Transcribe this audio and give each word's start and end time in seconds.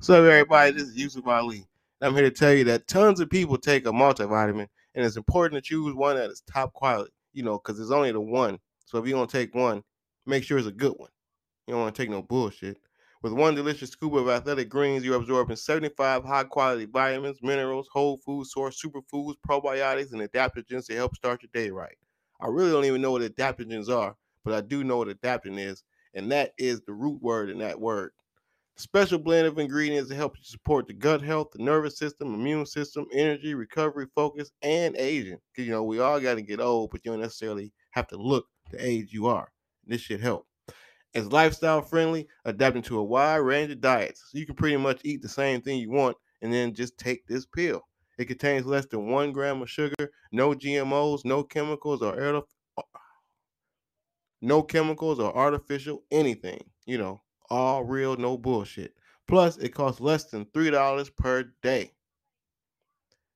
What's 0.00 0.08
up, 0.08 0.24
everybody? 0.24 0.72
This 0.72 0.84
is 0.84 0.96
Yusuf 0.96 1.26
Ali. 1.26 1.66
And 2.00 2.08
I'm 2.08 2.14
here 2.14 2.22
to 2.22 2.30
tell 2.30 2.54
you 2.54 2.64
that 2.64 2.86
tons 2.86 3.20
of 3.20 3.28
people 3.28 3.58
take 3.58 3.86
a 3.86 3.92
multivitamin, 3.92 4.66
and 4.94 5.04
it's 5.04 5.18
important 5.18 5.62
to 5.62 5.68
choose 5.68 5.94
one 5.94 6.16
that 6.16 6.30
is 6.30 6.42
top 6.50 6.72
quality, 6.72 7.12
you 7.34 7.42
know, 7.42 7.58
because 7.58 7.78
it's 7.78 7.90
only 7.90 8.10
the 8.10 8.18
one. 8.18 8.58
So 8.86 8.96
if 8.96 9.06
you're 9.06 9.18
going 9.18 9.28
to 9.28 9.32
take 9.32 9.54
one, 9.54 9.82
make 10.24 10.42
sure 10.42 10.56
it's 10.56 10.66
a 10.66 10.72
good 10.72 10.94
one. 10.96 11.10
You 11.66 11.74
don't 11.74 11.82
want 11.82 11.94
to 11.94 12.02
take 12.02 12.08
no 12.08 12.22
bullshit. 12.22 12.78
With 13.22 13.34
one 13.34 13.54
delicious 13.54 13.90
scoop 13.90 14.14
of 14.14 14.26
athletic 14.30 14.70
greens, 14.70 15.04
you're 15.04 15.16
absorbing 15.16 15.56
75 15.56 16.24
high 16.24 16.44
quality 16.44 16.86
vitamins, 16.86 17.36
minerals, 17.42 17.86
whole 17.92 18.16
food 18.24 18.46
source, 18.46 18.82
superfoods, 18.82 19.34
probiotics, 19.46 20.12
and 20.12 20.22
adaptogens 20.22 20.86
to 20.86 20.96
help 20.96 21.14
start 21.14 21.42
your 21.42 21.50
day 21.52 21.70
right. 21.70 21.98
I 22.40 22.46
really 22.46 22.70
don't 22.70 22.86
even 22.86 23.02
know 23.02 23.12
what 23.12 23.20
adaptogens 23.20 23.94
are, 23.94 24.16
but 24.46 24.54
I 24.54 24.62
do 24.62 24.82
know 24.82 24.96
what 24.96 25.08
adaptogen 25.08 25.58
is, 25.58 25.84
and 26.14 26.32
that 26.32 26.52
is 26.56 26.80
the 26.80 26.94
root 26.94 27.20
word 27.20 27.50
in 27.50 27.58
that 27.58 27.78
word. 27.78 28.12
Special 28.80 29.18
blend 29.18 29.46
of 29.46 29.58
ingredients 29.58 30.08
that 30.08 30.14
help 30.14 30.38
you 30.38 30.42
support 30.42 30.86
the 30.86 30.94
gut 30.94 31.20
health, 31.20 31.48
the 31.52 31.62
nervous 31.62 31.98
system, 31.98 32.32
immune 32.32 32.64
system, 32.64 33.04
energy, 33.12 33.52
recovery, 33.52 34.06
focus, 34.14 34.52
and 34.62 34.96
aging. 34.96 35.36
Because 35.52 35.66
you 35.66 35.72
know 35.72 35.82
we 35.82 36.00
all 36.00 36.18
got 36.18 36.36
to 36.36 36.42
get 36.42 36.62
old, 36.62 36.90
but 36.90 37.02
you 37.04 37.10
don't 37.10 37.20
necessarily 37.20 37.74
have 37.90 38.06
to 38.08 38.16
look 38.16 38.46
the 38.70 38.82
age 38.82 39.12
you 39.12 39.26
are. 39.26 39.52
This 39.86 40.00
should 40.00 40.22
help. 40.22 40.46
It's 41.12 41.30
lifestyle 41.30 41.82
friendly, 41.82 42.26
adapting 42.46 42.80
to 42.84 42.98
a 42.98 43.04
wide 43.04 43.36
range 43.36 43.70
of 43.70 43.82
diets. 43.82 44.24
So 44.32 44.38
you 44.38 44.46
can 44.46 44.54
pretty 44.54 44.78
much 44.78 45.02
eat 45.04 45.20
the 45.20 45.28
same 45.28 45.60
thing 45.60 45.78
you 45.78 45.90
want 45.90 46.16
and 46.40 46.50
then 46.50 46.72
just 46.72 46.96
take 46.96 47.26
this 47.26 47.44
pill. 47.44 47.82
It 48.16 48.28
contains 48.28 48.64
less 48.64 48.86
than 48.86 49.08
one 49.08 49.32
gram 49.32 49.60
of 49.60 49.68
sugar, 49.68 50.10
no 50.32 50.54
GMOs, 50.54 51.26
no 51.26 51.42
chemicals 51.42 52.00
or 52.00 52.44
no 54.40 54.62
chemicals 54.62 55.20
or 55.20 55.36
artificial 55.36 56.02
anything. 56.10 56.64
You 56.86 56.96
know, 56.96 57.20
all 57.50 57.84
real, 57.84 58.16
no 58.16 58.38
bullshit. 58.38 58.94
Plus, 59.26 59.56
it 59.58 59.70
costs 59.70 60.00
less 60.00 60.24
than 60.24 60.44
$3 60.46 61.16
per 61.16 61.52
day. 61.62 61.92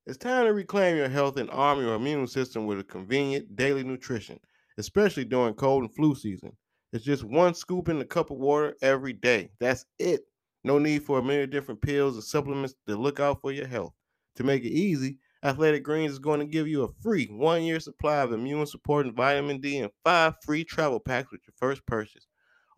It's 0.07 0.19
time 0.19 0.45
to 0.45 0.53
reclaim 0.53 0.97
your 0.97 1.09
health 1.09 1.39
and 1.39 1.51
arm 1.51 1.81
your 1.81 1.95
immune 1.95 2.27
system 2.27 2.67
with 2.67 2.79
a 2.79 2.85
convenient 2.85 3.57
daily 3.57 3.85
nutrition, 3.85 4.39
especially 4.77 5.25
during 5.25 5.55
cold 5.55 5.85
and 5.85 5.95
flu 5.95 6.15
season. 6.15 6.57
It's 6.93 7.05
just 7.05 7.25
one 7.25 7.55
scoop 7.55 7.89
in 7.89 8.01
a 8.01 8.05
cup 8.05 8.31
of 8.31 8.37
water 8.37 8.77
every 8.83 9.15
day. 9.15 9.51
That's 9.61 9.87
it. 9.99 10.21
No 10.63 10.79
need 10.79 11.03
for 11.05 11.19
a 11.19 11.23
million 11.23 11.51
different 11.51 11.83
pills 11.83 12.19
or 12.19 12.23
supplements 12.23 12.75
to 12.87 12.97
look 12.97 13.19
out 13.19 13.41
for 13.41 13.53
your 13.53 13.67
health. 13.67 13.95
To 14.37 14.45
make 14.45 14.65
it 14.65 14.73
easy, 14.73 15.19
Athletic 15.43 15.83
Greens 15.83 16.13
is 16.13 16.19
going 16.19 16.41
to 16.41 16.47
give 16.47 16.67
you 16.67 16.83
a 16.83 16.93
free 17.03 17.27
one 17.27 17.63
year 17.63 17.79
supply 17.79 18.19
of 18.19 18.33
immune 18.33 18.67
supporting 18.67 19.15
vitamin 19.15 19.61
D 19.61 19.79
and 19.79 19.91
five 20.05 20.35
free 20.43 20.65
travel 20.65 21.01
packs 21.01 21.31
with 21.31 21.43
your 21.47 21.55
first 21.57 21.85
purchase. 21.87 22.27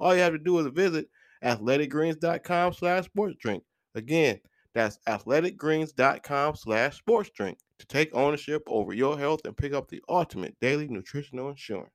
All 0.01 0.15
you 0.15 0.21
have 0.21 0.33
to 0.33 0.39
do 0.39 0.59
is 0.59 0.67
visit 0.69 1.09
athleticgreens.com 1.45 2.73
slash 2.73 3.05
sports 3.05 3.37
drink. 3.41 3.63
Again, 3.95 4.41
that's 4.75 4.99
athleticgreens.com 5.09 6.57
slash 6.57 6.99
sports 6.99 7.31
drink 7.31 7.59
to 7.79 7.87
take 7.87 8.15
ownership 8.15 8.63
over 8.67 8.93
your 8.93 9.19
health 9.19 9.41
and 9.45 9.57
pick 9.57 9.73
up 9.73 9.89
the 9.89 10.03
ultimate 10.09 10.55
daily 10.61 10.89
nutritional 10.89 11.49
insurance. 11.49 11.91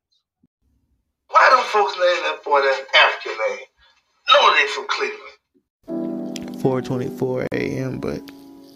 Why 1.30 1.48
don't 1.50 1.66
folks 1.68 1.94
name 1.94 2.24
that 2.24 2.44
boy 2.44 2.60
that 2.62 2.86
African 2.96 3.38
name? 3.50 3.66
No, 4.34 4.54
they 4.54 4.68
from 4.68 4.88
Cleveland. 4.88 5.38
4:24 6.62 7.48
a.m. 7.54 8.00
But 8.00 8.22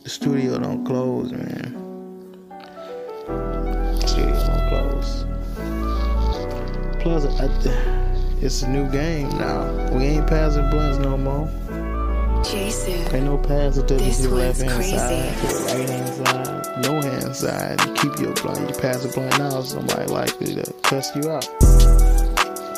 the 0.04 0.10
studio 0.10 0.60
don't 0.60 0.86
close, 0.86 1.32
man. 1.32 1.74
studio 4.06 4.34
don't 4.48 4.70
close. 4.70 5.26
Plus, 7.02 7.26
I, 7.40 8.05
it's 8.46 8.62
a 8.62 8.70
new 8.70 8.88
game 8.92 9.28
now. 9.40 9.66
We 9.92 10.04
ain't 10.04 10.28
passing 10.28 10.70
blunts 10.70 11.00
no 11.00 11.18
more. 11.18 11.50
Jason. 12.44 12.94
Ain't 13.16 13.26
no 13.26 13.38
to 13.82 13.96
This 13.96 14.20
the 14.20 14.30
was 14.30 14.40
left 14.40 14.62
hand 14.62 14.72
crazy. 14.72 14.98
side, 14.98 15.38
to 15.38 15.48
the 15.48 15.64
right 15.66 15.90
hand 15.90 16.28
side, 16.28 16.86
no 16.86 17.02
hand 17.02 17.36
side. 17.36 17.82
You 17.88 17.94
keep 17.96 18.20
your 18.20 18.34
blunt. 18.36 18.70
You 18.70 18.80
pass 18.80 19.04
a 19.04 19.08
blunt 19.10 19.36
now, 19.40 19.62
somebody 19.62 20.06
likely 20.12 20.54
to 20.54 20.74
cuss 20.84 21.16
you 21.16 21.28
out. 21.32 21.50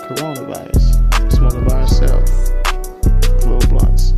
Coronavirus. 0.07 1.33
Smoking 1.33 1.65
by 1.65 1.81
yourself. 1.81 2.23
Little 3.45 3.67
blunts. 3.67 4.13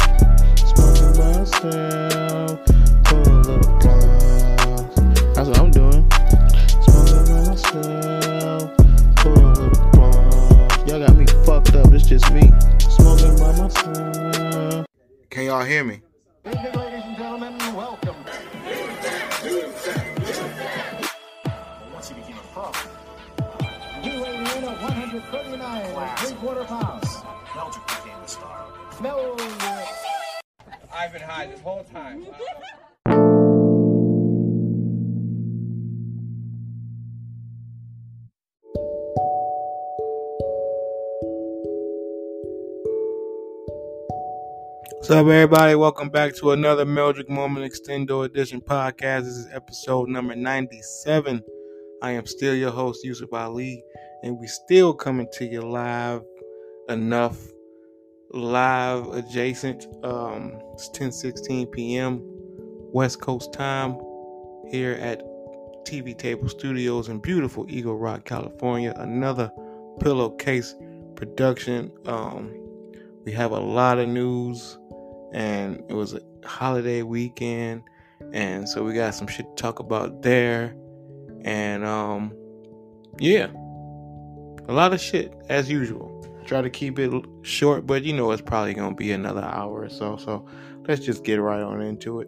Smoking 0.70 1.14
by 1.20 1.32
yourself. 1.40 2.19
Can 14.00 15.44
y'all 15.46 15.66
hear 15.66 15.84
me? 15.84 16.02
Ladies 16.46 16.60
and 16.64 17.18
gentlemen, 17.18 17.58
welcome. 17.76 18.16
Once 21.94 22.08
he 22.08 22.16
became 22.16 22.38
a 22.38 22.42
pro. 22.54 22.72
You 24.02 24.22
weighing 24.22 24.40
in 24.40 24.64
at 24.64 24.82
139 24.82 25.82
and 25.82 26.20
three 26.20 26.36
quarter 26.38 26.64
pounds. 26.64 27.18
Belgium 27.54 27.82
became 27.88 28.22
the 28.22 28.28
star. 28.28 28.68
No. 29.02 29.36
I've 30.94 31.12
been 31.12 31.22
high 31.22 31.48
this 31.48 31.60
whole 31.60 31.84
time. 31.84 32.26
What's 45.10 45.22
up, 45.22 45.26
everybody? 45.26 45.74
Welcome 45.74 46.10
back 46.10 46.36
to 46.36 46.52
another 46.52 46.86
Meldrick 46.86 47.30
Moment 47.30 47.66
Extendo 47.66 48.26
Edition 48.26 48.62
podcast. 48.62 49.24
This 49.24 49.38
is 49.38 49.48
episode 49.52 50.08
number 50.08 50.36
97. 50.36 51.42
I 52.04 52.12
am 52.12 52.28
still 52.28 52.54
your 52.54 52.70
host, 52.70 53.04
Yusuf 53.04 53.34
Ali, 53.34 53.84
and 54.22 54.38
we 54.38 54.46
still 54.46 54.94
coming 54.94 55.28
to 55.34 55.46
you 55.48 55.62
live 55.62 56.22
enough, 56.90 57.40
live 58.30 59.08
adjacent. 59.08 59.88
Um, 60.04 60.62
it's 60.74 60.92
10:16 60.92 61.72
p.m. 61.72 62.22
West 62.94 63.20
Coast 63.20 63.52
time 63.52 64.00
here 64.70 64.92
at 64.92 65.24
TV 65.86 66.16
Table 66.16 66.48
Studios 66.48 67.10
in 67.10 67.18
beautiful 67.20 67.66
Eagle 67.68 67.98
Rock, 67.98 68.26
California. 68.26 68.94
Another 68.96 69.52
pillowcase 70.00 70.76
production. 71.16 71.92
Um, 72.06 72.54
we 73.26 73.32
have 73.32 73.52
a 73.52 73.60
lot 73.60 73.98
of 73.98 74.08
news 74.08 74.78
and 75.34 75.84
it 75.88 75.94
was 75.94 76.14
a 76.14 76.22
holiday 76.46 77.02
weekend 77.04 77.84
and 78.34 78.68
so 78.68 78.84
we 78.84 78.94
got 78.94 79.16
some 79.16 79.28
shit 79.28 79.46
to 79.56 79.62
talk 79.62 79.80
about 79.80 80.22
there. 80.22 80.76
And 81.46 81.86
um 81.86 82.34
yeah 83.20 83.48
a 84.68 84.74
lot 84.74 84.94
of 84.94 85.02
shit 85.02 85.34
as 85.50 85.70
usual. 85.70 86.16
Try 86.46 86.62
to 86.62 86.70
keep 86.70 86.98
it 87.00 87.12
short 87.44 87.86
but 87.86 88.04
you 88.04 88.14
know 88.14 88.32
it's 88.32 88.42
probably 88.42 88.74
gonna 88.74 88.96
be 88.96 89.12
another 89.12 89.44
hour 89.44 89.84
or 89.84 89.90
so 89.90 90.18
so 90.18 90.46
let's 90.88 91.06
just 91.06 91.24
get 91.24 91.36
right 91.36 91.62
on 91.62 91.82
into 91.82 92.22
it 92.22 92.28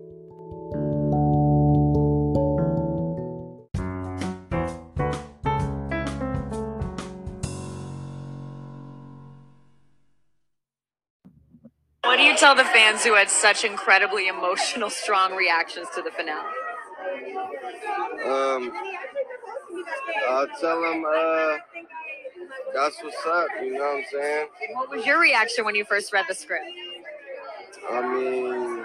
tell 12.42 12.56
the 12.56 12.64
fans 12.66 13.04
who 13.04 13.14
had 13.14 13.30
such 13.30 13.64
incredibly 13.64 14.28
emotional, 14.28 14.90
strong 14.90 15.36
reactions 15.36 15.88
to 15.94 16.02
the 16.02 16.10
finale? 16.10 16.42
Um, 18.26 18.72
I'll 20.28 20.48
tell 20.60 20.82
them, 20.82 21.06
uh, 21.06 21.58
that's 22.74 22.98
what's 23.04 23.26
up, 23.28 23.48
you 23.62 23.74
know 23.74 23.80
what 23.80 23.98
I'm 23.98 24.06
saying? 24.12 24.48
What 24.74 24.90
was 24.90 25.06
your 25.06 25.20
reaction 25.20 25.66
when 25.66 25.76
you 25.76 25.86
first 25.86 26.12
read 26.12 26.26
the 26.28 26.34
script? 26.34 26.66
I 27.92 28.02
mean, 28.02 28.78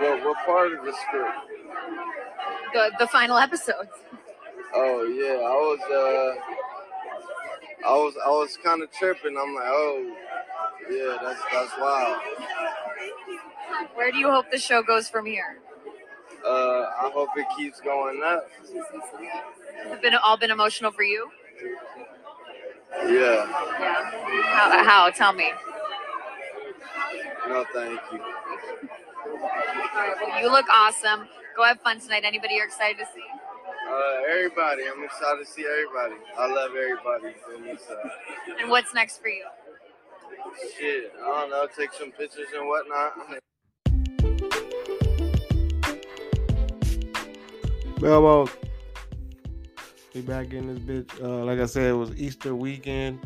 what, 0.00 0.24
what 0.24 0.36
part 0.44 0.72
of 0.72 0.84
the 0.84 0.92
script? 1.06 1.38
The 2.72 2.90
the 2.98 3.06
final 3.06 3.36
episode. 3.36 3.88
Oh, 4.74 5.04
yeah, 5.04 5.38
I 5.38 5.54
was, 5.70 5.80
uh, 7.84 7.88
I 7.88 7.92
was, 7.92 8.14
I 8.26 8.30
was 8.30 8.58
kind 8.64 8.82
of 8.82 8.90
tripping. 8.90 9.36
I'm 9.40 9.54
like, 9.54 9.64
oh, 9.68 10.16
yeah, 10.90 11.16
that's, 11.22 11.40
that's 11.52 11.72
wild. 11.80 12.18
Where 13.94 14.10
do 14.10 14.18
you 14.18 14.30
hope 14.30 14.50
the 14.50 14.58
show 14.58 14.82
goes 14.82 15.08
from 15.08 15.26
here? 15.26 15.58
Uh, 16.44 16.48
I 17.00 17.10
hope 17.14 17.30
it 17.36 17.46
keeps 17.56 17.80
going 17.80 18.22
up. 18.24 18.46
Has 19.82 19.92
it 19.92 20.02
been 20.02 20.14
all 20.14 20.36
been 20.36 20.50
emotional 20.50 20.90
for 20.92 21.02
you? 21.02 21.30
Yeah, 23.06 23.08
Yeah. 23.08 23.46
How? 24.44 24.84
How? 24.84 25.10
Tell 25.10 25.32
me. 25.32 25.50
no, 27.48 27.64
thank 27.74 28.00
you. 28.12 28.20
All 28.20 29.38
right. 29.94 30.14
Well, 30.20 30.42
you 30.42 30.50
look 30.50 30.66
awesome. 30.70 31.26
Go 31.56 31.64
have 31.64 31.80
fun 31.80 32.00
tonight. 32.00 32.22
Anybody 32.24 32.54
you're 32.54 32.66
excited 32.66 32.98
to 32.98 33.06
see? 33.14 33.22
Uh, 33.88 34.22
everybody, 34.30 34.82
I'm 34.86 35.02
excited 35.04 35.44
to 35.44 35.50
see 35.50 35.64
everybody. 35.66 36.14
I 36.38 36.46
love 36.46 36.70
everybody. 36.70 37.34
you 37.36 37.56
feel 37.64 37.72
me? 37.74 37.78
So, 37.86 38.10
And 38.60 38.70
what's 38.70 38.94
next 38.94 39.20
for 39.20 39.28
you? 39.28 39.44
Shit, 40.78 41.12
I 41.22 41.26
don't 41.26 41.50
know, 41.50 41.66
take 41.76 41.92
some 41.92 42.10
pictures 42.12 42.48
and 42.56 42.68
whatnot. 42.68 43.12
Belmo. 47.98 48.50
We 50.14 50.20
back 50.20 50.52
in 50.52 50.72
this 50.72 50.78
bitch. 50.78 51.22
Uh, 51.22 51.44
like 51.44 51.58
I 51.58 51.66
said, 51.66 51.90
it 51.90 51.94
was 51.94 52.14
Easter 52.16 52.54
weekend, 52.54 53.18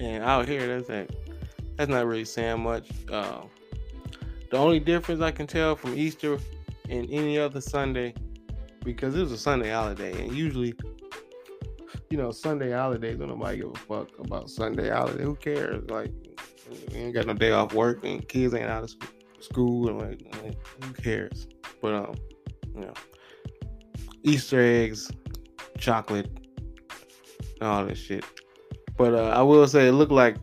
and 0.00 0.24
out 0.24 0.48
here, 0.48 0.66
that's 0.66 0.88
that. 0.88 1.14
That's 1.76 1.88
not 1.88 2.06
really 2.06 2.24
saying 2.24 2.60
much. 2.60 2.88
Uh, 3.10 3.42
the 4.50 4.56
only 4.56 4.80
difference 4.80 5.22
I 5.22 5.30
can 5.30 5.46
tell 5.46 5.76
from 5.76 5.96
Easter 5.96 6.38
and 6.88 7.08
any 7.10 7.38
other 7.38 7.60
Sunday, 7.60 8.14
because 8.84 9.14
it 9.14 9.20
was 9.20 9.30
a 9.32 9.38
Sunday 9.38 9.70
holiday, 9.70 10.24
and 10.24 10.34
usually, 10.34 10.74
you 12.10 12.18
know, 12.18 12.32
Sunday 12.32 12.72
holidays, 12.72 13.18
don't 13.18 13.28
nobody 13.28 13.58
give 13.58 13.70
a 13.70 13.78
fuck 13.78 14.18
about 14.18 14.50
Sunday 14.50 14.90
holiday. 14.90 15.22
Who 15.22 15.36
cares? 15.36 15.88
Like, 15.88 16.10
we 16.90 16.96
ain't 16.96 17.14
got 17.14 17.26
no 17.26 17.34
day 17.34 17.52
off 17.52 17.72
work, 17.72 18.04
and 18.04 18.26
kids 18.28 18.52
ain't 18.52 18.68
out 18.68 18.82
of 18.82 18.94
school, 19.38 19.88
and 19.88 20.00
like, 20.00 20.56
who 20.84 20.92
cares? 20.94 21.46
But 21.80 21.94
um, 21.94 22.14
you 22.74 22.80
know. 22.82 22.94
Easter 24.22 24.60
eggs, 24.60 25.10
chocolate, 25.78 26.30
all 27.62 27.86
this 27.86 27.98
shit. 27.98 28.24
But 28.98 29.14
uh, 29.14 29.28
I 29.28 29.40
will 29.40 29.66
say 29.66 29.88
it 29.88 29.92
looked 29.92 30.12
like 30.12 30.36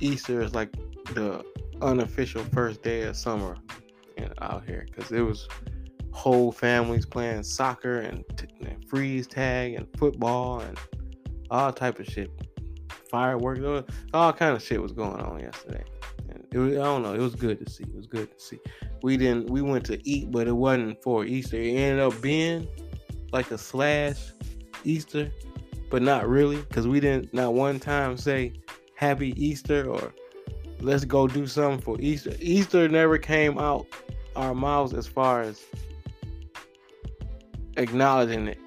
Easter 0.00 0.40
is 0.40 0.54
like 0.54 0.70
the 1.14 1.44
unofficial 1.82 2.44
first 2.44 2.82
day 2.82 3.02
of 3.02 3.16
summer 3.16 3.56
out 4.42 4.64
here 4.66 4.86
because 4.86 5.10
it 5.10 5.22
was 5.22 5.48
whole 6.12 6.52
families 6.52 7.06
playing 7.06 7.42
soccer 7.42 8.00
and, 8.00 8.24
t- 8.36 8.46
and, 8.59 8.59
freeze 8.90 9.28
tag 9.28 9.74
and 9.74 9.86
football 9.96 10.60
and 10.60 10.76
all 11.50 11.72
type 11.72 12.00
of 12.00 12.06
shit, 12.06 12.28
fireworks, 13.08 13.86
all 14.12 14.32
kind 14.32 14.56
of 14.56 14.62
shit 14.62 14.82
was 14.82 14.92
going 14.92 15.20
on 15.20 15.38
yesterday. 15.38 15.84
And 16.28 16.44
it 16.52 16.58
was, 16.58 16.72
I 16.72 16.82
don't 16.82 17.02
know, 17.02 17.14
it 17.14 17.20
was 17.20 17.36
good 17.36 17.64
to 17.64 17.70
see. 17.70 17.84
It 17.84 17.94
was 17.94 18.06
good 18.06 18.36
to 18.36 18.44
see. 18.44 18.58
We 19.02 19.16
didn't, 19.16 19.48
we 19.48 19.62
went 19.62 19.86
to 19.86 20.08
eat, 20.08 20.32
but 20.32 20.48
it 20.48 20.52
wasn't 20.52 21.00
for 21.02 21.24
Easter. 21.24 21.56
It 21.56 21.74
ended 21.76 22.00
up 22.00 22.20
being 22.20 22.66
like 23.32 23.52
a 23.52 23.58
slash 23.58 24.32
Easter, 24.82 25.30
but 25.88 26.02
not 26.02 26.28
really, 26.28 26.56
because 26.56 26.88
we 26.88 26.98
didn't 26.98 27.32
not 27.32 27.54
one 27.54 27.78
time 27.78 28.16
say 28.16 28.52
Happy 28.96 29.32
Easter 29.42 29.88
or 29.88 30.12
let's 30.80 31.04
go 31.04 31.28
do 31.28 31.46
something 31.46 31.80
for 31.80 31.96
Easter. 32.00 32.32
Easter 32.40 32.88
never 32.88 33.18
came 33.18 33.56
out 33.56 33.86
our 34.34 34.54
mouths 34.54 34.94
as 34.94 35.06
far 35.06 35.42
as 35.42 35.64
acknowledging 37.76 38.48
it. 38.48 38.58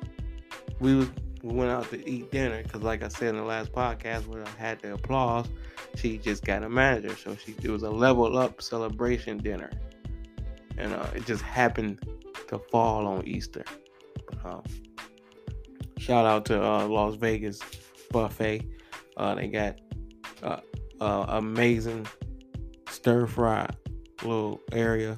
We 0.79 0.95
was, 0.95 1.09
we 1.41 1.53
went 1.53 1.71
out 1.71 1.89
to 1.91 2.09
eat 2.09 2.31
dinner 2.31 2.61
because, 2.63 2.81
like 2.81 3.03
I 3.03 3.07
said 3.07 3.29
in 3.29 3.37
the 3.37 3.43
last 3.43 3.71
podcast, 3.71 4.27
where 4.27 4.43
I 4.45 4.49
had 4.57 4.81
the 4.81 4.93
applause, 4.93 5.47
she 5.95 6.17
just 6.17 6.43
got 6.43 6.63
a 6.63 6.69
manager, 6.69 7.15
so 7.15 7.35
she 7.35 7.55
it 7.61 7.69
was 7.69 7.83
a 7.83 7.89
level 7.89 8.37
up 8.37 8.61
celebration 8.61 9.37
dinner, 9.37 9.71
and 10.77 10.93
uh, 10.93 11.07
it 11.15 11.25
just 11.25 11.43
happened 11.43 11.99
to 12.47 12.59
fall 12.71 13.07
on 13.07 13.27
Easter. 13.27 13.63
Um, 14.43 14.63
shout 15.97 16.25
out 16.25 16.45
to 16.45 16.61
uh, 16.61 16.85
Las 16.87 17.15
Vegas 17.15 17.59
buffet. 18.11 18.67
Uh, 19.15 19.35
they 19.35 19.47
got 19.47 19.79
uh, 20.41 21.25
amazing 21.29 22.07
stir 22.89 23.27
fry 23.27 23.67
little 24.23 24.61
area 24.71 25.17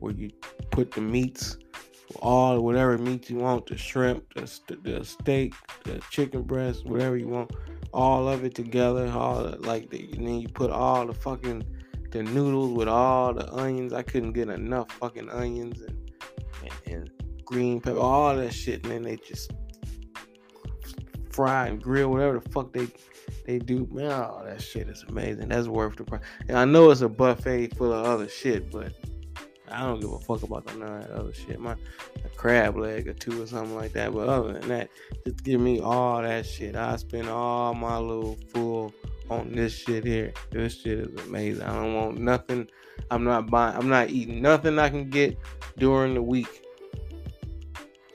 where 0.00 0.12
you 0.12 0.30
put 0.70 0.90
the 0.92 1.00
meats, 1.00 1.58
all 2.16 2.60
whatever 2.60 2.98
meat 2.98 3.30
you 3.30 3.36
want, 3.36 3.66
the 3.66 3.76
shrimp, 3.76 4.34
the, 4.34 4.78
the 4.82 5.04
steak, 5.04 5.54
the 5.84 6.00
chicken 6.10 6.42
breast, 6.42 6.84
whatever 6.86 7.16
you 7.16 7.28
want, 7.28 7.50
all 7.92 8.28
of 8.28 8.44
it 8.44 8.54
together. 8.54 9.08
All 9.08 9.44
the, 9.44 9.56
like, 9.58 9.90
the, 9.90 10.10
and 10.12 10.26
then 10.26 10.40
you 10.40 10.48
put 10.48 10.70
all 10.70 11.06
the 11.06 11.14
fucking 11.14 11.64
the 12.10 12.22
noodles 12.22 12.72
with 12.72 12.88
all 12.88 13.34
the 13.34 13.52
onions. 13.52 13.92
I 13.92 14.02
couldn't 14.02 14.32
get 14.32 14.48
enough 14.48 14.90
fucking 14.92 15.30
onions 15.30 15.80
and 15.80 16.04
and, 16.62 16.92
and 16.94 17.10
green 17.44 17.80
pepper, 17.80 17.98
all 17.98 18.36
that 18.36 18.52
shit, 18.52 18.84
and 18.84 18.92
then 18.92 19.02
they 19.02 19.16
just 19.16 19.52
fry 21.30 21.66
and 21.66 21.82
grill 21.82 22.10
whatever 22.10 22.38
the 22.38 22.50
fuck 22.50 22.72
they 22.72 22.88
they 23.46 23.58
do. 23.58 23.86
Man, 23.90 24.10
all 24.10 24.44
that 24.44 24.62
shit 24.62 24.88
is 24.88 25.04
amazing. 25.08 25.48
That's 25.48 25.68
worth 25.68 25.96
the 25.96 26.04
price. 26.04 26.22
And 26.48 26.56
I 26.56 26.64
know 26.64 26.90
it's 26.90 27.02
a 27.02 27.08
buffet 27.08 27.76
full 27.76 27.92
of 27.92 28.06
other 28.06 28.28
shit, 28.28 28.70
but 28.70 28.92
I 29.70 29.80
don't 29.80 30.00
give 30.00 30.12
a 30.12 30.18
fuck 30.18 30.42
about 30.42 30.66
none 30.66 30.82
of 30.82 31.02
that 31.02 31.10
other 31.10 31.32
shit. 31.32 31.58
My 31.58 31.76
crab 32.36 32.76
leg 32.76 33.08
or 33.08 33.14
two 33.14 33.42
or 33.42 33.46
something 33.46 33.74
like 33.74 33.92
that. 33.92 34.12
But 34.12 34.28
other 34.28 34.52
than 34.54 34.68
that, 34.68 34.90
just 35.24 35.42
give 35.42 35.60
me 35.60 35.80
all 35.80 36.22
that 36.22 36.46
shit. 36.46 36.76
I 36.76 36.96
spend 36.96 37.28
all 37.28 37.74
my 37.74 37.98
little 37.98 38.36
full 38.52 38.92
on 39.30 39.52
this 39.52 39.72
shit 39.72 40.04
here. 40.04 40.32
This 40.50 40.80
shit 40.80 40.98
is 40.98 41.26
amazing. 41.26 41.62
I 41.62 41.74
don't 41.74 41.94
want 41.94 42.18
nothing. 42.18 42.68
I'm 43.10 43.24
not 43.24 43.50
buying. 43.50 43.76
I'm 43.76 43.88
not 43.88 44.10
eating 44.10 44.42
nothing 44.42 44.78
I 44.78 44.90
can 44.90 45.08
get 45.10 45.38
during 45.78 46.14
the 46.14 46.22
week 46.22 46.64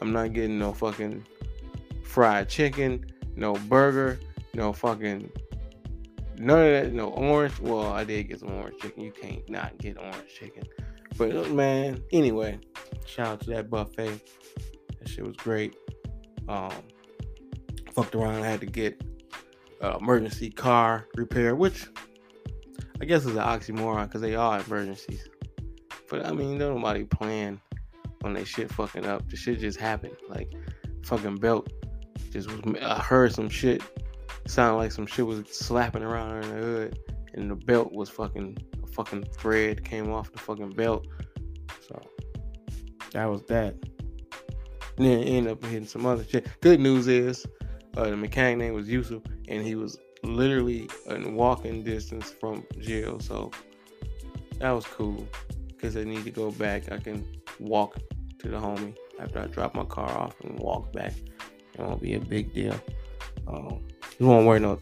I'm 0.02 0.12
not 0.12 0.34
getting 0.34 0.58
no 0.58 0.74
fucking 0.74 1.26
fried 2.04 2.50
chicken, 2.50 3.06
no 3.36 3.54
burger, 3.54 4.20
no 4.54 4.72
fucking 4.72 5.30
none 6.38 6.60
of 6.60 6.72
that, 6.72 6.94
no 6.94 7.10
orange. 7.10 7.60
Well, 7.60 7.92
I 7.92 8.04
did 8.04 8.30
get 8.30 8.40
some 8.40 8.54
orange 8.54 8.80
chicken. 8.80 9.04
You 9.04 9.12
can't 9.12 9.48
not 9.50 9.78
get 9.78 9.98
orange 9.98 10.34
chicken. 10.34 10.64
But 11.20 11.36
uh, 11.36 11.50
man, 11.50 12.02
anyway, 12.14 12.60
shout 13.06 13.28
out 13.28 13.42
to 13.42 13.50
that 13.50 13.70
buffet. 13.70 14.22
That 14.98 15.10
shit 15.10 15.28
was 15.28 15.36
great. 15.36 15.76
Um, 16.48 16.72
fucked 17.94 18.16
around. 18.16 18.42
I 18.42 18.48
had 18.48 18.62
to 18.62 18.66
get 18.66 19.04
uh, 19.84 19.98
emergency 20.00 20.50
car 20.50 21.08
repair, 21.16 21.56
which 21.56 21.88
I 23.02 23.06
guess 23.06 23.26
is 23.26 23.36
an 23.36 23.44
oxymoron 23.44 24.06
because 24.06 24.22
they 24.22 24.36
are 24.36 24.62
emergencies. 24.62 25.28
But 26.10 26.26
I 26.26 26.32
mean, 26.32 26.58
nobody 26.58 27.04
plan 27.04 27.60
on 28.24 28.34
that 28.36 28.48
shit 28.48 28.72
fucking 28.72 29.06
up. 29.06 29.30
The 29.30 29.36
shit 29.36 29.60
just 29.60 29.78
happened. 29.78 30.16
Like 30.30 30.54
fucking 31.04 31.36
belt 31.36 31.70
just 32.32 32.50
was. 32.50 32.62
I 32.82 32.98
heard 32.98 33.34
some 33.34 33.50
shit. 33.50 33.84
Sounded 34.48 34.78
like 34.78 34.94
some 34.94 35.06
shit 35.06 35.28
was 35.28 35.44
slapping 35.50 36.02
around 36.02 36.46
in 36.46 36.50
the 36.50 36.56
hood, 36.56 37.00
and 37.34 37.50
the 37.50 37.56
belt 37.56 37.92
was 37.92 38.10
fucking. 38.10 38.58
A 38.84 38.88
fucking 38.88 39.26
thread 39.38 39.84
came 39.84 40.12
off 40.12 40.32
the 40.32 40.40
fucking 40.40 40.72
belt. 40.72 41.08
So 41.88 42.02
that 43.12 43.26
was 43.26 43.44
that. 43.44 43.76
And 44.98 45.06
then 45.06 45.24
ended 45.24 45.54
up 45.54 45.64
hitting 45.64 45.88
some 45.88 46.06
other 46.06 46.24
shit. 46.24 46.48
Good 46.62 46.80
news 46.80 47.08
is, 47.08 47.46
uh, 47.96 48.10
the 48.10 48.18
mechanic 48.18 48.58
name 48.58 48.74
was 48.74 48.90
Yusuf, 48.90 49.24
and 49.48 49.66
he 49.66 49.76
was 49.76 49.98
literally 50.24 50.90
in 51.08 51.36
walking 51.36 51.84
distance 51.84 52.32
from 52.32 52.66
jail. 52.80 53.20
So 53.20 53.52
that 54.60 54.72
was 54.72 54.86
cool. 54.86 55.28
Because 55.68 55.96
I 55.96 56.04
need 56.04 56.26
to 56.26 56.32
go 56.32 56.52
back. 56.52 56.92
I 56.92 56.98
can 56.98 57.26
walk 57.60 57.98
to 58.40 58.48
the 58.50 58.58
homie 58.58 58.96
after 59.20 59.40
I 59.40 59.48
drop 59.48 59.76
my 59.76 59.86
car 59.86 60.12
off 60.12 60.36
and 60.42 60.60
walk 60.60 60.92
back. 60.92 61.14
It 61.74 61.80
won't 61.80 62.02
be 62.02 62.16
a 62.16 62.20
big 62.20 62.54
deal. 62.54 62.80
Um, 63.48 63.82
you 64.18 64.28
won't 64.28 64.46
wear 64.46 64.60
no 64.60 64.82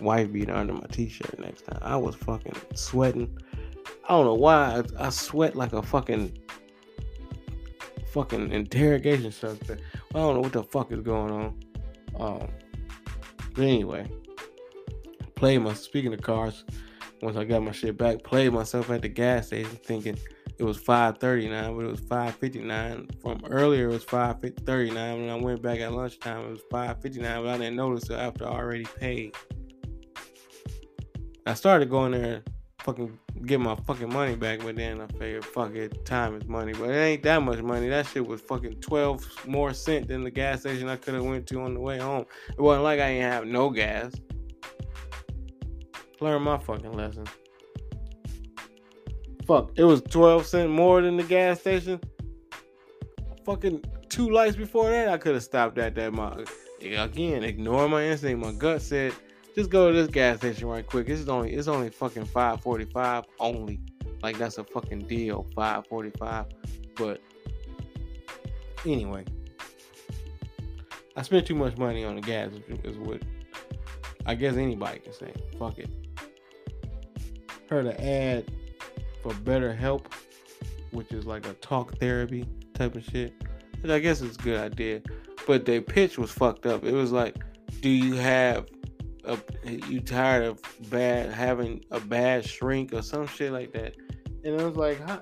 wife 0.00 0.32
beater 0.32 0.54
under 0.54 0.72
my 0.72 0.86
t-shirt 0.90 1.38
next 1.38 1.62
time. 1.62 1.78
I 1.82 1.96
was 1.96 2.14
fucking 2.14 2.56
sweating. 2.74 3.36
I 4.04 4.08
don't 4.08 4.26
know 4.26 4.34
why 4.34 4.82
I, 4.98 5.06
I 5.06 5.08
sweat 5.10 5.56
like 5.56 5.72
a 5.72 5.82
fucking 5.82 6.38
fucking 8.06 8.52
interrogation 8.52 9.30
suspect. 9.32 9.82
I 10.14 10.18
don't 10.18 10.34
know 10.34 10.40
what 10.40 10.52
the 10.52 10.62
fuck 10.64 10.92
is 10.92 11.00
going 11.00 11.32
on. 11.32 11.60
Um, 12.18 12.48
but 13.54 13.64
anyway, 13.64 14.10
play 15.34 15.58
my 15.58 15.74
speaking 15.74 16.14
of 16.14 16.22
cars. 16.22 16.64
Once 17.22 17.36
I 17.36 17.44
got 17.44 17.62
my 17.62 17.72
shit 17.72 17.96
back, 17.96 18.22
played 18.22 18.52
myself 18.52 18.90
at 18.90 19.02
the 19.02 19.08
gas 19.08 19.48
station 19.48 19.78
thinking 19.84 20.18
it 20.58 20.64
was 20.64 20.78
5:39, 20.78 21.76
but 21.76 21.84
it 21.84 21.90
was 21.90 22.00
5:59. 22.00 23.08
From 23.20 23.40
earlier, 23.50 23.88
it 23.88 23.92
was 23.92 24.04
5:39. 24.04 25.20
When 25.20 25.30
I 25.30 25.36
went 25.36 25.60
back 25.60 25.80
at 25.80 25.92
lunchtime, 25.92 26.46
it 26.46 26.50
was 26.50 26.62
5:59, 26.70 27.42
but 27.42 27.54
I 27.54 27.58
didn't 27.58 27.76
notice 27.76 28.08
it 28.08 28.14
after 28.14 28.46
I 28.46 28.52
already 28.52 28.86
paid. 28.98 29.34
I 31.46 31.54
started 31.54 31.88
going 31.88 32.10
there, 32.10 32.42
fucking 32.80 33.16
get 33.44 33.60
my 33.60 33.76
fucking 33.86 34.12
money 34.12 34.34
back, 34.34 34.60
but 34.60 34.74
then 34.74 35.00
I 35.00 35.06
figured, 35.06 35.44
fuck 35.44 35.74
it, 35.76 36.04
time 36.04 36.34
is 36.34 36.44
money. 36.46 36.72
But 36.72 36.90
it 36.90 36.96
ain't 36.96 37.22
that 37.22 37.40
much 37.40 37.62
money. 37.62 37.88
That 37.88 38.06
shit 38.06 38.26
was 38.26 38.40
fucking 38.40 38.80
12 38.80 39.46
more 39.46 39.72
cent 39.72 40.08
than 40.08 40.24
the 40.24 40.30
gas 40.30 40.60
station 40.60 40.88
I 40.88 40.96
could 40.96 41.14
have 41.14 41.24
went 41.24 41.46
to 41.48 41.60
on 41.60 41.74
the 41.74 41.80
way 41.80 41.98
home. 41.98 42.26
It 42.50 42.60
wasn't 42.60 42.82
like 42.82 42.98
I 42.98 43.04
ain't 43.04 43.22
have 43.22 43.46
no 43.46 43.70
gas. 43.70 44.12
Learn 46.20 46.42
my 46.42 46.58
fucking 46.58 46.92
lesson. 46.92 47.26
Fuck, 49.46 49.70
it 49.76 49.84
was 49.84 50.02
12 50.02 50.46
cent 50.46 50.70
more 50.70 51.00
than 51.00 51.16
the 51.16 51.22
gas 51.22 51.60
station. 51.60 52.00
Fucking 53.44 53.84
two 54.08 54.30
lights 54.30 54.56
before 54.56 54.90
that, 54.90 55.08
I 55.08 55.16
could 55.18 55.34
have 55.34 55.44
stopped 55.44 55.78
at 55.78 55.94
that. 55.94 56.12
My 56.12 56.44
again, 56.82 57.44
ignore 57.44 57.88
my 57.88 58.04
instinct. 58.04 58.44
My 58.44 58.50
gut 58.50 58.82
said, 58.82 59.12
just 59.56 59.70
go 59.70 59.90
to 59.90 59.96
this 59.96 60.08
gas 60.08 60.36
station 60.36 60.68
right 60.68 60.86
quick. 60.86 61.08
It's 61.08 61.28
only 61.28 61.54
it's 61.54 61.68
only 61.68 61.88
fucking 61.88 62.26
545 62.26 63.24
only. 63.40 63.80
Like 64.22 64.38
that's 64.38 64.58
a 64.58 64.64
fucking 64.64 65.00
deal, 65.00 65.46
545. 65.54 66.46
But 66.94 67.20
anyway, 68.84 69.24
I 71.16 71.22
spent 71.22 71.46
too 71.46 71.54
much 71.54 71.76
money 71.76 72.04
on 72.04 72.16
the 72.16 72.20
gas. 72.20 72.52
Is 72.84 72.98
what 72.98 73.22
I 74.26 74.34
guess 74.34 74.56
anybody 74.56 75.00
can 75.00 75.12
say. 75.12 75.32
Fuck 75.58 75.78
it. 75.78 75.88
Heard 77.70 77.86
an 77.86 78.00
ad 78.00 78.52
for 79.22 79.32
better 79.34 79.74
help, 79.74 80.12
which 80.90 81.12
is 81.12 81.24
like 81.24 81.46
a 81.46 81.54
talk 81.54 81.98
therapy 81.98 82.46
type 82.74 82.94
of 82.94 83.04
shit. 83.04 83.32
I 83.88 84.00
guess 84.00 84.20
it's 84.20 84.36
a 84.36 84.42
good 84.42 84.60
idea. 84.60 85.00
But 85.46 85.64
their 85.64 85.80
pitch 85.80 86.18
was 86.18 86.30
fucked 86.30 86.66
up. 86.66 86.84
It 86.84 86.92
was 86.92 87.12
like, 87.12 87.36
do 87.80 87.88
you 87.88 88.14
have 88.14 88.66
a 89.26 89.38
you 89.88 90.00
tired 90.00 90.44
of 90.44 90.60
bad 90.90 91.32
having 91.32 91.84
a 91.90 92.00
bad 92.00 92.44
shrink 92.44 92.92
or 92.92 93.02
some 93.02 93.26
shit 93.26 93.52
like 93.52 93.72
that? 93.72 93.96
And 94.44 94.60
I 94.60 94.64
was 94.64 94.76
like, 94.76 95.00
how, 95.06 95.20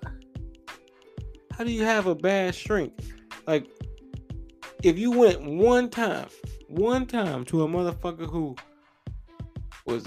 how 1.56 1.64
do 1.64 1.72
you 1.72 1.84
have 1.84 2.06
a 2.06 2.14
bad 2.14 2.54
shrink? 2.54 2.92
Like, 3.46 3.66
if 4.82 4.98
you 4.98 5.10
went 5.10 5.42
one 5.42 5.88
time, 5.88 6.28
one 6.68 7.06
time 7.06 7.44
to 7.46 7.62
a 7.62 7.68
motherfucker 7.68 8.28
who 8.30 8.54
was, 9.86 10.04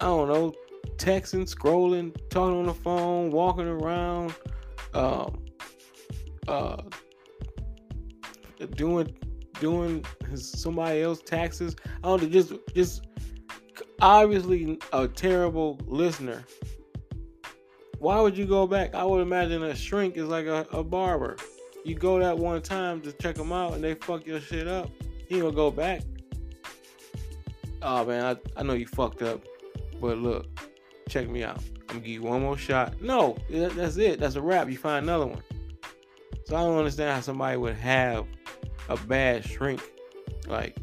I 0.00 0.04
don't 0.04 0.28
know, 0.28 0.52
texting, 0.96 1.52
scrolling, 1.52 2.14
talking 2.30 2.58
on 2.58 2.66
the 2.66 2.74
phone, 2.74 3.30
walking 3.30 3.66
around, 3.66 4.34
um, 4.94 5.44
uh, 6.46 6.76
doing 8.76 9.16
doing 9.60 10.04
his 10.30 10.50
somebody 10.50 11.02
else 11.02 11.20
taxes. 11.22 11.74
I 12.04 12.08
don't 12.08 12.22
know, 12.22 12.28
just 12.28 12.52
just 12.74 13.06
obviously 14.00 14.78
a 14.92 15.08
terrible 15.08 15.78
listener. 15.86 16.44
Why 17.98 18.20
would 18.20 18.38
you 18.38 18.46
go 18.46 18.66
back? 18.66 18.94
I 18.94 19.04
would 19.04 19.20
imagine 19.20 19.62
a 19.64 19.74
shrink 19.74 20.16
is 20.16 20.26
like 20.26 20.46
a, 20.46 20.66
a 20.70 20.84
barber. 20.84 21.36
You 21.84 21.94
go 21.94 22.18
that 22.18 22.38
one 22.38 22.62
time 22.62 23.00
to 23.02 23.12
check 23.12 23.34
them 23.34 23.52
out 23.52 23.74
and 23.74 23.82
they 23.82 23.94
fuck 23.94 24.26
your 24.26 24.40
shit 24.40 24.68
up. 24.68 24.90
You 25.28 25.40
gonna 25.42 25.54
go 25.54 25.70
back. 25.70 26.02
Oh 27.82 28.04
man, 28.04 28.36
I, 28.36 28.60
I 28.60 28.62
know 28.62 28.74
you 28.74 28.86
fucked 28.86 29.22
up. 29.22 29.44
But 30.00 30.18
look, 30.18 30.46
check 31.08 31.28
me 31.28 31.42
out. 31.42 31.58
I'm 31.58 31.86
gonna 31.86 32.00
give 32.00 32.08
you 32.08 32.22
one 32.22 32.42
more 32.42 32.56
shot. 32.56 33.00
No, 33.00 33.36
that, 33.50 33.74
that's 33.74 33.96
it. 33.96 34.20
That's 34.20 34.36
a 34.36 34.42
wrap. 34.42 34.70
You 34.70 34.76
find 34.76 35.04
another 35.04 35.26
one. 35.26 35.42
So 36.44 36.56
I 36.56 36.60
don't 36.60 36.78
understand 36.78 37.14
how 37.14 37.20
somebody 37.20 37.56
would 37.56 37.76
have 37.76 38.26
a 38.88 38.96
bad 38.96 39.44
shrink. 39.44 39.82
Like, 40.46 40.76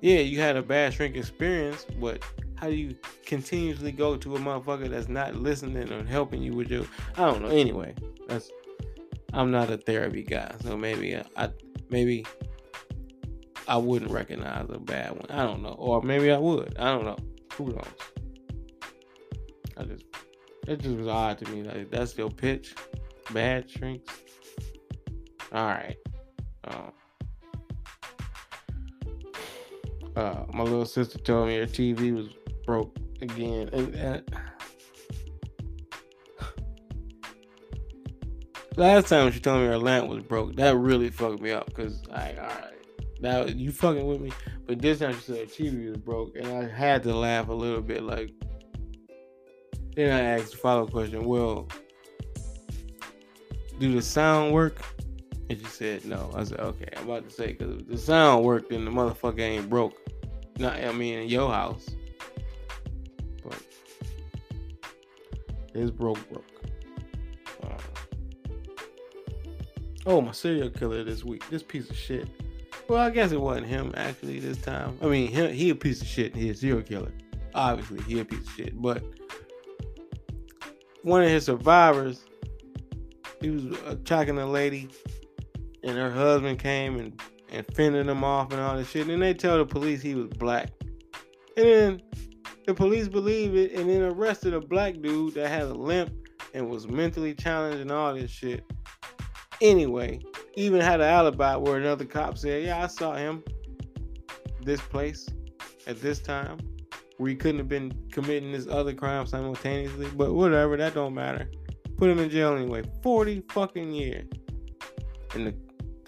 yeah, 0.00 0.20
you 0.20 0.40
had 0.40 0.56
a 0.56 0.62
bad 0.62 0.94
shrink 0.94 1.16
experience, 1.16 1.86
but 2.00 2.22
how 2.56 2.68
do 2.68 2.74
you 2.74 2.96
continuously 3.24 3.92
go 3.92 4.16
to 4.16 4.36
a 4.36 4.38
motherfucker 4.38 4.88
that's 4.88 5.08
not 5.08 5.36
listening 5.36 5.92
or 5.92 6.04
helping 6.04 6.42
you 6.42 6.54
with 6.54 6.70
your? 6.70 6.84
I 7.16 7.30
don't 7.30 7.42
know. 7.42 7.48
Anyway, 7.48 7.94
that's 8.26 8.50
I'm 9.32 9.50
not 9.50 9.70
a 9.70 9.76
therapy 9.76 10.22
guy, 10.22 10.54
so 10.62 10.76
maybe 10.76 11.20
I, 11.36 11.50
maybe 11.90 12.26
I 13.66 13.76
wouldn't 13.76 14.10
recognize 14.10 14.66
a 14.70 14.78
bad 14.78 15.12
one. 15.12 15.26
I 15.30 15.44
don't 15.44 15.62
know, 15.62 15.76
or 15.78 16.02
maybe 16.02 16.30
I 16.32 16.38
would. 16.38 16.76
I 16.78 16.86
don't 16.86 17.04
know. 17.04 17.18
Who 17.54 17.66
knows? 17.66 17.84
I 19.76 19.84
just 19.84 20.04
it 20.66 20.80
just 20.80 20.96
was 20.96 21.06
odd 21.06 21.38
to 21.38 21.50
me. 21.50 21.62
Like 21.62 21.90
that's 21.90 22.16
your 22.16 22.30
pitch, 22.30 22.74
bad 23.32 23.70
shrinks. 23.70 24.14
All 25.52 25.66
right. 25.66 25.96
Um, 26.64 26.92
uh, 30.18 30.44
my 30.52 30.64
little 30.64 30.84
sister 30.84 31.16
told 31.18 31.46
me 31.46 31.56
her 31.58 31.66
TV 31.66 32.12
was 32.12 32.26
broke 32.66 32.96
again, 33.22 33.70
and, 33.72 33.94
and 33.94 34.24
last 38.76 39.08
time 39.08 39.30
she 39.30 39.38
told 39.38 39.60
me 39.60 39.68
her 39.68 39.78
lamp 39.78 40.08
was 40.08 40.24
broke, 40.24 40.56
that 40.56 40.76
really 40.76 41.08
fucked 41.08 41.40
me 41.40 41.52
up. 41.52 41.72
Cause 41.72 42.02
I, 42.12 42.32
all 42.32 42.46
right, 42.46 43.20
now 43.20 43.44
you 43.44 43.70
fucking 43.70 44.06
with 44.06 44.20
me. 44.20 44.32
But 44.66 44.82
this 44.82 44.98
time 44.98 45.14
she 45.14 45.20
said 45.20 45.38
her 45.38 45.44
TV 45.44 45.90
was 45.90 45.98
broke, 45.98 46.36
and 46.36 46.48
I 46.48 46.68
had 46.68 47.04
to 47.04 47.14
laugh 47.14 47.48
a 47.48 47.54
little 47.54 47.80
bit. 47.80 48.02
Like, 48.02 48.32
then 49.94 50.12
I 50.12 50.20
asked 50.20 50.50
the 50.50 50.56
follow 50.56 50.82
up 50.82 50.90
question. 50.90 51.24
Well, 51.24 51.68
do 53.78 53.92
the 53.94 54.02
sound 54.02 54.52
work? 54.52 54.82
And 55.50 55.58
she 55.58 55.64
said 55.66 56.04
no. 56.04 56.30
I 56.34 56.44
said 56.44 56.60
okay. 56.60 56.88
I'm 56.96 57.04
about 57.04 57.26
to 57.26 57.34
say 57.34 57.54
because 57.54 57.82
the 57.86 57.96
sound 57.96 58.44
worked, 58.44 58.70
and 58.70 58.86
the 58.86 58.90
motherfucker 58.90 59.40
ain't 59.40 59.70
broke. 59.70 59.96
Not 60.58 60.76
I 60.76 60.92
mean 60.92 61.20
in 61.20 61.28
your 61.28 61.50
house, 61.50 61.88
but 63.42 63.58
it's 65.72 65.90
broke, 65.90 66.18
broke. 66.28 66.44
Uh, 67.62 67.78
oh, 70.04 70.20
my 70.20 70.32
serial 70.32 70.68
killer 70.68 71.02
this 71.02 71.24
week. 71.24 71.48
This 71.48 71.62
piece 71.62 71.88
of 71.88 71.96
shit. 71.96 72.28
Well, 72.88 73.00
I 73.00 73.08
guess 73.10 73.32
it 73.32 73.40
wasn't 73.40 73.66
him 73.66 73.92
actually 73.96 74.40
this 74.40 74.58
time. 74.58 74.98
I 75.00 75.06
mean, 75.06 75.30
he, 75.30 75.52
he 75.52 75.70
a 75.70 75.74
piece 75.74 76.02
of 76.02 76.08
shit. 76.08 76.34
He 76.34 76.50
a 76.50 76.54
serial 76.54 76.82
killer. 76.82 77.12
Obviously, 77.54 78.02
he 78.02 78.20
a 78.20 78.24
piece 78.24 78.46
of 78.46 78.52
shit. 78.54 78.80
But 78.80 79.02
one 81.02 81.22
of 81.22 81.28
his 81.30 81.44
survivors, 81.44 82.24
he 83.40 83.50
was 83.50 83.64
attacking 83.86 84.38
a 84.38 84.46
lady, 84.46 84.88
and 85.82 85.96
her 85.96 86.10
husband 86.10 86.58
came 86.58 86.98
and 86.98 87.20
and 87.50 87.66
fending 87.74 88.08
him 88.08 88.22
off 88.24 88.52
and 88.52 88.60
all 88.60 88.76
this 88.76 88.90
shit. 88.90 89.02
And 89.02 89.10
then 89.10 89.20
they 89.20 89.32
tell 89.32 89.56
the 89.56 89.64
police 89.64 90.02
he 90.02 90.14
was 90.14 90.28
black, 90.28 90.70
and 91.56 91.66
then 91.66 92.02
the 92.66 92.74
police 92.74 93.08
believe 93.08 93.56
it, 93.56 93.72
and 93.72 93.88
then 93.88 94.02
arrested 94.02 94.54
a 94.54 94.60
black 94.60 95.00
dude 95.00 95.34
that 95.34 95.48
had 95.48 95.62
a 95.62 95.74
limp 95.74 96.12
and 96.54 96.68
was 96.68 96.86
mentally 96.86 97.34
challenged 97.34 97.80
and 97.80 97.90
all 97.90 98.14
this 98.14 98.30
shit. 98.30 98.64
Anyway, 99.60 100.20
even 100.54 100.80
had 100.80 101.00
an 101.00 101.08
alibi 101.08 101.56
where 101.56 101.76
another 101.78 102.04
cop 102.04 102.38
said, 102.38 102.64
"Yeah, 102.64 102.82
I 102.82 102.86
saw 102.86 103.14
him 103.14 103.42
this 104.62 104.80
place 104.80 105.28
at 105.86 106.00
this 106.00 106.20
time." 106.20 106.58
where 107.18 107.30
he 107.30 107.36
couldn't 107.36 107.58
have 107.58 107.68
been 107.68 107.92
committing 108.10 108.52
this 108.52 108.66
other 108.66 108.94
crime 108.94 109.26
simultaneously. 109.26 110.08
But 110.16 110.34
whatever, 110.34 110.76
that 110.76 110.94
don't 110.94 111.14
matter. 111.14 111.50
Put 111.96 112.10
him 112.10 112.20
in 112.20 112.30
jail 112.30 112.56
anyway. 112.56 112.82
40 113.02 113.42
fucking 113.50 113.92
years. 113.92 114.28
And 115.34 115.48
the, 115.48 115.54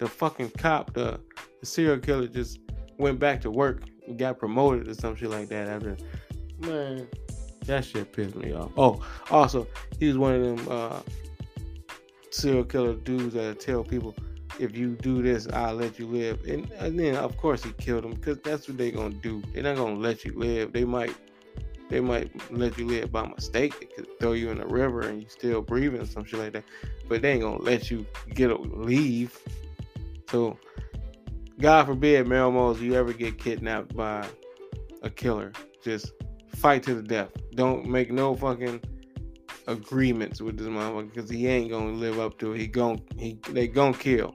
the 0.01 0.07
fucking 0.07 0.49
cop, 0.57 0.93
the, 0.93 1.19
the 1.59 1.65
serial 1.65 1.99
killer, 1.99 2.27
just 2.27 2.59
went 2.97 3.19
back 3.19 3.39
to 3.39 3.51
work 3.51 3.83
and 4.07 4.17
got 4.17 4.39
promoted 4.39 4.87
or 4.87 4.95
some 4.95 5.15
shit 5.15 5.29
like 5.29 5.47
that 5.49 5.67
after. 5.67 5.95
Man, 6.57 7.07
that 7.67 7.85
shit 7.85 8.11
pissed 8.11 8.35
me 8.35 8.51
off. 8.51 8.71
Oh, 8.75 9.05
also, 9.29 9.67
he 9.99 10.07
was 10.07 10.17
one 10.17 10.33
of 10.33 10.41
them 10.41 10.67
uh, 10.69 11.01
serial 12.31 12.63
killer 12.63 12.95
dudes 12.95 13.35
that 13.35 13.59
tell 13.59 13.83
people, 13.83 14.15
if 14.59 14.75
you 14.75 14.95
do 14.95 15.21
this, 15.21 15.47
I'll 15.53 15.75
let 15.75 15.99
you 15.99 16.07
live. 16.07 16.43
And, 16.45 16.69
and 16.71 16.99
then 16.99 17.15
of 17.15 17.37
course 17.37 17.63
he 17.63 17.71
killed 17.73 18.03
him 18.03 18.15
because 18.15 18.39
that's 18.39 18.67
what 18.67 18.79
they're 18.79 18.91
gonna 18.91 19.13
do. 19.13 19.43
They're 19.53 19.61
not 19.61 19.75
gonna 19.75 19.99
let 19.99 20.25
you 20.25 20.33
live. 20.33 20.73
They 20.73 20.83
might 20.83 21.15
they 21.89 21.99
might 21.99 22.31
let 22.51 22.77
you 22.77 22.87
live 22.87 23.11
by 23.11 23.27
mistake. 23.27 23.79
They 23.79 23.85
could 23.85 24.19
throw 24.19 24.31
you 24.31 24.49
in 24.49 24.57
the 24.57 24.65
river 24.65 25.01
and 25.01 25.21
you 25.21 25.29
still 25.29 25.61
breathing, 25.61 26.05
some 26.05 26.23
shit 26.23 26.39
like 26.39 26.53
that. 26.53 26.63
But 27.07 27.21
they 27.21 27.33
ain't 27.33 27.41
gonna 27.41 27.61
let 27.61 27.91
you 27.91 28.05
get 28.33 28.49
a 28.49 28.55
leave. 28.55 29.37
So 30.31 30.57
God 31.59 31.87
forbid, 31.87 32.25
Melmos, 32.25 32.79
you 32.79 32.95
ever 32.95 33.11
get 33.11 33.37
kidnapped 33.37 33.93
by 33.93 34.25
a 35.03 35.09
killer. 35.09 35.51
Just 35.83 36.13
fight 36.55 36.83
to 36.83 36.95
the 36.95 37.03
death. 37.03 37.31
Don't 37.55 37.85
make 37.85 38.13
no 38.13 38.33
fucking 38.33 38.81
agreements 39.67 40.41
with 40.41 40.57
this 40.57 40.67
motherfucker 40.67 41.13
because 41.13 41.29
he 41.29 41.47
ain't 41.47 41.69
gonna 41.69 41.91
live 41.91 42.17
up 42.17 42.39
to 42.39 42.53
it. 42.53 42.59
He 42.59 42.67
gon' 42.67 43.01
he 43.17 43.39
they 43.49 43.67
gonna 43.67 43.97
kill. 43.97 44.33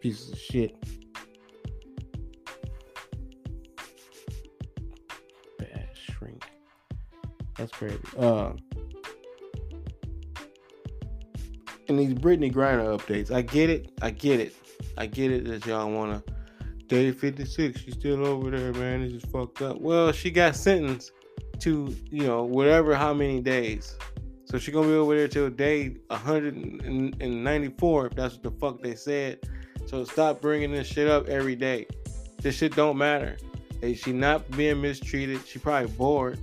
Piece 0.00 0.32
of 0.32 0.38
shit. 0.38 0.74
Bad 5.58 5.88
shrink. 5.92 6.50
That's 7.58 7.72
crazy. 7.72 7.98
Uh, 8.16 8.52
and 11.88 11.98
these 11.98 12.14
Brittney 12.14 12.52
Griner 12.52 12.96
updates. 12.96 13.30
I 13.30 13.42
get 13.42 13.70
it. 13.70 13.90
I 14.02 14.10
get 14.10 14.40
it. 14.40 14.54
I 14.96 15.06
get 15.06 15.30
it 15.30 15.44
that 15.46 15.66
y'all 15.66 15.90
wanna. 15.90 16.22
Day 16.86 17.12
56, 17.12 17.80
she's 17.80 17.94
still 17.94 18.26
over 18.26 18.50
there, 18.50 18.72
man. 18.72 19.02
It's 19.02 19.12
just 19.12 19.26
fucked 19.26 19.60
up. 19.60 19.80
Well, 19.80 20.10
she 20.12 20.30
got 20.30 20.56
sentenced 20.56 21.12
to, 21.60 21.94
you 22.10 22.26
know, 22.26 22.44
whatever 22.44 22.94
how 22.94 23.12
many 23.12 23.40
days. 23.40 23.96
So 24.44 24.58
she 24.58 24.72
gonna 24.72 24.88
be 24.88 24.94
over 24.94 25.14
there 25.14 25.28
till 25.28 25.50
day 25.50 25.96
194, 26.06 28.06
if 28.06 28.14
that's 28.14 28.34
what 28.34 28.42
the 28.42 28.50
fuck 28.52 28.82
they 28.82 28.94
said. 28.94 29.40
So 29.86 30.04
stop 30.04 30.40
bringing 30.40 30.72
this 30.72 30.86
shit 30.86 31.08
up 31.08 31.28
every 31.28 31.56
day. 31.56 31.86
This 32.40 32.56
shit 32.56 32.74
don't 32.74 32.96
matter. 32.96 33.36
Hey, 33.80 33.94
she 33.94 34.12
not 34.12 34.50
being 34.52 34.80
mistreated. 34.80 35.46
She 35.46 35.58
probably 35.58 35.90
bored, 35.92 36.38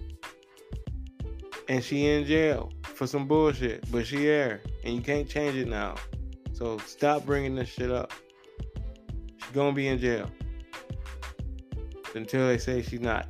and 1.69 1.83
she 1.83 2.07
in 2.07 2.25
jail 2.25 2.71
for 2.83 3.07
some 3.07 3.27
bullshit. 3.27 3.89
But 3.91 4.05
she 4.07 4.17
there, 4.17 4.61
and 4.83 4.95
you 4.95 5.01
can't 5.01 5.27
change 5.27 5.55
it 5.55 5.67
now. 5.67 5.95
So 6.53 6.77
stop 6.79 7.25
bringing 7.25 7.55
this 7.55 7.69
shit 7.69 7.91
up. 7.91 8.13
She's 9.37 9.51
gonna 9.53 9.73
be 9.73 9.87
in 9.87 9.99
jail 9.99 10.29
until 12.15 12.47
they 12.47 12.57
say 12.57 12.81
she's 12.81 13.01
not. 13.01 13.27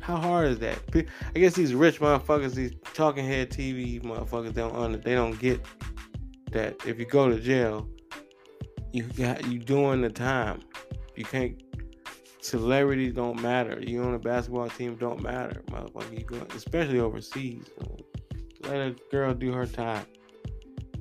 How 0.00 0.16
hard 0.16 0.48
is 0.48 0.58
that? 0.60 0.78
I 0.94 1.38
guess 1.38 1.54
these 1.54 1.74
rich 1.74 2.00
motherfuckers, 2.00 2.54
these 2.54 2.72
talking 2.94 3.26
head 3.26 3.50
TV 3.50 4.02
motherfuckers, 4.02 4.54
don't 4.54 4.74
under, 4.74 4.96
they 4.96 5.14
don't 5.14 5.38
get 5.38 5.60
that 6.52 6.86
if 6.86 6.98
you 6.98 7.04
go 7.04 7.28
to 7.28 7.38
jail, 7.38 7.86
you 8.92 9.02
got 9.02 9.46
you 9.46 9.58
doing 9.58 10.00
the 10.00 10.08
time. 10.08 10.62
You 11.14 11.24
can't 11.24 11.60
celebrities 12.48 13.12
don't 13.12 13.40
matter. 13.40 13.80
You 13.80 14.02
on 14.02 14.14
a 14.14 14.18
basketball 14.18 14.68
team 14.70 14.96
don't 14.96 15.22
matter, 15.22 15.62
motherfucker. 15.70 16.18
You 16.18 16.24
going, 16.24 16.46
especially 16.54 16.98
overseas. 16.98 17.66
Let 18.62 18.76
a 18.76 18.96
girl 19.10 19.34
do 19.34 19.52
her 19.52 19.66
time. 19.66 20.06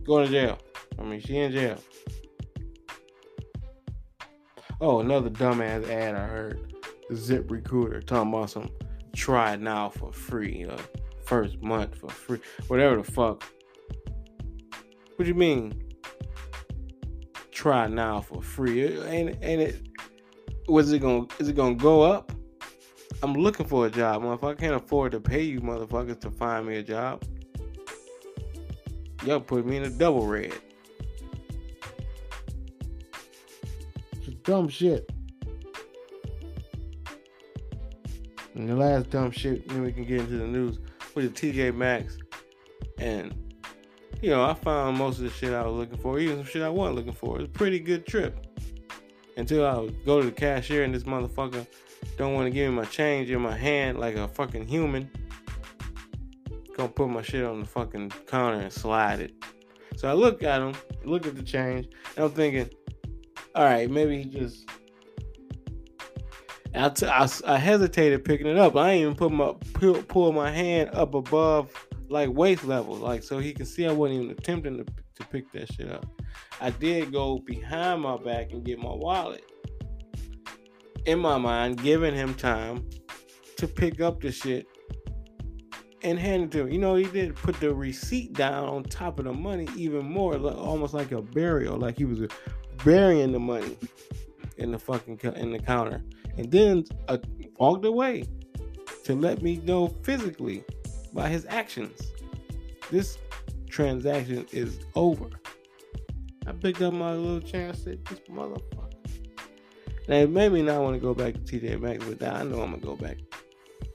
Go 0.04 0.24
to 0.24 0.30
jail. 0.30 0.60
I 1.00 1.04
mean, 1.04 1.20
she 1.20 1.38
in 1.38 1.52
jail. 1.52 1.80
Oh, 4.80 5.00
another 5.00 5.30
dumbass 5.30 5.90
ad 5.90 6.16
I 6.16 6.28
heard. 6.28 6.74
Zip 7.16 7.50
Recruiter 7.50 8.02
talking 8.02 8.34
about 8.34 8.50
some 8.50 8.70
try 9.16 9.56
now 9.56 9.90
for 9.90 10.12
free. 10.12 10.66
Uh, 10.66 10.78
first 11.26 11.62
month 11.62 11.96
for 11.96 12.10
free. 12.10 12.40
Whatever 12.68 12.98
the 12.98 13.04
fuck. 13.04 13.44
What 15.16 15.24
do 15.24 15.28
you 15.28 15.34
mean? 15.34 15.84
Try 17.52 17.88
now 17.88 18.22
for 18.22 18.42
free. 18.42 19.02
Ain't 19.04 19.38
ain't 19.42 19.62
it 19.62 19.87
was 20.68 20.92
it 20.92 21.00
gonna 21.00 21.26
is 21.40 21.48
it 21.48 21.56
gonna 21.56 21.76
go 21.76 22.02
up? 22.02 22.32
I'm 23.24 23.34
looking 23.34 23.66
for 23.66 23.88
a 23.88 23.90
job, 23.90 24.22
motherfucker. 24.22 24.52
I 24.52 24.56
can't 24.56 24.76
afford 24.76 25.14
to 25.14 25.20
pay 25.20 25.42
you 25.42 25.60
motherfuckers 25.60 26.20
to 26.22 26.32
find 26.32 26.68
me 26.68 26.78
a 26.78 26.84
job. 26.84 27.24
Y'all 29.26 29.40
put 29.40 29.66
me 29.66 29.78
in 29.78 29.84
a 29.84 29.90
double 29.90 30.28
red. 30.28 30.54
Just 34.24 34.44
dumb 34.44 34.70
shit. 34.70 35.10
And 38.54 38.70
the 38.70 38.76
last 38.76 39.10
dumb 39.10 39.32
shit, 39.32 39.68
then 39.68 39.84
we 39.84 39.92
can 39.92 40.04
get 40.04 40.22
into 40.22 40.38
the 40.38 40.48
news 40.48 40.80
with 41.16 41.34
the 41.34 41.52
TJ 41.52 41.76
Maxx. 41.76 42.18
And, 42.98 43.36
you 44.22 44.32
know, 44.32 44.44
I 44.44 44.54
found 44.56 44.98
most 44.98 45.18
of 45.20 45.26
the 45.26 45.30
shit 45.30 45.54
I 45.54 45.64
was 45.64 45.76
looking 45.76 45.98
for, 45.98 46.20
even 46.20 46.38
some 46.38 46.46
shit 46.46 46.62
I 46.64 46.70
wasn't 46.70 46.98
looking 46.98 47.14
for. 47.14 47.36
It 47.36 47.42
was 47.42 47.50
a 47.50 47.52
pretty 47.52 47.80
good 47.80 48.08
trip. 48.08 48.47
Until 49.38 49.66
I 49.66 49.88
go 50.06 50.20
to 50.20 50.26
the 50.26 50.32
cashier 50.32 50.84
and 50.84 50.94
this 50.94 51.04
motherfucker 51.04 51.66
don't 52.18 52.34
want 52.34 52.48
to 52.48 52.52
give 52.52 52.70
me 52.70 52.76
my 52.76 52.86
change 52.86 53.30
in 53.30 53.40
my 53.40 53.56
hand 53.56 54.00
like 54.00 54.16
a 54.16 54.28
fucking 54.28 54.68
human. 54.68 55.10
Gonna 56.76 56.90
put 56.90 57.08
my 57.10 57.22
shit 57.22 57.46
on 57.46 57.62
the 57.62 57.66
fucking 57.66 58.12
counter 58.28 58.60
and 58.60 58.74
slide 58.74 59.20
it. 59.20 59.34
So 59.96 60.08
I 60.08 60.14
look 60.14 60.44
at 60.44 60.62
him, 60.62 60.74
look 61.06 61.26
at 61.26 61.36
the 61.36 61.44
change, 61.44 61.88
and 62.16 62.26
I'm 62.26 62.32
thinking, 62.32 62.70
all 63.56 63.64
right, 63.64 63.90
maybe 63.90 64.22
he 64.22 64.26
just 64.26 64.70
I, 66.76 66.90
t- 66.90 67.08
I, 67.08 67.28
I 67.46 67.58
hesitated 67.58 68.24
picking 68.26 68.48
it 68.48 68.58
up. 68.58 68.76
I 68.76 68.98
even 68.98 69.16
put 69.16 69.32
my 69.32 69.54
pull, 69.74 70.02
pull 70.04 70.32
my 70.32 70.52
hand 70.52 70.92
up 70.94 71.14
above 71.14 71.72
like 72.10 72.30
waist 72.30 72.64
level, 72.64 72.96
like 72.96 73.24
so 73.24 73.40
he 73.40 73.54
can 73.54 73.66
see 73.66 73.86
I 73.86 73.92
wasn't 73.92 74.22
even 74.22 74.32
attempting 74.32 74.78
to, 74.78 74.84
to 74.84 75.28
pick 75.30 75.52
that 75.54 75.72
shit 75.74 75.92
up. 75.92 76.06
I 76.60 76.72
did 76.72 77.12
go 77.12 77.40
behind 77.40 78.02
my 78.02 78.18
back 78.18 78.52
and 78.52 78.64
get 78.64 78.80
my 78.80 78.94
wallet. 78.94 79.44
In 81.06 81.20
my 81.20 81.38
mind, 81.38 81.82
giving 81.82 82.14
him 82.14 82.34
time 82.34 82.88
to 83.58 83.68
pick 83.68 84.02
up 84.02 84.22
the 84.22 84.32
shit 84.32 84.68
and 86.04 86.20
hand 86.20 86.44
it 86.44 86.52
to 86.52 86.62
him. 86.62 86.70
You 86.70 86.80
know, 86.80 86.96
he 86.96 87.06
did 87.06 87.36
put 87.36 87.60
the 87.60 87.74
receipt 87.74 88.34
down 88.34 88.68
on 88.68 88.84
top 88.84 89.20
of 89.20 89.26
the 89.26 89.34
money 89.34 89.68
even 89.76 90.06
more, 90.06 90.36
almost 90.36 90.94
like 90.94 91.12
a 91.12 91.22
burial, 91.22 91.78
like 91.78 91.98
he 91.98 92.06
was 92.06 92.28
burying 92.84 93.32
the 93.32 93.40
money 93.40 93.78
in 94.58 94.72
the 94.72 94.80
fucking 94.80 95.20
in 95.36 95.52
the 95.52 95.60
counter 95.60 96.04
and 96.38 96.52
then 96.52 96.84
uh, 97.08 97.18
walked 97.58 97.86
away 97.86 98.24
to 99.04 99.16
let 99.16 99.42
me 99.42 99.58
know 99.64 99.88
physically 100.04 100.64
by 101.14 101.30
his 101.30 101.46
actions. 101.50 102.14
This 102.92 103.18
transaction 103.70 104.46
is 104.52 104.80
over. 104.96 105.30
I 106.48 106.54
picked 106.54 106.82
up 106.82 106.94
my 106.94 107.12
little 107.14 107.42
chance 107.42 107.86
at 107.88 108.06
this 108.06 108.20
motherfucker. 108.30 108.88
Now 110.08 110.16
it 110.16 110.30
made 110.30 110.54
me 110.54 110.62
not 110.62 110.82
want 110.82 110.96
to 110.96 111.00
go 111.02 111.14
back 111.14 111.34
to 111.34 111.40
TJ 111.42 111.82
Maxx, 111.82 112.06
but 112.06 112.24
I 112.24 112.44
know 112.44 112.62
I'm 112.62 112.72
gonna 112.72 112.78
go 112.78 112.96
back. 112.96 113.18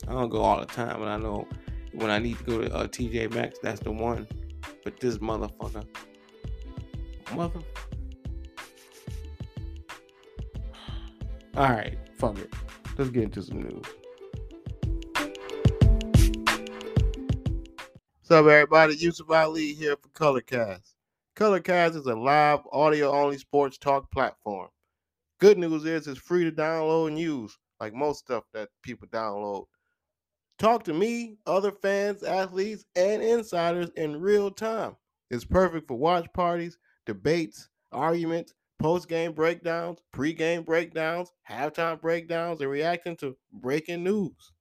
I 0.07 0.13
don't 0.13 0.29
go 0.29 0.43
all 0.43 0.61
the 0.61 0.67
time, 0.67 0.99
but 0.99 1.09
I 1.09 1.17
know 1.17 1.49
when 1.95 2.11
I 2.11 2.19
need 2.19 2.37
to 2.39 2.45
go 2.45 2.61
to 2.61 2.75
uh, 2.75 2.87
TJ 2.87 3.33
Maxx, 3.33 3.59
that's 3.63 3.81
the 3.81 3.91
one. 3.91 4.27
But 4.85 5.01
this 5.01 5.17
motherfucker, 5.19 5.87
mother. 7.35 7.61
All 11.57 11.71
right, 11.71 11.99
fuck 12.19 12.39
it. 12.39 12.53
Let's 12.99 13.11
get 13.11 13.25
into 13.25 13.43
some 13.43 13.63
news. 13.63 13.87
What's 18.21 18.31
up, 18.31 18.47
everybody? 18.47 18.97
Yusuf 18.97 19.31
Ali 19.31 19.73
here 19.73 19.97
for 19.97 20.09
Colorcast. 20.09 20.92
Colorcast 21.35 21.97
is 21.97 22.05
a 22.05 22.15
live 22.15 22.61
audio 22.73 23.11
only 23.11 23.39
sports 23.39 23.79
talk 23.79 24.11
platform. 24.13 24.69
Good 25.41 25.57
news 25.57 25.87
is 25.87 26.07
it's 26.07 26.21
free 26.21 26.45
to 26.45 26.53
download 26.53 27.09
and 27.09 27.19
use, 27.19 27.57
like 27.81 27.95
most 27.95 28.19
stuff 28.19 28.45
that 28.53 28.69
people 28.83 29.09
download. 29.09 29.65
Talk 30.59 30.85
to 30.85 30.93
me, 30.93 31.39
other 31.47 31.73
fans, 31.73 32.23
athletes, 32.23 32.85
and 32.95 33.23
insiders 33.23 33.89
in 33.97 34.21
real 34.21 34.51
time. 34.51 34.97
It's 35.31 35.47
perfect 35.47 35.89
for 35.89 35.97
watch 35.97 36.31
parties, 36.35 36.77
debates, 37.07 37.71
arguments, 37.93 38.53
post 38.79 39.09
game 39.09 39.33
breakdowns, 39.33 40.01
pre 40.13 40.35
game 40.35 40.65
breakdowns, 40.65 41.33
halftime 41.49 41.99
breakdowns, 41.99 42.61
and 42.61 42.69
reacting 42.69 43.17
to 43.17 43.39
breaking 43.51 44.05
news. 44.05 44.53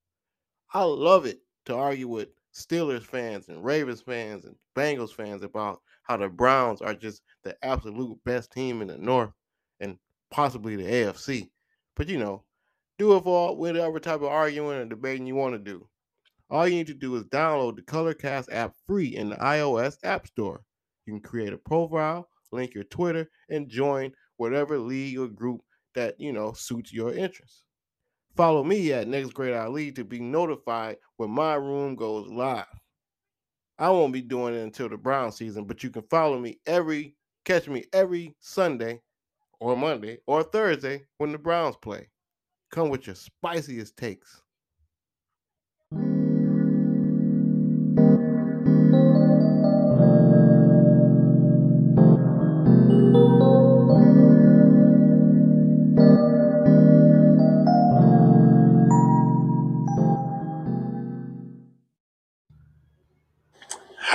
I 0.73 0.83
love 0.83 1.25
it 1.25 1.41
to 1.65 1.75
argue 1.75 2.07
with 2.07 2.29
Steelers 2.53 3.03
fans 3.03 3.49
and 3.49 3.61
Ravens 3.61 4.01
fans 4.01 4.45
and 4.45 4.55
Bengals 4.73 5.13
fans 5.13 5.43
about 5.43 5.81
how 6.11 6.17
the 6.17 6.27
Browns 6.27 6.81
are 6.81 6.93
just 6.93 7.21
the 7.43 7.55
absolute 7.63 8.17
best 8.25 8.51
team 8.51 8.81
in 8.81 8.89
the 8.89 8.97
North 8.97 9.31
and 9.79 9.97
possibly 10.29 10.75
the 10.75 10.83
AFC. 10.83 11.49
But 11.95 12.09
you 12.09 12.19
know, 12.19 12.43
do 12.99 13.15
it 13.15 13.23
for 13.23 13.55
whatever 13.55 13.97
type 13.99 14.21
of 14.21 14.25
arguing 14.25 14.77
or 14.77 14.85
debating 14.85 15.25
you 15.25 15.35
want 15.35 15.53
to 15.53 15.59
do. 15.59 15.87
All 16.49 16.67
you 16.67 16.75
need 16.75 16.87
to 16.87 16.93
do 16.93 17.15
is 17.15 17.23
download 17.23 17.77
the 17.77 17.81
Colorcast 17.83 18.47
app 18.51 18.73
free 18.85 19.15
in 19.15 19.29
the 19.29 19.37
iOS 19.37 19.95
App 20.03 20.27
Store. 20.27 20.61
You 21.05 21.13
can 21.13 21.21
create 21.21 21.53
a 21.53 21.57
profile, 21.57 22.27
link 22.51 22.73
your 22.73 22.83
Twitter, 22.83 23.29
and 23.49 23.69
join 23.69 24.11
whatever 24.35 24.77
league 24.77 25.17
or 25.17 25.29
group 25.29 25.61
that 25.95 26.19
you 26.19 26.33
know 26.33 26.51
suits 26.51 26.91
your 26.91 27.13
interests. 27.13 27.63
Follow 28.35 28.65
me 28.65 28.91
at 28.91 29.07
Next 29.07 29.33
Great 29.33 29.53
Ali 29.53 29.93
to 29.93 30.03
be 30.03 30.19
notified 30.19 30.97
when 31.15 31.31
my 31.31 31.55
room 31.55 31.95
goes 31.95 32.27
live. 32.27 32.65
I 33.81 33.89
won't 33.89 34.13
be 34.13 34.21
doing 34.21 34.53
it 34.53 34.61
until 34.61 34.89
the 34.89 34.97
Brown 34.97 35.31
season, 35.31 35.63
but 35.63 35.83
you 35.83 35.89
can 35.89 36.03
follow 36.03 36.37
me 36.37 36.59
every 36.67 37.15
catch 37.45 37.67
me 37.67 37.85
every 37.91 38.35
Sunday 38.39 39.01
or 39.59 39.75
Monday 39.75 40.19
or 40.27 40.43
Thursday 40.43 41.07
when 41.17 41.31
the 41.31 41.39
Browns 41.39 41.75
play. 41.81 42.07
Come 42.69 42.89
with 42.89 43.07
your 43.07 43.15
spiciest 43.15 43.97
takes. 43.97 44.43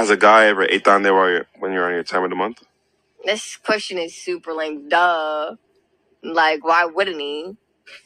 Has 0.07 0.13
a 0.13 0.17
guy 0.17 0.47
ever 0.47 0.63
ate 0.63 0.85
down 0.85 1.03
there 1.03 1.17
while 1.17 1.29
you're, 1.29 1.47
when 1.59 1.73
you're 1.73 1.85
on 1.85 1.93
your 1.93 2.05
time 2.05 2.23
of 2.23 2.31
the 2.31 2.37
month? 2.37 2.63
This 3.25 3.57
question 3.57 3.99
is 3.99 4.15
super 4.15 4.53
lame. 4.53 4.89
Duh. 4.89 5.57
Like, 6.23 6.65
why 6.65 6.85
wouldn't 6.85 7.21
he? 7.21 7.57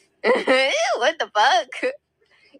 what 0.23 1.19
the 1.19 1.29
fuck? 1.31 1.93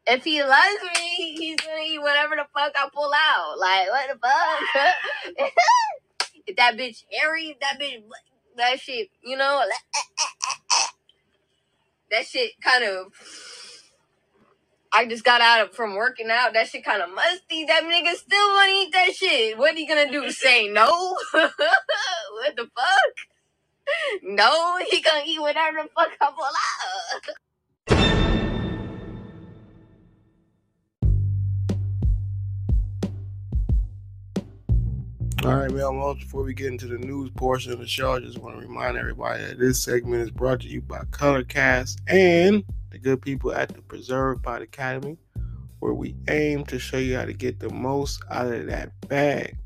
If 0.06 0.26
he 0.26 0.44
loves 0.44 0.84
me, 0.96 1.36
he's 1.40 1.56
gonna 1.56 1.82
eat 1.84 2.00
whatever 2.04 2.36
the 2.36 2.46
fuck 2.54 2.74
I 2.76 2.88
pull 2.94 3.12
out. 3.16 3.58
Like, 3.60 3.90
what 3.90 4.10
the 4.12 4.20
fuck? 4.20 5.52
if 6.46 6.56
that 6.58 6.78
bitch 6.78 7.04
hairy, 7.12 7.58
that 7.62 7.80
bitch, 7.82 8.04
that 8.58 8.80
shit, 8.80 9.10
you 9.24 9.38
know, 9.38 9.64
that 12.12 12.28
shit 12.28 12.52
kind 12.64 12.84
of. 12.84 13.08
I 14.94 15.06
just 15.06 15.24
got 15.24 15.40
out 15.40 15.62
of, 15.62 15.74
from 15.74 15.96
working 15.96 16.30
out. 16.30 16.54
That 16.54 16.68
shit 16.68 16.84
kind 16.84 17.02
of 17.02 17.10
musty. 17.14 17.64
That 17.64 17.84
nigga 17.84 18.14
still 18.16 18.48
want 18.50 18.70
to 18.70 18.76
eat 18.76 18.92
that 18.92 19.16
shit. 19.16 19.58
What 19.58 19.76
he 19.76 19.88
gonna 19.88 20.12
do? 20.12 20.30
Say 20.32 20.68
no? 20.68 21.16
what 21.32 21.56
the 22.58 22.70
fuck? 22.76 23.14
No, 24.24 24.78
he 24.90 25.02
gonna 25.02 25.24
eat 25.26 25.40
whatever 25.40 25.84
the 25.84 25.90
fuck 25.96 26.10
I 26.20 26.32
pull 26.36 26.46
out. 26.46 27.36
All 35.46 35.56
right, 35.56 35.72
man. 35.72 35.98
Well, 35.98 36.16
before 36.16 36.44
we 36.44 36.54
get 36.54 36.68
into 36.68 36.88
the 36.88 37.00
news 37.00 37.32
portion 37.32 37.72
of 37.72 37.80
the 37.80 37.88
show, 37.88 38.14
I 38.14 38.20
just 38.20 38.38
want 38.38 38.56
to 38.60 38.62
remind 38.62 38.98
everybody 38.98 39.44
that 39.44 39.58
this 39.58 39.82
segment 39.82 40.22
is 40.22 40.32
brought 40.32 40.60
to 40.62 40.68
you 40.68 40.82
by 40.82 41.00
Colorcast 41.12 41.98
and 42.08 42.64
the 42.92 43.00
good 43.00 43.22
people 43.22 43.54
at 43.54 43.70
the 43.70 43.82
Preserve 43.82 44.44
Pod 44.44 44.62
Academy, 44.62 45.18
where 45.80 45.94
we 45.94 46.16
aim 46.30 46.66
to 46.66 46.78
show 46.78 46.98
you 46.98 47.18
how 47.18 47.26
to 47.26 47.34
get 47.34 47.60
the 47.60 47.70
most 47.70 48.22
out 48.30 48.54
of 48.54 48.68
that 48.68 48.92
bag. 49.08 49.58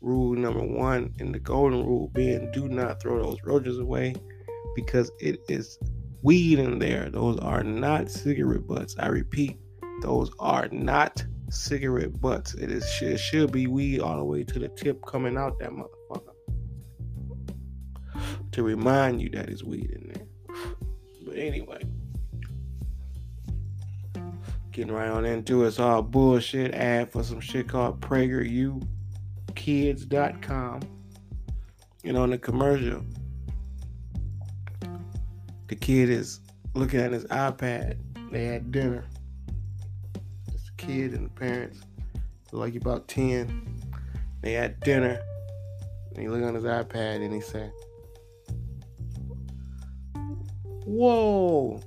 Rule 0.00 0.34
number 0.34 0.62
one, 0.62 1.12
and 1.18 1.34
the 1.34 1.40
golden 1.40 1.84
rule 1.84 2.08
being 2.14 2.50
do 2.52 2.68
not 2.68 3.02
throw 3.02 3.22
those 3.22 3.42
roaches 3.44 3.78
away 3.78 4.14
because 4.74 5.10
it 5.18 5.40
is 5.48 5.78
weed 6.22 6.58
in 6.58 6.78
there. 6.78 7.10
Those 7.10 7.38
are 7.40 7.62
not 7.62 8.10
cigarette 8.10 8.66
butts. 8.66 8.96
I 8.98 9.08
repeat, 9.08 9.58
those 10.00 10.30
are 10.38 10.68
not 10.68 11.22
cigarette 11.50 12.18
butts. 12.20 12.54
It 12.54 12.70
is 12.70 12.84
it 13.02 13.18
should 13.18 13.52
be 13.52 13.66
weed 13.66 14.00
all 14.00 14.16
the 14.16 14.24
way 14.24 14.44
to 14.44 14.58
the 14.58 14.68
tip 14.68 15.04
coming 15.04 15.36
out 15.36 15.58
that 15.58 15.70
motherfucker. 15.70 16.34
To 18.52 18.62
remind 18.62 19.20
you 19.20 19.28
that 19.30 19.48
it's 19.50 19.62
weed 19.62 19.90
in 19.90 20.12
there. 20.14 20.26
But 21.26 21.36
anyway. 21.36 21.82
Getting 24.80 24.94
right 24.94 25.10
on 25.10 25.26
into 25.26 25.64
it. 25.64 25.68
It's 25.68 25.78
all 25.78 26.00
bullshit 26.00 26.72
ad 26.72 27.12
for 27.12 27.22
some 27.22 27.38
shit 27.38 27.68
called 27.68 28.00
PragerUkids.com. 28.00 30.80
And 32.02 32.16
on 32.16 32.30
the 32.30 32.38
commercial, 32.38 33.04
the 35.66 35.76
kid 35.76 36.08
is 36.08 36.40
looking 36.72 36.98
at 36.98 37.12
his 37.12 37.26
iPad. 37.26 37.98
They 38.32 38.46
had 38.46 38.72
dinner. 38.72 39.04
It's 40.54 40.64
the 40.64 40.72
kid 40.78 41.12
and 41.12 41.26
the 41.26 41.34
parents. 41.34 41.82
Like 42.50 42.74
about 42.74 43.06
10. 43.06 43.82
They 44.40 44.54
had 44.54 44.80
dinner. 44.80 45.20
And 46.14 46.22
he 46.22 46.28
looked 46.30 46.44
on 46.44 46.54
his 46.54 46.64
iPad 46.64 47.22
and 47.22 47.34
he 47.34 47.42
said, 47.42 47.70
Whoa. 50.86 51.82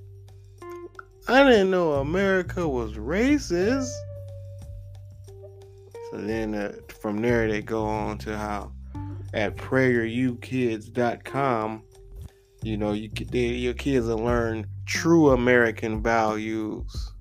I 1.26 1.50
didn't 1.50 1.72
know 1.72 1.94
America 1.94 2.68
was 2.68 2.92
racist. 2.94 3.90
So 6.12 6.18
then 6.18 6.54
uh, 6.54 6.74
from 7.00 7.22
there 7.22 7.50
they 7.50 7.62
go 7.62 7.86
on 7.86 8.18
to 8.20 8.38
how 8.38 8.74
at 9.34 9.56
PragerUkids.com, 9.56 11.84
you 12.62 12.78
know, 12.78 12.92
you 12.92 13.10
they, 13.10 13.48
your 13.48 13.74
kids 13.74 14.08
will 14.08 14.18
learn 14.18 14.68
true 14.86 15.32
American 15.32 16.04
values, 16.04 17.14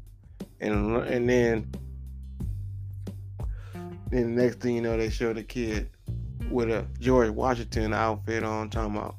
and 0.60 0.96
and 0.96 1.28
then 1.28 1.70
then 4.10 4.34
the 4.34 4.42
next 4.42 4.58
thing 4.60 4.74
you 4.74 4.82
know, 4.82 4.96
they 4.96 5.10
show 5.10 5.32
the 5.32 5.44
kid 5.44 5.88
with 6.50 6.70
a 6.70 6.84
George 6.98 7.30
Washington 7.30 7.94
outfit 7.94 8.42
on, 8.42 8.68
talking 8.68 8.96
about 8.96 9.14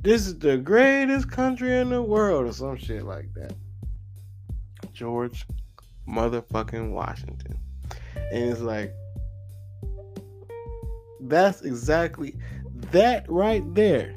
this 0.00 0.26
is 0.26 0.36
the 0.38 0.58
greatest 0.58 1.30
country 1.30 1.78
in 1.78 1.90
the 1.90 2.02
world 2.02 2.46
or 2.46 2.52
some 2.52 2.76
shit 2.76 3.04
like 3.04 3.32
that. 3.34 3.52
George 4.98 5.46
motherfucking 6.08 6.90
Washington. 6.90 7.56
And 8.32 8.50
it's 8.50 8.60
like, 8.60 8.92
that's 11.20 11.62
exactly 11.62 12.36
that 12.90 13.30
right 13.30 13.62
there. 13.74 14.12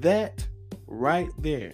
That 0.00 0.46
right 0.86 1.30
there 1.38 1.72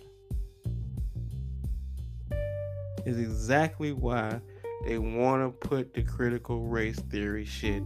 is 3.05 3.19
exactly 3.19 3.93
why 3.93 4.41
they 4.85 4.99
want 4.99 5.43
to 5.43 5.69
put 5.69 5.93
the 5.93 6.03
critical 6.03 6.63
race 6.63 6.99
theory 7.11 7.45
shit 7.45 7.83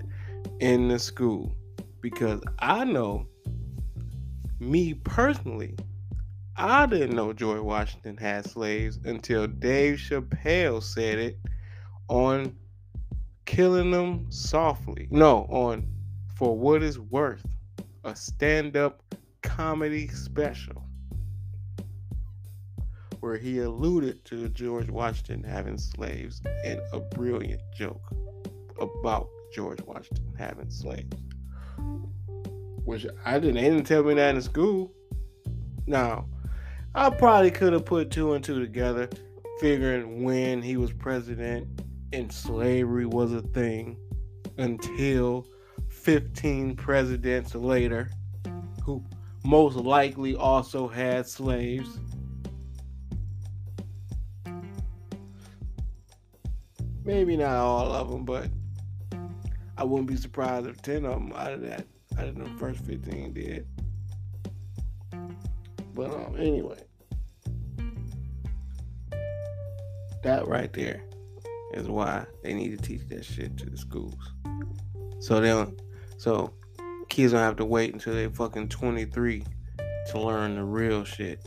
in 0.60 0.88
the 0.88 0.98
school. 0.98 1.54
Because 2.02 2.42
I 2.58 2.84
know, 2.84 3.26
me 4.58 4.92
personally, 4.92 5.74
I 6.62 6.84
didn't 6.84 7.16
know 7.16 7.32
George 7.32 7.62
Washington 7.62 8.18
had 8.18 8.44
slaves 8.44 8.98
until 9.06 9.46
Dave 9.46 9.96
Chappelle 9.96 10.82
said 10.82 11.18
it 11.18 11.38
on 12.08 12.54
Killing 13.46 13.90
Them 13.90 14.26
Softly. 14.28 15.08
No, 15.10 15.46
on 15.48 15.88
For 16.34 16.54
What 16.54 16.82
It's 16.82 16.98
Worth, 16.98 17.46
a 18.04 18.14
stand 18.14 18.76
up 18.76 19.02
comedy 19.40 20.08
special 20.08 20.84
where 23.20 23.38
he 23.38 23.60
alluded 23.60 24.22
to 24.26 24.50
George 24.50 24.90
Washington 24.90 25.42
having 25.42 25.78
slaves 25.78 26.42
in 26.66 26.78
a 26.92 27.00
brilliant 27.00 27.62
joke 27.74 28.02
about 28.78 29.30
George 29.54 29.80
Washington 29.80 30.34
having 30.38 30.68
slaves. 30.68 31.16
Which 32.84 33.06
I 33.24 33.38
didn't, 33.38 33.54
they 33.54 33.70
didn't 33.70 33.84
tell 33.84 34.02
me 34.02 34.12
that 34.12 34.34
in 34.34 34.42
school. 34.42 34.92
Now, 35.86 36.26
I 36.94 37.08
probably 37.08 37.52
could 37.52 37.72
have 37.72 37.84
put 37.84 38.10
two 38.10 38.32
and 38.32 38.42
two 38.42 38.58
together, 38.58 39.08
figuring 39.60 40.24
when 40.24 40.60
he 40.60 40.76
was 40.76 40.92
president 40.92 41.82
and 42.12 42.32
slavery 42.32 43.06
was 43.06 43.32
a 43.32 43.42
thing 43.42 43.96
until 44.58 45.46
15 45.88 46.74
presidents 46.74 47.54
later, 47.54 48.10
who 48.84 49.04
most 49.44 49.76
likely 49.76 50.34
also 50.34 50.88
had 50.88 51.28
slaves. 51.28 52.00
Maybe 57.04 57.36
not 57.36 57.56
all 57.56 57.92
of 57.92 58.10
them, 58.10 58.24
but 58.24 58.48
I 59.78 59.84
wouldn't 59.84 60.08
be 60.08 60.16
surprised 60.16 60.66
if 60.66 60.82
10 60.82 61.04
of 61.04 61.12
them 61.12 61.32
out 61.36 61.52
of 61.52 61.60
that, 61.62 61.86
out 62.18 62.26
of 62.26 62.34
the 62.36 62.46
first 62.58 62.80
15 62.80 63.32
did. 63.32 63.66
But 65.94 66.12
um, 66.12 66.36
anyway, 66.38 66.78
that 70.22 70.46
right 70.46 70.72
there 70.72 71.04
is 71.74 71.88
why 71.88 72.26
they 72.42 72.54
need 72.54 72.76
to 72.76 72.84
teach 72.84 73.06
that 73.08 73.24
shit 73.24 73.56
to 73.58 73.66
the 73.66 73.76
schools. 73.76 74.32
So 75.20 75.40
they 75.40 75.48
don't, 75.48 75.80
so 76.18 76.54
kids 77.08 77.32
don't 77.32 77.42
have 77.42 77.56
to 77.56 77.64
wait 77.64 77.92
until 77.92 78.14
they 78.14 78.28
fucking 78.28 78.68
23 78.68 79.44
to 80.10 80.20
learn 80.20 80.56
the 80.56 80.64
real 80.64 81.04
shit. 81.04 81.46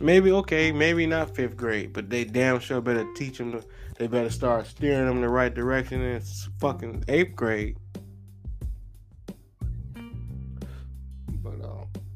Maybe 0.00 0.32
okay, 0.32 0.72
maybe 0.72 1.06
not 1.06 1.34
fifth 1.34 1.56
grade, 1.56 1.92
but 1.92 2.08
they 2.08 2.24
damn 2.24 2.58
sure 2.58 2.80
better 2.80 3.06
teach 3.14 3.36
them. 3.36 3.52
To, 3.52 3.62
they 3.98 4.06
better 4.06 4.30
start 4.30 4.66
steering 4.66 5.06
them 5.06 5.16
in 5.16 5.22
the 5.22 5.28
right 5.28 5.52
direction 5.52 6.00
in 6.00 6.22
fucking 6.58 7.04
eighth 7.08 7.36
grade. 7.36 7.76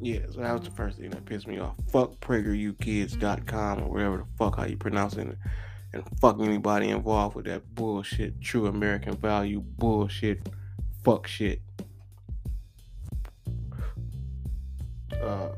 Yeah, 0.05 0.19
so 0.31 0.43
that 0.43 0.53
was 0.53 0.69
the 0.69 0.71
first 0.71 0.99
thing 0.99 1.09
that 1.11 1.25
pissed 1.25 1.47
me 1.47 1.59
off. 1.59 1.75
Fuck 1.91 2.21
PragerUkids.com 2.21 3.83
or 3.83 3.89
whatever 3.91 4.19
the 4.19 4.27
fuck 4.37 4.57
how 4.57 4.67
you 4.67 4.77
pronounce 4.77 5.15
it, 5.15 5.35
and 5.95 6.05
fuck 6.21 6.39
anybody 6.41 6.91
involved 6.91 7.35
with 7.35 7.47
that 7.47 7.75
bullshit, 7.75 8.39
true 8.43 8.67
American 8.67 9.17
value 9.17 9.61
bullshit, 9.61 10.47
fuck 11.03 11.27
shit. 11.27 11.63
Uh, 15.23 15.49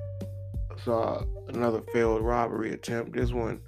saw 0.84 1.24
another 1.48 1.82
failed 1.92 2.22
robbery 2.22 2.72
attempt. 2.72 3.14
This 3.14 3.32
one 3.32 3.60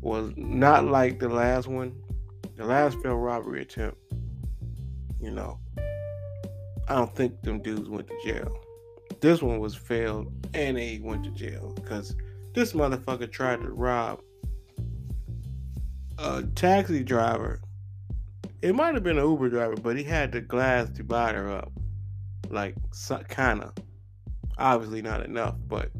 was 0.00 0.32
not 0.36 0.84
like 0.84 1.20
the 1.20 1.28
last 1.28 1.68
one. 1.68 1.94
The 2.56 2.64
last 2.64 2.98
failed 3.04 3.22
robbery 3.22 3.62
attempt, 3.62 3.98
you 5.20 5.30
know, 5.30 5.60
I 6.88 6.96
don't 6.96 7.14
think 7.14 7.40
them 7.42 7.62
dudes 7.62 7.88
went 7.88 8.08
to 8.08 8.14
jail. 8.24 8.61
This 9.22 9.40
one 9.40 9.60
was 9.60 9.76
failed 9.76 10.32
and 10.52 10.76
they 10.76 10.98
went 11.00 11.22
to 11.22 11.30
jail 11.30 11.72
because 11.76 12.16
this 12.54 12.72
motherfucker 12.72 13.30
tried 13.30 13.60
to 13.60 13.68
rob 13.70 14.20
a 16.18 16.42
taxi 16.56 17.04
driver. 17.04 17.60
It 18.62 18.74
might 18.74 18.94
have 18.94 19.04
been 19.04 19.18
an 19.18 19.24
Uber 19.24 19.48
driver, 19.48 19.76
but 19.76 19.96
he 19.96 20.02
had 20.02 20.32
the 20.32 20.40
glass 20.40 20.88
divider 20.88 21.48
up, 21.48 21.70
like 22.50 22.74
kind 23.28 23.62
of. 23.62 23.72
Obviously 24.58 25.02
not 25.02 25.24
enough, 25.24 25.54
but 25.68 25.92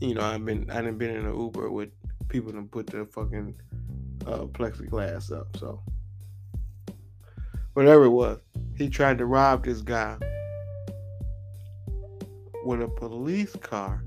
you 0.00 0.14
know, 0.14 0.22
I've 0.22 0.44
been 0.44 0.70
I 0.70 0.76
didn't 0.82 0.98
been 0.98 1.16
in 1.16 1.26
an 1.26 1.36
Uber 1.36 1.68
with 1.70 1.90
people 2.28 2.52
to 2.52 2.62
put 2.62 2.86
the 2.86 3.06
fucking 3.06 3.56
uh, 4.24 4.44
plexiglass 4.46 5.36
up. 5.36 5.56
So 5.56 5.82
whatever 7.72 8.04
it 8.04 8.10
was, 8.10 8.38
he 8.76 8.88
tried 8.88 9.18
to 9.18 9.26
rob 9.26 9.64
this 9.64 9.82
guy 9.82 10.16
with 12.66 12.82
a 12.82 12.88
police 12.88 13.54
car 13.56 14.02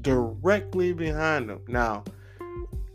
directly 0.00 0.92
behind 0.92 1.50
him. 1.50 1.60
Now, 1.66 2.04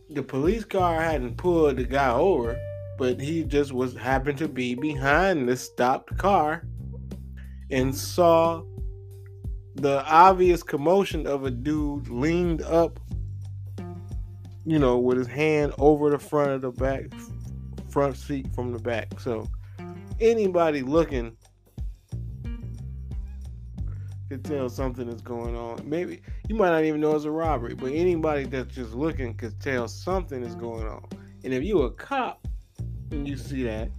the 0.09 0.23
police 0.23 0.63
car 0.63 1.01
hadn't 1.01 1.37
pulled 1.37 1.77
the 1.77 1.83
guy 1.83 2.11
over, 2.11 2.57
but 2.97 3.19
he 3.19 3.43
just 3.43 3.73
was 3.73 3.95
happened 3.95 4.37
to 4.37 4.47
be 4.47 4.75
behind 4.75 5.49
the 5.49 5.57
stopped 5.57 6.17
car 6.17 6.63
and 7.69 7.93
saw 7.93 8.63
the 9.75 10.05
obvious 10.05 10.63
commotion 10.63 11.25
of 11.27 11.45
a 11.45 11.51
dude 11.51 12.07
leaned 12.07 12.61
up, 12.61 12.99
you 14.65 14.79
know, 14.79 14.97
with 14.97 15.17
his 15.17 15.27
hand 15.27 15.73
over 15.79 16.09
the 16.09 16.19
front 16.19 16.51
of 16.51 16.61
the 16.61 16.71
back 16.71 17.05
front 17.89 18.17
seat 18.17 18.47
from 18.55 18.71
the 18.71 18.79
back. 18.79 19.19
So 19.19 19.49
anybody 20.19 20.81
looking 20.81 21.35
tell 24.37 24.69
something 24.69 25.07
is 25.07 25.21
going 25.21 25.55
on. 25.55 25.87
Maybe 25.87 26.21
you 26.47 26.55
might 26.55 26.69
not 26.69 26.83
even 26.83 27.01
know 27.01 27.15
it's 27.15 27.25
a 27.25 27.31
robbery, 27.31 27.75
but 27.75 27.91
anybody 27.91 28.45
that's 28.45 28.73
just 28.73 28.93
looking 28.93 29.35
could 29.35 29.59
tell 29.59 29.87
something 29.87 30.43
is 30.43 30.55
going 30.55 30.87
on. 30.87 31.05
And 31.43 31.53
if 31.53 31.63
you 31.63 31.81
a 31.81 31.91
cop 31.91 32.47
and 33.11 33.27
you 33.27 33.37
see 33.37 33.63
that, 33.63 33.89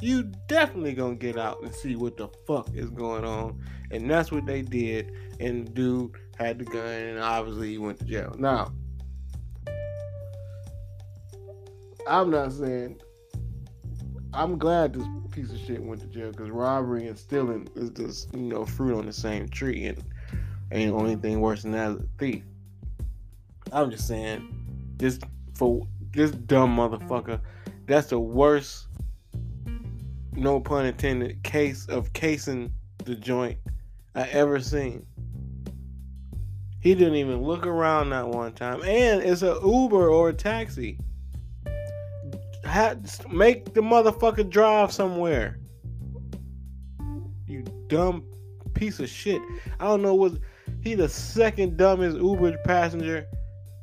you 0.00 0.30
definitely 0.46 0.92
gonna 0.92 1.16
get 1.16 1.36
out 1.36 1.62
and 1.62 1.74
see 1.74 1.96
what 1.96 2.16
the 2.16 2.28
fuck 2.46 2.68
is 2.74 2.90
going 2.90 3.24
on. 3.24 3.60
And 3.90 4.08
that's 4.08 4.30
what 4.30 4.46
they 4.46 4.62
did. 4.62 5.12
And 5.40 5.66
the 5.66 5.70
dude 5.72 6.16
had 6.36 6.58
the 6.58 6.64
gun, 6.64 6.84
and 6.84 7.18
obviously 7.18 7.70
he 7.70 7.78
went 7.78 7.98
to 7.98 8.04
jail. 8.04 8.34
Now, 8.38 8.72
I'm 12.06 12.30
not 12.30 12.52
saying. 12.52 13.00
I'm 14.34 14.58
glad 14.58 14.92
this 14.92 15.06
piece 15.32 15.50
of 15.50 15.58
shit 15.58 15.82
went 15.82 16.02
to 16.02 16.06
jail 16.06 16.30
because 16.30 16.50
robbery 16.50 17.06
and 17.08 17.18
stealing 17.18 17.68
is 17.74 17.90
just 17.90 18.34
you 18.34 18.42
know 18.42 18.66
fruit 18.66 18.98
on 18.98 19.06
the 19.06 19.12
same 19.12 19.48
tree, 19.48 19.86
and 19.86 20.02
ain't 20.70 20.94
anything 21.00 21.40
worse 21.40 21.62
than 21.62 21.72
that 21.72 21.92
a 21.92 22.02
thief. 22.18 22.42
I'm 23.72 23.90
just 23.90 24.06
saying, 24.06 24.46
this 24.96 25.18
for 25.54 25.86
this 26.12 26.30
dumb 26.30 26.76
motherfucker, 26.76 27.40
that's 27.86 28.08
the 28.08 28.20
worst, 28.20 28.88
no 30.32 30.60
pun 30.60 30.86
intended, 30.86 31.42
case 31.42 31.86
of 31.86 32.12
casing 32.12 32.72
the 33.04 33.14
joint 33.14 33.58
I 34.14 34.28
ever 34.28 34.60
seen. 34.60 35.06
He 36.80 36.94
didn't 36.94 37.16
even 37.16 37.42
look 37.42 37.66
around 37.66 38.10
that 38.10 38.28
one 38.28 38.52
time, 38.52 38.82
and 38.82 39.22
it's 39.22 39.42
a 39.42 39.58
Uber 39.64 40.08
or 40.08 40.28
a 40.28 40.34
taxi. 40.34 40.98
Make 43.30 43.74
the 43.74 43.80
motherfucker 43.80 44.48
drive 44.48 44.92
somewhere. 44.92 45.58
You 47.46 47.64
dumb 47.88 48.24
piece 48.74 49.00
of 49.00 49.08
shit. 49.08 49.40
I 49.80 49.84
don't 49.84 50.02
know 50.02 50.14
what 50.14 50.32
he 50.82 50.94
the 50.94 51.08
second 51.08 51.76
dumbest 51.76 52.16
Uber 52.18 52.56
passenger 52.64 53.26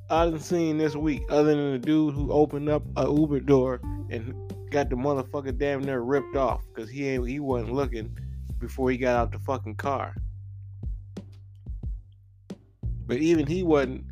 I've 0.10 0.44
seen 0.44 0.78
this 0.78 0.96
week, 0.96 1.24
other 1.30 1.56
than 1.56 1.72
the 1.74 1.80
dude 1.80 2.14
who 2.14 2.32
opened 2.32 2.70
up 2.70 2.84
a 2.96 3.06
Uber 3.06 3.40
door 3.42 3.82
and 4.10 4.34
got 4.70 4.90
the 4.90 4.96
motherfucker 4.96 5.58
damn 5.58 5.82
near 5.82 6.02
ripped 6.02 6.36
off 6.36 6.62
because 6.74 6.90
he 6.90 7.08
ain't 7.08 7.28
he 7.28 7.40
wasn't 7.40 7.74
looking 7.74 8.16
before 8.60 8.92
he 8.92 8.98
got 8.98 9.18
out 9.18 9.32
the 9.32 9.40
fucking 9.40 9.76
car. 9.76 10.16
But 13.08 13.18
even 13.18 13.48
he 13.48 13.64
wasn't. 13.64 14.06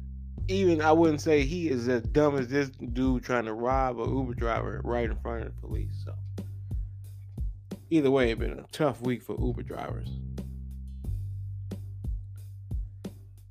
Even 0.47 0.81
I 0.81 0.91
wouldn't 0.91 1.21
say 1.21 1.43
he 1.43 1.69
is 1.69 1.87
as 1.87 2.01
dumb 2.03 2.37
as 2.37 2.49
this 2.49 2.69
dude 2.69 3.23
trying 3.23 3.45
to 3.45 3.53
rob 3.53 3.99
a 3.99 4.03
Uber 4.03 4.33
driver 4.33 4.81
right 4.83 5.09
in 5.09 5.15
front 5.17 5.45
of 5.45 5.55
the 5.55 5.67
police. 5.67 6.03
So 6.03 6.13
either 7.89 8.11
way, 8.11 8.31
it's 8.31 8.39
been 8.39 8.59
a 8.59 8.65
tough 8.71 9.01
week 9.01 9.23
for 9.23 9.39
Uber 9.39 9.63
drivers. 9.63 10.09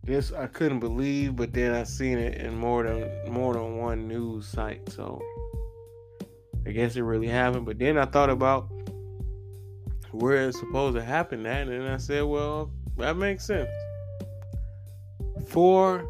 This 0.04 0.32
I 0.32 0.48
couldn't 0.48 0.80
believe, 0.80 1.36
but 1.36 1.52
then 1.52 1.72
I 1.72 1.84
seen 1.84 2.18
it 2.18 2.36
in 2.38 2.56
more 2.56 2.82
than 2.82 3.32
more 3.32 3.54
than 3.54 3.78
one 3.78 4.08
news 4.08 4.46
site. 4.46 4.90
So 4.90 5.22
I 6.66 6.72
guess 6.72 6.96
it 6.96 7.02
really 7.02 7.28
happened. 7.28 7.64
But 7.64 7.78
then 7.78 7.96
I 7.96 8.04
thought 8.04 8.28
about 8.28 8.68
where 10.10 10.48
it's 10.48 10.58
supposed 10.58 10.96
to 10.96 11.02
happen 11.02 11.46
at, 11.46 11.68
and 11.68 11.88
I 11.88 11.96
said, 11.96 12.24
well, 12.24 12.70
that 12.98 13.16
makes 13.16 13.46
sense. 13.46 13.70
Four 15.46 16.06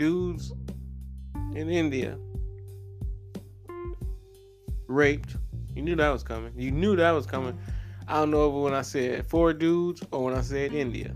dudes 0.00 0.54
in 1.54 1.68
India 1.68 2.16
raped. 4.88 5.36
You 5.74 5.82
knew 5.82 5.94
that 5.94 6.08
was 6.08 6.22
coming. 6.22 6.54
You 6.56 6.70
knew 6.70 6.96
that 6.96 7.10
was 7.10 7.26
coming. 7.26 7.58
I 8.08 8.14
don't 8.14 8.30
know 8.30 8.48
if 8.48 8.54
when 8.64 8.72
I 8.72 8.80
said 8.80 9.26
four 9.26 9.52
dudes 9.52 10.02
or 10.10 10.24
when 10.24 10.34
I 10.34 10.40
said 10.40 10.72
India. 10.72 11.14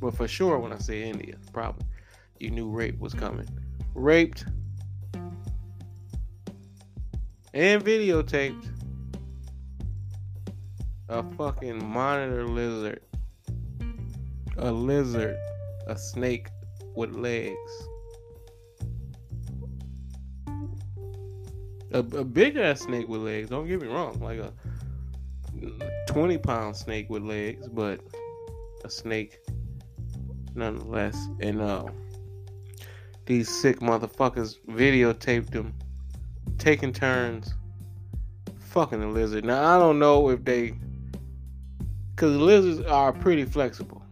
But 0.00 0.16
for 0.16 0.26
sure, 0.26 0.58
when 0.58 0.72
I 0.72 0.78
said 0.78 0.96
India, 0.96 1.36
probably 1.52 1.84
you 2.40 2.50
knew 2.50 2.70
rape 2.70 2.98
was 2.98 3.12
coming. 3.12 3.46
Raped 3.94 4.46
and 7.52 7.84
videotaped 7.84 8.70
a 11.10 11.22
fucking 11.36 11.86
monitor 11.86 12.48
lizard, 12.48 13.02
a 14.56 14.72
lizard, 14.72 15.36
a 15.86 15.98
snake 15.98 16.48
with 16.94 17.14
legs. 17.14 17.88
A, 21.92 21.98
a 21.98 22.24
big 22.24 22.56
ass 22.56 22.80
snake 22.80 23.08
with 23.08 23.20
legs. 23.20 23.50
Don't 23.50 23.66
get 23.68 23.80
me 23.80 23.88
wrong, 23.88 24.18
like 24.20 24.38
a 24.38 24.52
twenty 26.06 26.38
pound 26.38 26.74
snake 26.76 27.10
with 27.10 27.22
legs, 27.22 27.68
but 27.68 28.00
a 28.84 28.90
snake 28.90 29.38
nonetheless. 30.54 31.28
And 31.40 31.60
uh, 31.60 31.84
these 33.26 33.48
sick 33.48 33.80
motherfuckers 33.80 34.56
videotaped 34.68 35.52
him 35.52 35.74
taking 36.58 36.92
turns 36.92 37.54
fucking 38.58 39.00
the 39.00 39.06
lizard. 39.06 39.44
Now 39.44 39.76
I 39.76 39.78
don't 39.78 39.98
know 39.98 40.30
if 40.30 40.44
they, 40.44 40.74
because 42.10 42.34
lizards 42.36 42.80
are 42.86 43.12
pretty 43.12 43.44
flexible, 43.44 44.02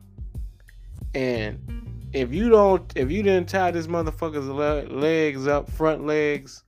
and 1.14 1.79
if 2.12 2.32
you 2.32 2.48
don't, 2.48 2.92
if 2.96 3.10
you 3.10 3.22
didn't 3.22 3.48
tie 3.48 3.70
this 3.70 3.86
motherfucker's 3.86 4.48
legs 4.90 5.46
up, 5.46 5.70
front 5.70 6.06
legs, 6.06 6.64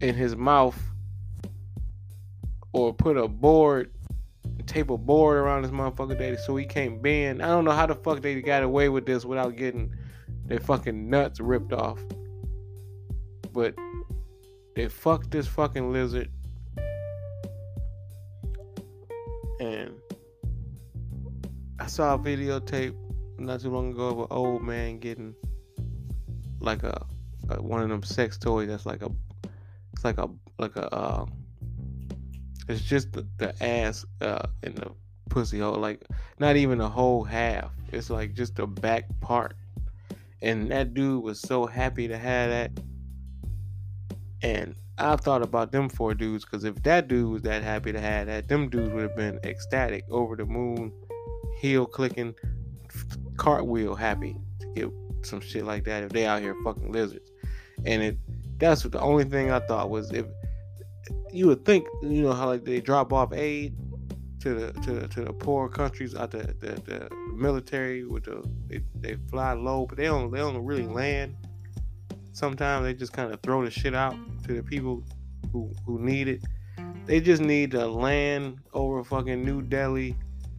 in 0.00 0.14
his 0.14 0.34
mouth, 0.36 0.78
or 2.72 2.92
put 2.92 3.16
a 3.16 3.28
board 3.28 3.92
tape 4.66 4.90
a 4.90 4.96
board 4.96 5.36
around 5.36 5.62
this 5.62 5.70
motherfucker 5.70 6.18
daddy 6.18 6.36
so 6.36 6.56
he 6.56 6.64
can't 6.64 7.02
bend. 7.02 7.42
I 7.42 7.48
don't 7.48 7.64
know 7.64 7.72
how 7.72 7.86
the 7.86 7.94
fuck 7.94 8.22
they 8.22 8.40
got 8.40 8.62
away 8.62 8.88
with 8.88 9.06
this 9.06 9.24
without 9.24 9.56
getting 9.56 9.94
their 10.46 10.60
fucking 10.60 11.10
nuts 11.10 11.40
ripped 11.40 11.72
off. 11.72 11.98
But 13.52 13.74
they 14.74 14.88
fucked 14.88 15.30
this 15.30 15.46
fucking 15.46 15.92
lizard. 15.92 16.30
And 19.60 19.94
I 21.78 21.86
saw 21.86 22.14
a 22.14 22.18
videotape 22.18 22.94
not 23.46 23.60
too 23.60 23.70
long 23.70 23.92
ago 23.92 24.08
of 24.08 24.18
an 24.20 24.26
old 24.30 24.62
man 24.62 24.98
getting 24.98 25.34
like 26.60 26.82
a, 26.82 27.04
a 27.50 27.62
one 27.62 27.82
of 27.82 27.88
them 27.88 28.02
sex 28.02 28.38
toys 28.38 28.68
that's 28.68 28.86
like 28.86 29.02
a 29.02 29.10
it's 29.92 30.04
like 30.04 30.18
a 30.18 30.28
like 30.58 30.76
a 30.76 30.94
uh, 30.94 31.26
it's 32.68 32.82
just 32.82 33.12
the, 33.12 33.26
the 33.38 33.54
ass 33.62 34.04
uh, 34.20 34.46
in 34.62 34.74
the 34.74 34.90
pussy 35.28 35.58
hole, 35.58 35.74
like 35.74 36.06
not 36.38 36.56
even 36.56 36.80
a 36.80 36.88
whole 36.88 37.24
half. 37.24 37.72
It's 37.90 38.10
like 38.10 38.34
just 38.34 38.56
the 38.56 38.66
back 38.66 39.04
part. 39.20 39.56
And 40.40 40.70
that 40.70 40.94
dude 40.94 41.22
was 41.22 41.40
so 41.40 41.66
happy 41.66 42.08
to 42.08 42.18
have 42.18 42.50
that. 42.50 42.70
And 44.42 44.74
I 44.98 45.16
thought 45.16 45.42
about 45.42 45.72
them 45.72 45.88
four 45.88 46.14
dudes 46.14 46.44
because 46.44 46.64
if 46.64 46.82
that 46.82 47.08
dude 47.08 47.30
was 47.30 47.42
that 47.42 47.62
happy 47.62 47.92
to 47.92 48.00
have 48.00 48.26
that, 48.26 48.48
them 48.48 48.68
dudes 48.68 48.92
would 48.92 49.02
have 49.02 49.16
been 49.16 49.38
ecstatic, 49.44 50.04
over 50.10 50.36
the 50.36 50.44
moon, 50.44 50.92
heel 51.58 51.86
clicking, 51.86 52.34
cartwheel 53.36 53.94
happy 53.94 54.36
to 54.60 54.66
get 54.74 54.90
some 55.22 55.40
shit 55.40 55.64
like 55.64 55.84
that 55.84 56.02
if 56.02 56.10
they 56.10 56.26
out 56.26 56.42
here 56.42 56.56
fucking 56.64 56.92
lizards. 56.92 57.30
And 57.84 58.02
it 58.02 58.18
that's 58.58 58.82
the 58.82 59.00
only 59.00 59.24
thing 59.24 59.50
I 59.50 59.60
thought 59.60 59.90
was 59.90 60.12
if 60.12 60.26
you 61.32 61.46
would 61.48 61.64
think, 61.64 61.86
you 62.02 62.22
know, 62.22 62.32
how 62.32 62.46
like 62.46 62.64
they 62.64 62.80
drop 62.80 63.12
off 63.12 63.32
aid 63.32 63.74
to 64.40 64.54
the 64.54 64.72
to 64.80 64.92
the, 64.92 65.08
to 65.08 65.24
the 65.24 65.32
poor 65.32 65.68
countries 65.68 66.14
out 66.14 66.30
the, 66.30 66.54
the, 66.60 66.80
the 66.82 67.08
military 67.34 68.04
with 68.04 68.24
the 68.24 68.42
they, 68.66 68.80
they 69.00 69.16
fly 69.30 69.52
low, 69.52 69.86
but 69.86 69.98
they 69.98 70.04
don't 70.04 70.30
they 70.30 70.38
don't 70.38 70.64
really 70.64 70.82
mm-hmm. 70.82 70.94
land. 70.94 71.36
Sometimes 72.32 72.84
they 72.84 72.94
just 72.94 73.12
kind 73.12 73.32
of 73.32 73.40
throw 73.42 73.64
the 73.64 73.70
shit 73.70 73.94
out 73.94 74.14
to 74.44 74.54
the 74.54 74.62
people 74.62 75.04
who 75.52 75.72
who 75.86 75.98
need 76.00 76.28
it. 76.28 76.42
They 77.06 77.20
just 77.20 77.42
need 77.42 77.72
to 77.72 77.86
land 77.86 78.58
over 78.72 79.02
fucking 79.02 79.44
New 79.44 79.62
Delhi 79.62 80.16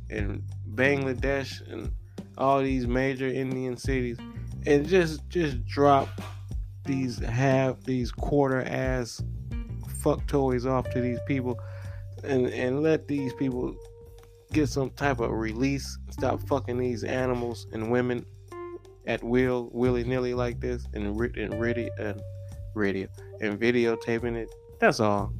and 0.09 0.43
Bangladesh 0.75 1.61
and 1.71 1.91
all 2.37 2.61
these 2.61 2.87
major 2.87 3.27
Indian 3.27 3.77
cities 3.77 4.17
and 4.65 4.87
just 4.87 5.27
just 5.29 5.65
drop 5.65 6.09
these 6.85 7.19
half 7.19 7.81
these 7.83 8.11
quarter 8.11 8.63
ass 8.63 9.21
fuck 9.99 10.25
toys 10.27 10.65
off 10.65 10.89
to 10.91 11.01
these 11.01 11.19
people 11.27 11.57
and 12.23 12.47
and 12.47 12.81
let 12.81 13.07
these 13.07 13.33
people 13.33 13.75
get 14.51 14.67
some 14.67 14.89
type 14.91 15.19
of 15.19 15.31
release 15.31 15.97
stop 16.09 16.41
fucking 16.47 16.77
these 16.77 17.03
animals 17.03 17.67
and 17.73 17.89
women 17.89 18.25
at 19.07 19.23
will 19.23 19.69
willy-nilly 19.73 20.33
like 20.33 20.59
this 20.59 20.85
and 20.93 21.05
and 21.37 21.59
radio 21.59 21.91
and 21.99 22.21
radio 22.75 23.07
and 23.41 23.59
videotaping 23.59 24.35
it. 24.35 24.49
That's 24.79 24.99
all. 24.99 25.33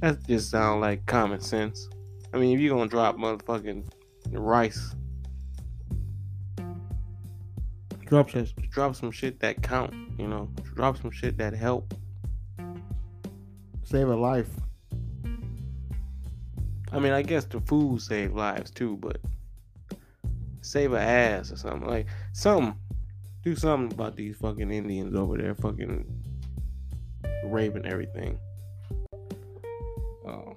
That 0.00 0.24
just 0.26 0.50
sound 0.50 0.80
like 0.80 1.06
common 1.06 1.40
sense. 1.40 1.88
I 2.32 2.38
mean 2.38 2.54
if 2.54 2.60
you're 2.60 2.76
gonna 2.76 2.88
drop 2.88 3.16
motherfucking 3.16 3.88
rice 4.32 4.94
drop 8.06 8.30
drop 8.70 8.96
some 8.96 9.10
shit 9.10 9.40
that 9.40 9.62
count 9.62 9.92
you 10.18 10.26
know 10.26 10.48
drop 10.74 10.96
some 10.96 11.10
shit 11.10 11.36
that 11.38 11.52
help 11.52 11.92
save 13.86 14.08
a 14.08 14.16
life. 14.16 14.48
I 16.92 16.98
mean, 16.98 17.12
I 17.12 17.22
guess 17.22 17.44
the 17.44 17.60
food 17.60 18.02
save 18.02 18.34
lives 18.34 18.70
too, 18.70 18.96
but 18.96 19.18
save 20.60 20.92
a 20.92 21.00
ass 21.00 21.52
or 21.52 21.56
something 21.56 21.88
like 21.88 22.06
something. 22.32 22.76
Do 23.44 23.54
something 23.54 23.92
about 23.92 24.16
these 24.16 24.36
fucking 24.36 24.72
Indians 24.72 25.14
over 25.14 25.38
there, 25.38 25.54
fucking 25.54 26.04
raping 27.44 27.86
everything. 27.86 28.38
Uh, 30.26 30.54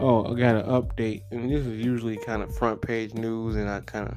oh, 0.00 0.32
I 0.32 0.38
got 0.38 0.56
an 0.56 0.66
update, 0.66 1.22
and 1.30 1.50
this 1.50 1.66
is 1.66 1.84
usually 1.84 2.16
kind 2.16 2.42
of 2.42 2.54
front 2.56 2.82
page 2.82 3.14
news, 3.14 3.56
and 3.56 3.68
I 3.68 3.80
kind 3.80 4.08
of 4.08 4.16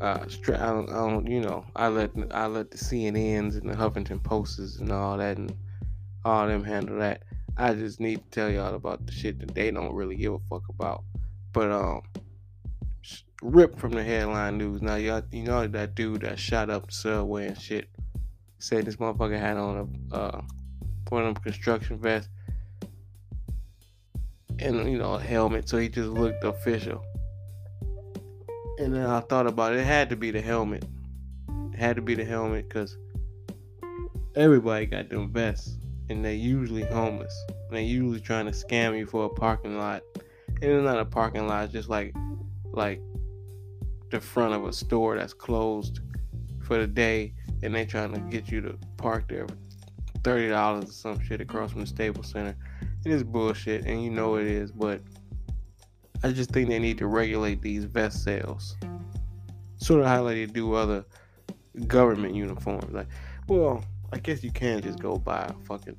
uh, 0.00 0.24
I, 0.24 0.50
don't, 0.52 0.90
I 0.90 0.94
don't, 0.94 1.26
you 1.26 1.40
know, 1.40 1.64
I 1.74 1.88
let 1.88 2.10
I 2.30 2.46
let 2.46 2.70
the 2.70 2.78
CNNs 2.78 3.60
and 3.60 3.68
the 3.68 3.74
Huffington 3.74 4.22
Posts 4.22 4.76
and 4.76 4.92
all 4.92 5.18
that, 5.18 5.38
and 5.38 5.54
all 6.24 6.46
them 6.46 6.62
handle 6.62 6.98
that. 6.98 7.24
I 7.56 7.74
just 7.74 7.98
need 7.98 8.18
to 8.18 8.30
tell 8.30 8.50
y'all 8.50 8.74
about 8.74 9.04
the 9.06 9.12
shit 9.12 9.40
that 9.40 9.54
they 9.54 9.70
don't 9.72 9.92
really 9.92 10.14
give 10.14 10.34
a 10.34 10.38
fuck 10.48 10.68
about. 10.68 11.02
But 11.52 11.72
um, 11.72 12.02
rip 13.42 13.76
from 13.78 13.90
the 13.90 14.04
headline 14.04 14.58
news. 14.58 14.82
Now 14.82 14.94
y'all, 14.94 15.22
you 15.32 15.42
know 15.42 15.66
that 15.66 15.96
dude 15.96 16.20
that 16.20 16.38
shot 16.38 16.70
up 16.70 16.86
the 16.86 16.92
subway 16.92 17.48
and 17.48 17.60
shit. 17.60 17.88
Said 18.60 18.86
this 18.86 18.96
motherfucker 18.96 19.38
had 19.38 19.56
on 19.56 19.88
a 20.12 20.14
uh, 20.14 20.40
one 21.08 21.24
of 21.24 21.34
them 21.34 21.42
construction 21.42 21.98
vests 21.98 22.30
and 24.60 24.90
you 24.90 24.98
know 24.98 25.14
a 25.14 25.20
helmet, 25.20 25.68
so 25.68 25.78
he 25.78 25.88
just 25.88 26.08
looked 26.08 26.44
official. 26.44 27.04
And 28.78 28.94
then 28.94 29.06
I 29.06 29.20
thought 29.20 29.46
about 29.46 29.72
it. 29.72 29.80
It 29.80 29.86
had 29.86 30.08
to 30.10 30.16
be 30.16 30.30
the 30.30 30.40
helmet. 30.40 30.84
It 31.72 31.78
had 31.78 31.96
to 31.96 32.02
be 32.02 32.14
the 32.14 32.24
helmet 32.24 32.68
because 32.68 32.96
everybody 34.36 34.86
got 34.86 35.08
them 35.08 35.32
vests, 35.32 35.78
and 36.08 36.24
they 36.24 36.34
usually 36.34 36.84
homeless. 36.84 37.34
And 37.68 37.76
they 37.76 37.84
usually 37.84 38.20
trying 38.20 38.46
to 38.46 38.52
scam 38.52 38.96
you 38.96 39.06
for 39.06 39.26
a 39.26 39.28
parking 39.28 39.76
lot. 39.76 40.02
And 40.46 40.64
it's 40.64 40.84
not 40.84 40.98
a 40.98 41.04
parking 41.04 41.46
lot, 41.46 41.64
it's 41.64 41.72
just 41.72 41.88
like 41.88 42.14
like 42.72 43.00
the 44.10 44.20
front 44.20 44.54
of 44.54 44.64
a 44.64 44.72
store 44.72 45.16
that's 45.16 45.34
closed 45.34 46.00
for 46.62 46.78
the 46.78 46.86
day, 46.86 47.34
and 47.62 47.74
they're 47.74 47.86
trying 47.86 48.12
to 48.12 48.20
get 48.20 48.50
you 48.50 48.60
to 48.60 48.78
park 48.96 49.28
there 49.28 49.46
thirty 50.22 50.48
dollars 50.48 50.88
or 50.88 50.92
some 50.92 51.20
shit 51.20 51.40
across 51.40 51.72
from 51.72 51.80
the 51.80 51.86
Staples 51.86 52.30
Center. 52.30 52.56
It 53.04 53.12
is 53.12 53.22
bullshit, 53.22 53.84
and 53.84 54.02
you 54.02 54.10
know 54.10 54.36
it 54.36 54.46
is, 54.46 54.72
but 54.72 55.00
I 56.22 56.32
just 56.32 56.50
think 56.50 56.68
they 56.68 56.78
need 56.78 56.98
to 56.98 57.06
regulate 57.06 57.62
these 57.62 57.84
vest 57.84 58.24
sales. 58.24 58.76
Sort 59.76 60.00
of 60.00 60.06
how 60.06 60.24
they 60.24 60.46
do 60.46 60.74
other 60.74 61.04
government 61.86 62.34
uniforms. 62.34 62.92
Like, 62.92 63.06
well, 63.46 63.84
I 64.12 64.18
guess 64.18 64.42
you 64.42 64.50
can 64.50 64.82
just 64.82 64.98
go 64.98 65.16
buy 65.16 65.52
fucking 65.64 65.96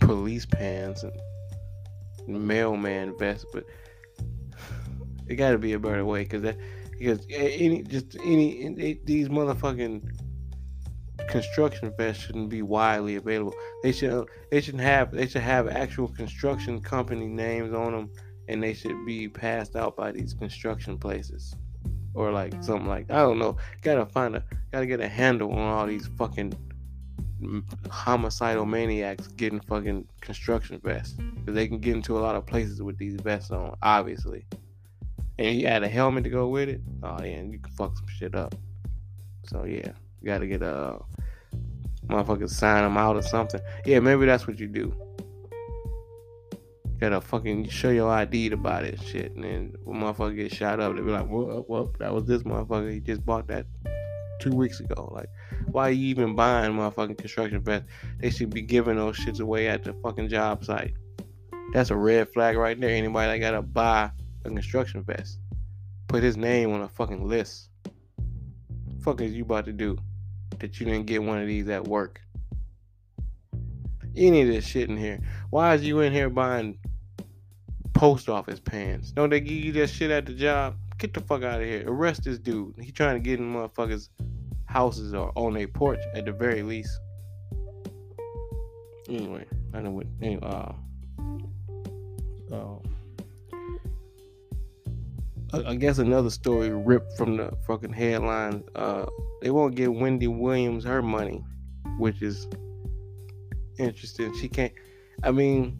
police 0.00 0.44
pants 0.44 1.04
and 1.04 1.12
mailman 2.46 3.16
vest, 3.18 3.46
but 3.52 3.64
it 5.26 5.36
got 5.36 5.52
to 5.52 5.58
be 5.58 5.72
a 5.72 5.78
better 5.78 6.04
way 6.04 6.24
because 6.24 6.42
that 6.42 6.56
because 6.98 7.24
any 7.30 7.82
just 7.82 8.16
any, 8.24 8.64
any 8.64 9.00
these 9.04 9.28
motherfucking 9.28 10.02
construction 11.28 11.92
vests 11.96 12.24
shouldn't 12.24 12.48
be 12.48 12.62
widely 12.62 13.16
available. 13.16 13.54
They 13.82 13.92
should 13.92 14.28
they 14.50 14.60
should 14.60 14.80
have 14.80 15.12
they 15.12 15.26
should 15.26 15.42
have 15.42 15.68
actual 15.68 16.08
construction 16.08 16.80
company 16.80 17.26
names 17.26 17.74
on 17.74 17.92
them, 17.92 18.10
and 18.48 18.62
they 18.62 18.74
should 18.74 19.04
be 19.04 19.28
passed 19.28 19.76
out 19.76 19.96
by 19.96 20.12
these 20.12 20.34
construction 20.34 20.98
places, 20.98 21.54
or 22.14 22.30
like 22.30 22.54
something 22.62 22.86
like 22.86 23.10
I 23.10 23.18
don't 23.18 23.38
know. 23.38 23.56
Gotta 23.82 24.06
find 24.06 24.36
a 24.36 24.44
gotta 24.72 24.86
get 24.86 25.00
a 25.00 25.08
handle 25.08 25.52
on 25.52 25.58
all 25.58 25.86
these 25.86 26.06
fucking 26.18 26.54
homicidal 27.90 28.66
maniacs 28.66 29.28
getting 29.28 29.60
fucking 29.60 30.06
construction 30.20 30.80
vests 30.82 31.16
because 31.36 31.54
they 31.54 31.68
can 31.68 31.78
get 31.78 31.94
into 31.94 32.18
a 32.18 32.20
lot 32.20 32.34
of 32.34 32.44
places 32.46 32.82
with 32.82 32.98
these 32.98 33.14
vests 33.14 33.50
on, 33.50 33.76
obviously. 33.82 34.44
And 35.38 35.60
you 35.60 35.66
add 35.66 35.84
a 35.84 35.88
helmet 35.88 36.24
to 36.24 36.30
go 36.30 36.48
with 36.48 36.68
it. 36.68 36.80
Oh 37.02 37.22
yeah, 37.22 37.42
you 37.42 37.58
can 37.58 37.72
fuck 37.72 37.96
some 37.96 38.08
shit 38.08 38.34
up. 38.34 38.54
So 39.44 39.64
yeah, 39.64 39.92
you 40.20 40.26
gotta 40.26 40.46
get 40.46 40.62
a 40.62 40.98
motherfucker 42.08 42.48
sign 42.48 42.82
them 42.82 42.96
out 42.96 43.16
or 43.16 43.22
something. 43.22 43.60
Yeah, 43.84 44.00
maybe 44.00 44.26
that's 44.26 44.46
what 44.46 44.58
you 44.58 44.66
do. 44.66 44.94
You 46.52 47.00
gotta 47.00 47.20
fucking 47.20 47.68
show 47.68 47.90
your 47.90 48.10
ID 48.10 48.48
to 48.50 48.56
buy 48.56 48.82
this 48.82 49.00
shit, 49.02 49.32
and 49.34 49.44
then 49.44 49.74
when 49.84 50.00
motherfucker 50.00 50.34
get 50.34 50.52
shot 50.52 50.80
up, 50.80 50.96
they 50.96 51.02
be 51.02 51.10
like, 51.10 51.28
"Well, 51.28 51.64
well, 51.68 51.92
that 51.98 52.12
was 52.12 52.24
this 52.24 52.42
motherfucker. 52.42 52.92
He 52.92 53.00
just 53.00 53.24
bought 53.24 53.46
that 53.48 53.66
two 54.40 54.50
weeks 54.50 54.80
ago." 54.80 55.12
Like, 55.14 55.28
why 55.70 55.88
are 55.88 55.92
you 55.92 56.08
even 56.08 56.34
buying 56.34 56.72
motherfucking 56.72 57.18
construction 57.18 57.60
vests? 57.60 57.88
They 58.18 58.30
should 58.30 58.50
be 58.50 58.62
giving 58.62 58.96
those 58.96 59.16
shits 59.16 59.40
away 59.40 59.68
at 59.68 59.84
the 59.84 59.92
fucking 60.02 60.28
job 60.28 60.64
site. 60.64 60.94
That's 61.72 61.90
a 61.90 61.96
red 61.96 62.30
flag 62.30 62.56
right 62.56 62.80
there. 62.80 62.90
Anybody 62.90 63.38
that 63.38 63.38
gotta 63.38 63.62
buy 63.62 64.10
a 64.44 64.48
construction 64.48 65.04
vest, 65.04 65.38
put 66.08 66.22
his 66.22 66.36
name 66.36 66.72
on 66.72 66.80
a 66.80 66.88
fucking 66.88 67.28
list. 67.28 67.70
fuck 69.02 69.20
is 69.20 69.32
you 69.32 69.44
about 69.44 69.64
to 69.66 69.72
do 69.72 69.96
that 70.58 70.80
you 70.80 70.86
didn't 70.86 71.06
get 71.06 71.22
one 71.22 71.38
of 71.38 71.46
these 71.46 71.68
at 71.68 71.86
work? 71.86 72.20
Any 74.16 74.42
of 74.42 74.48
this 74.48 74.66
shit 74.66 74.88
in 74.88 74.96
here. 74.96 75.20
Why 75.50 75.74
is 75.74 75.84
you 75.84 76.00
in 76.00 76.12
here 76.12 76.28
buying 76.28 76.78
post 77.94 78.28
office 78.28 78.60
pants? 78.60 79.12
Don't 79.12 79.30
they 79.30 79.40
give 79.40 79.52
you 79.64 79.72
that 79.72 79.88
shit 79.88 80.10
at 80.10 80.26
the 80.26 80.34
job? 80.34 80.76
Get 80.98 81.14
the 81.14 81.20
fuck 81.20 81.42
out 81.44 81.60
of 81.60 81.66
here. 81.66 81.84
Arrest 81.86 82.24
this 82.24 82.38
dude. 82.38 82.74
He 82.80 82.90
trying 82.90 83.14
to 83.14 83.20
get 83.20 83.38
in 83.38 83.52
motherfuckers' 83.52 84.08
houses 84.66 85.14
or 85.14 85.32
on 85.36 85.56
a 85.56 85.66
porch 85.66 86.00
at 86.14 86.24
the 86.24 86.32
very 86.32 86.62
least. 86.62 86.90
Anyway, 89.08 89.44
I 89.72 89.80
know 89.80 89.92
what. 89.92 90.06
Anyway, 90.20 90.42
uh, 90.42 90.72
uh, 92.52 92.78
I 95.52 95.76
guess 95.76 95.98
another 95.98 96.28
story 96.28 96.70
ripped 96.70 97.16
from 97.16 97.38
the 97.38 97.50
fucking 97.66 97.92
headlines. 97.92 98.64
Uh, 98.74 99.06
they 99.40 99.50
won't 99.50 99.74
give 99.74 99.92
Wendy 99.92 100.26
Williams 100.26 100.84
her 100.84 101.00
money, 101.00 101.42
which 101.96 102.20
is 102.20 102.46
interesting. 103.78 104.36
She 104.38 104.48
can't. 104.48 104.72
I 105.22 105.30
mean, 105.30 105.78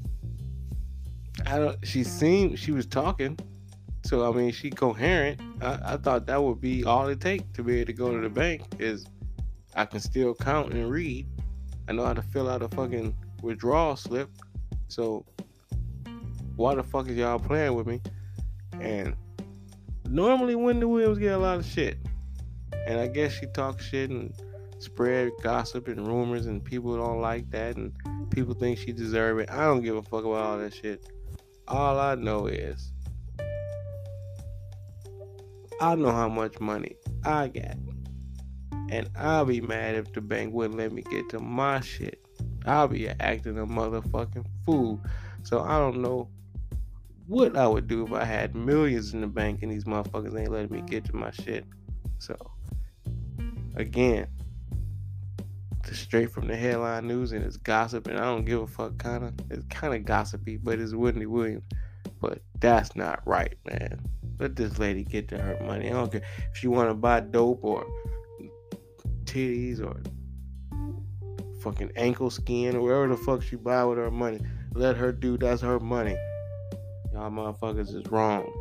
I 1.45 1.59
don't. 1.59 1.87
She 1.87 2.03
seemed 2.03 2.59
she 2.59 2.73
was 2.73 2.87
talking, 2.87 3.39
so 4.05 4.31
I 4.31 4.35
mean, 4.35 4.53
she 4.53 4.71
coherent. 4.71 5.41
I, 5.61 5.79
I 5.85 5.97
thought 5.99 6.25
that 6.27 6.43
would 6.43 6.63
be 6.63 6.85
all 6.85 7.07
it 7.09 7.21
take 7.21 7.53
to 7.53 7.63
be 7.63 7.77
able 7.77 7.87
to 7.87 7.93
go 7.93 8.13
to 8.13 8.21
the 8.21 8.31
bank 8.31 8.63
is 8.79 9.05
I 9.75 9.85
can 9.85 10.01
still 10.01 10.35
count 10.35 10.73
and 10.73 10.91
read. 10.91 11.27
I 11.89 11.93
know 11.93 12.07
how 12.07 12.15
to 12.15 12.23
fill 12.23 12.49
out 12.49 12.63
a 12.63 12.69
fucking 12.69 13.15
withdrawal 13.43 13.97
slip. 13.97 14.31
So 14.89 15.27
why 16.57 16.75
the 16.75 16.83
fuck 16.83 17.09
is 17.09 17.17
y'all 17.17 17.39
playing 17.39 17.75
with 17.75 17.87
me? 17.87 18.01
And 18.81 19.15
normally 20.11 20.55
Wendy 20.55 20.87
Williams 20.87 21.19
get 21.19 21.33
a 21.33 21.39
lot 21.39 21.59
of 21.59 21.67
shit. 21.67 21.99
And 22.87 22.99
I 22.99 23.07
guess 23.07 23.33
she 23.33 23.47
talks 23.47 23.85
shit 23.85 24.11
and 24.11 24.33
spread 24.79 25.31
gossip 25.43 25.89
and 25.89 26.07
rumors 26.07 26.47
and 26.47 26.65
people 26.65 26.97
don't 26.97 27.21
like 27.21 27.51
that 27.51 27.77
and 27.77 27.93
people 28.31 28.55
think 28.55 28.79
she 28.79 28.93
deserve 28.93 29.39
it. 29.39 29.51
I 29.51 29.65
don't 29.65 29.83
give 29.83 29.97
a 29.97 30.03
fuck 30.03 30.25
about 30.25 30.45
all 30.45 30.59
that 30.59 30.75
shit. 30.75 31.07
All 31.67 31.99
I 31.99 32.15
know 32.15 32.47
is 32.47 32.93
I 35.81 35.95
know 35.95 36.11
how 36.11 36.29
much 36.29 36.59
money 36.61 36.97
I 37.25 37.49
got. 37.49 37.77
And 38.91 39.11
I'll 39.17 39.45
be 39.45 39.61
mad 39.61 39.97
if 39.97 40.13
the 40.13 40.21
bank 40.21 40.55
wouldn't 40.55 40.79
let 40.79 40.93
me 40.93 41.03
get 41.03 41.29
to 41.31 41.41
my 41.41 41.81
shit. 41.81 42.21
I'll 42.65 42.89
be 42.89 43.09
acting 43.09 43.59
a 43.59 43.67
motherfucking 43.67 44.47
fool. 44.65 45.01
So 45.43 45.61
I 45.61 45.79
don't 45.79 46.01
know 46.01 46.29
what 47.29 47.57
I 47.57 47.69
would 47.69 47.87
do 47.87 48.05
if 48.07 48.13
I 48.13 48.25
had 48.25 48.57
millions 48.57 49.13
in 49.13 49.21
the 49.21 49.27
bank 49.27 49.63
and 49.63 49.71
these 49.71 49.85
motherfuckers 49.85 50.39
ain't 50.39 50.51
letting 50.51 50.73
me 50.73 50.81
get 50.81 51.05
to 51.05 51.15
my 51.15 51.31
shit. 51.31 51.67
So, 52.19 52.35
again, 53.77 54.27
straight 55.93 56.31
from 56.31 56.49
the 56.49 56.57
headline 56.57 57.07
news 57.07 57.33
and 57.33 57.45
it's 57.45 57.57
gossip 57.57 58.09
and 58.09 58.19
I 58.19 58.25
don't 58.25 58.45
give 58.45 58.61
a 58.61 58.67
fuck 58.67 58.99
kind 58.99 59.25
of 59.25 59.33
it's 59.51 59.65
kind 59.71 59.95
of 59.95 60.05
gossipy 60.05 60.59
but 60.59 60.79
it's 60.79 60.95
Wendy 60.95 61.27
Williams. 61.27 61.65
But 62.21 62.41
that's 62.61 62.97
not 62.97 63.27
right 63.27 63.57
man. 63.71 64.01
Let 64.39 64.57
this 64.57 64.79
lady 64.79 65.05
get 65.05 65.29
to 65.29 65.39
her 65.39 65.59
money. 65.65 65.89
I 65.89 65.93
don't 65.93 66.11
care 66.11 66.23
if 66.51 66.57
she 66.57 66.67
want 66.67 66.91
to 66.91 66.95
buy 66.95 67.21
dope 67.21 67.63
or 67.63 67.87
titties 69.25 69.85
or 69.85 70.01
fucking 71.61 71.93
ankle 71.97 72.31
skin 72.31 72.77
or 72.77 72.83
whatever 72.83 73.09
the 73.09 73.17
fuck 73.17 73.43
she 73.43 73.57
buy 73.57 73.85
with 73.85 73.99
her 73.99 74.11
money. 74.11 74.41
Let 74.75 74.97
her 74.97 75.13
do 75.13 75.37
that's 75.37 75.61
her 75.61 75.79
money 75.79 76.17
Y'all 77.13 77.31
motherfuckers 77.31 77.95
is 77.95 78.07
wrong. 78.11 78.53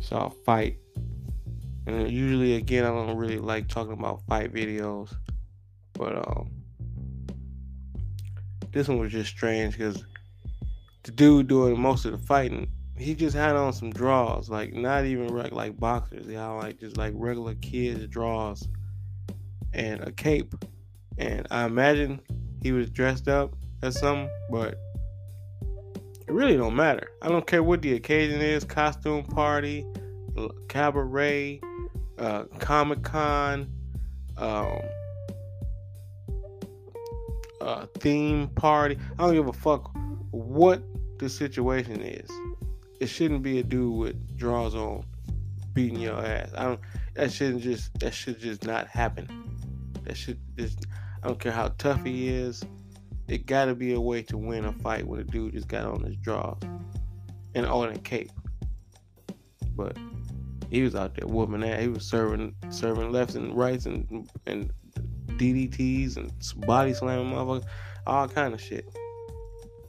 So 0.00 0.16
I'll 0.16 0.30
fight. 0.30 0.78
And 1.86 2.10
usually 2.10 2.54
again 2.54 2.84
I 2.84 2.88
don't 2.88 3.16
really 3.16 3.38
like 3.38 3.68
talking 3.68 3.92
about 3.92 4.22
fight 4.28 4.52
videos. 4.52 5.14
But 5.94 6.16
um 6.16 6.50
this 8.72 8.88
one 8.88 8.98
was 8.98 9.12
just 9.12 9.30
strange 9.30 9.76
because 9.76 10.04
the 11.04 11.10
dude 11.12 11.46
doing 11.46 11.80
most 11.80 12.04
of 12.04 12.12
the 12.12 12.18
fighting, 12.18 12.68
he 12.96 13.14
just 13.14 13.34
had 13.34 13.56
on 13.56 13.72
some 13.72 13.90
drawers, 13.90 14.50
like 14.50 14.74
not 14.74 15.04
even 15.04 15.28
like, 15.28 15.52
like 15.52 15.78
boxers, 15.78 16.26
know, 16.26 16.56
like 16.58 16.78
just 16.78 16.96
like 16.96 17.12
regular 17.16 17.54
kids 17.56 18.06
drawers 18.08 18.68
and 19.72 20.00
a 20.02 20.12
cape. 20.12 20.54
And 21.16 21.46
I 21.50 21.64
imagine 21.64 22.20
he 22.62 22.72
was 22.72 22.90
dressed 22.90 23.28
up 23.28 23.54
as 23.82 23.98
something, 23.98 24.30
but 24.50 24.78
It 26.26 26.32
really 26.32 26.56
don't 26.56 26.76
matter. 26.76 27.10
I 27.22 27.28
don't 27.28 27.46
care 27.46 27.62
what 27.62 27.80
the 27.80 27.94
occasion 27.94 28.40
is 28.40 28.64
costume 28.64 29.24
party, 29.24 29.86
cabaret, 30.68 31.60
uh, 32.18 32.44
Comic 32.58 33.02
Con, 33.02 33.70
um, 34.36 34.80
uh, 37.60 37.86
theme 37.98 38.48
party. 38.48 38.98
I 39.18 39.22
don't 39.24 39.34
give 39.34 39.48
a 39.48 39.52
fuck 39.52 39.90
what 40.30 40.82
the 41.18 41.28
situation 41.28 42.00
is. 42.02 42.30
It 43.00 43.06
shouldn't 43.06 43.42
be 43.42 43.58
a 43.60 43.62
dude 43.62 43.96
with 43.96 44.36
drawers 44.36 44.74
on 44.74 45.04
beating 45.72 46.00
your 46.00 46.18
ass. 46.24 46.50
I 46.56 46.64
don't. 46.64 46.80
That 47.14 47.32
shouldn't 47.32 47.62
just. 47.62 47.98
That 48.00 48.12
should 48.12 48.38
just 48.38 48.64
not 48.66 48.86
happen. 48.88 49.28
That 50.04 50.16
should 50.16 50.38
just. 50.56 50.86
I 51.22 51.28
don't 51.28 51.40
care 51.40 51.52
how 51.52 51.68
tough 51.78 52.04
he 52.04 52.28
is. 52.28 52.64
It 53.26 53.46
got 53.46 53.66
to 53.66 53.74
be 53.74 53.92
a 53.94 54.00
way 54.00 54.22
to 54.22 54.38
win 54.38 54.64
a 54.64 54.72
fight 54.72 55.06
when 55.06 55.20
a 55.20 55.24
dude 55.24 55.52
just 55.52 55.68
got 55.68 55.84
on 55.84 56.02
his 56.02 56.16
drawers 56.16 56.58
and 57.54 57.66
on 57.66 57.90
a 57.90 57.98
cape. 57.98 58.30
But 59.76 59.96
he 60.70 60.82
was 60.82 60.94
out 60.94 61.14
there 61.14 61.26
whooping 61.26 61.60
that. 61.60 61.80
He 61.80 61.88
was 61.88 62.04
serving 62.04 62.54
serving 62.70 63.12
lefts 63.12 63.34
and 63.34 63.56
rights 63.56 63.86
and 63.86 64.30
and 64.46 64.70
DDTs 65.38 66.16
and 66.16 66.32
body 66.66 66.94
slamming 66.94 67.32
motherfuckers, 67.32 67.64
all 68.06 68.28
kind 68.28 68.54
of 68.54 68.60
shit. 68.60 68.86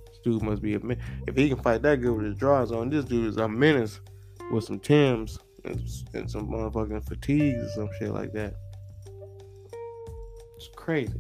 This 0.08 0.20
dude 0.24 0.44
must 0.44 0.62
be 0.62 0.76
a 0.76 0.80
man. 0.80 1.00
If 1.28 1.36
he 1.36 1.50
can 1.50 1.62
fight 1.62 1.82
that 1.84 2.02
good 2.02 2.16
with 2.16 2.26
his 2.26 2.36
drawers 2.36 2.72
on, 2.72 2.90
this 2.90 3.06
dude 3.06 3.26
is 3.26 3.38
a 3.38 3.48
menace 3.48 4.00
with 4.52 4.64
some 4.66 4.80
Tims 4.80 5.40
and, 5.66 5.82
and 6.14 6.30
some 6.30 6.48
motherfucking 6.48 7.08
fatigues 7.08 7.64
or 7.64 7.70
some 7.70 7.90
shit 7.98 8.12
like 8.12 8.34
that. 8.34 8.56
It's 10.60 10.68
crazy. 10.76 11.14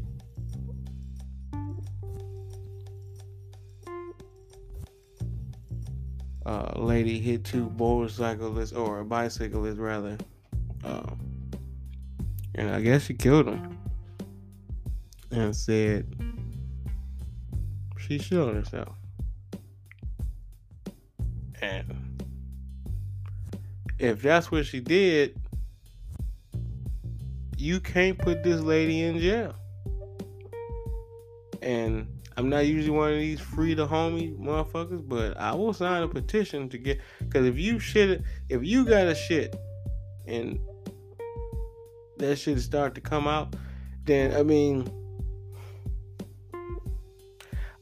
uh, 6.49 6.71
lady 6.75 7.19
hit 7.19 7.43
two 7.43 7.71
motorcyclists 7.77 8.73
or 8.73 9.01
a 9.01 9.05
bicyclist 9.05 9.77
rather, 9.77 10.17
um, 10.83 11.19
and 12.55 12.71
I 12.71 12.81
guess 12.81 13.03
she 13.03 13.13
killed 13.13 13.47
him 13.47 13.77
and 15.29 15.55
said 15.55 16.11
she 17.99 18.17
shot 18.17 18.55
herself. 18.55 18.95
And 21.61 22.25
if 23.99 24.23
that's 24.23 24.51
what 24.51 24.65
she 24.65 24.79
did, 24.79 25.38
you 27.59 27.81
can't 27.81 28.17
put 28.17 28.41
this 28.41 28.61
lady 28.61 29.03
in 29.03 29.19
jail. 29.19 29.53
And 31.61 32.07
I'm 32.37 32.49
not 32.49 32.65
usually 32.65 32.97
one 32.97 33.11
of 33.11 33.19
these 33.19 33.41
free 33.41 33.75
to 33.75 33.85
homie 33.85 34.37
motherfuckers, 34.39 35.07
but 35.07 35.35
I 35.35 35.53
will 35.53 35.73
sign 35.73 36.03
a 36.03 36.07
petition 36.07 36.69
to 36.69 36.77
get 36.77 37.01
because 37.19 37.45
if 37.45 37.57
you 37.57 37.79
shit, 37.79 38.23
if 38.47 38.63
you 38.63 38.85
got 38.85 39.07
a 39.07 39.15
shit, 39.15 39.57
and 40.25 40.57
that 42.17 42.37
shit 42.37 42.61
start 42.61 42.95
to 42.95 43.01
come 43.01 43.27
out, 43.27 43.55
then 44.05 44.33
I 44.37 44.43
mean, 44.43 44.89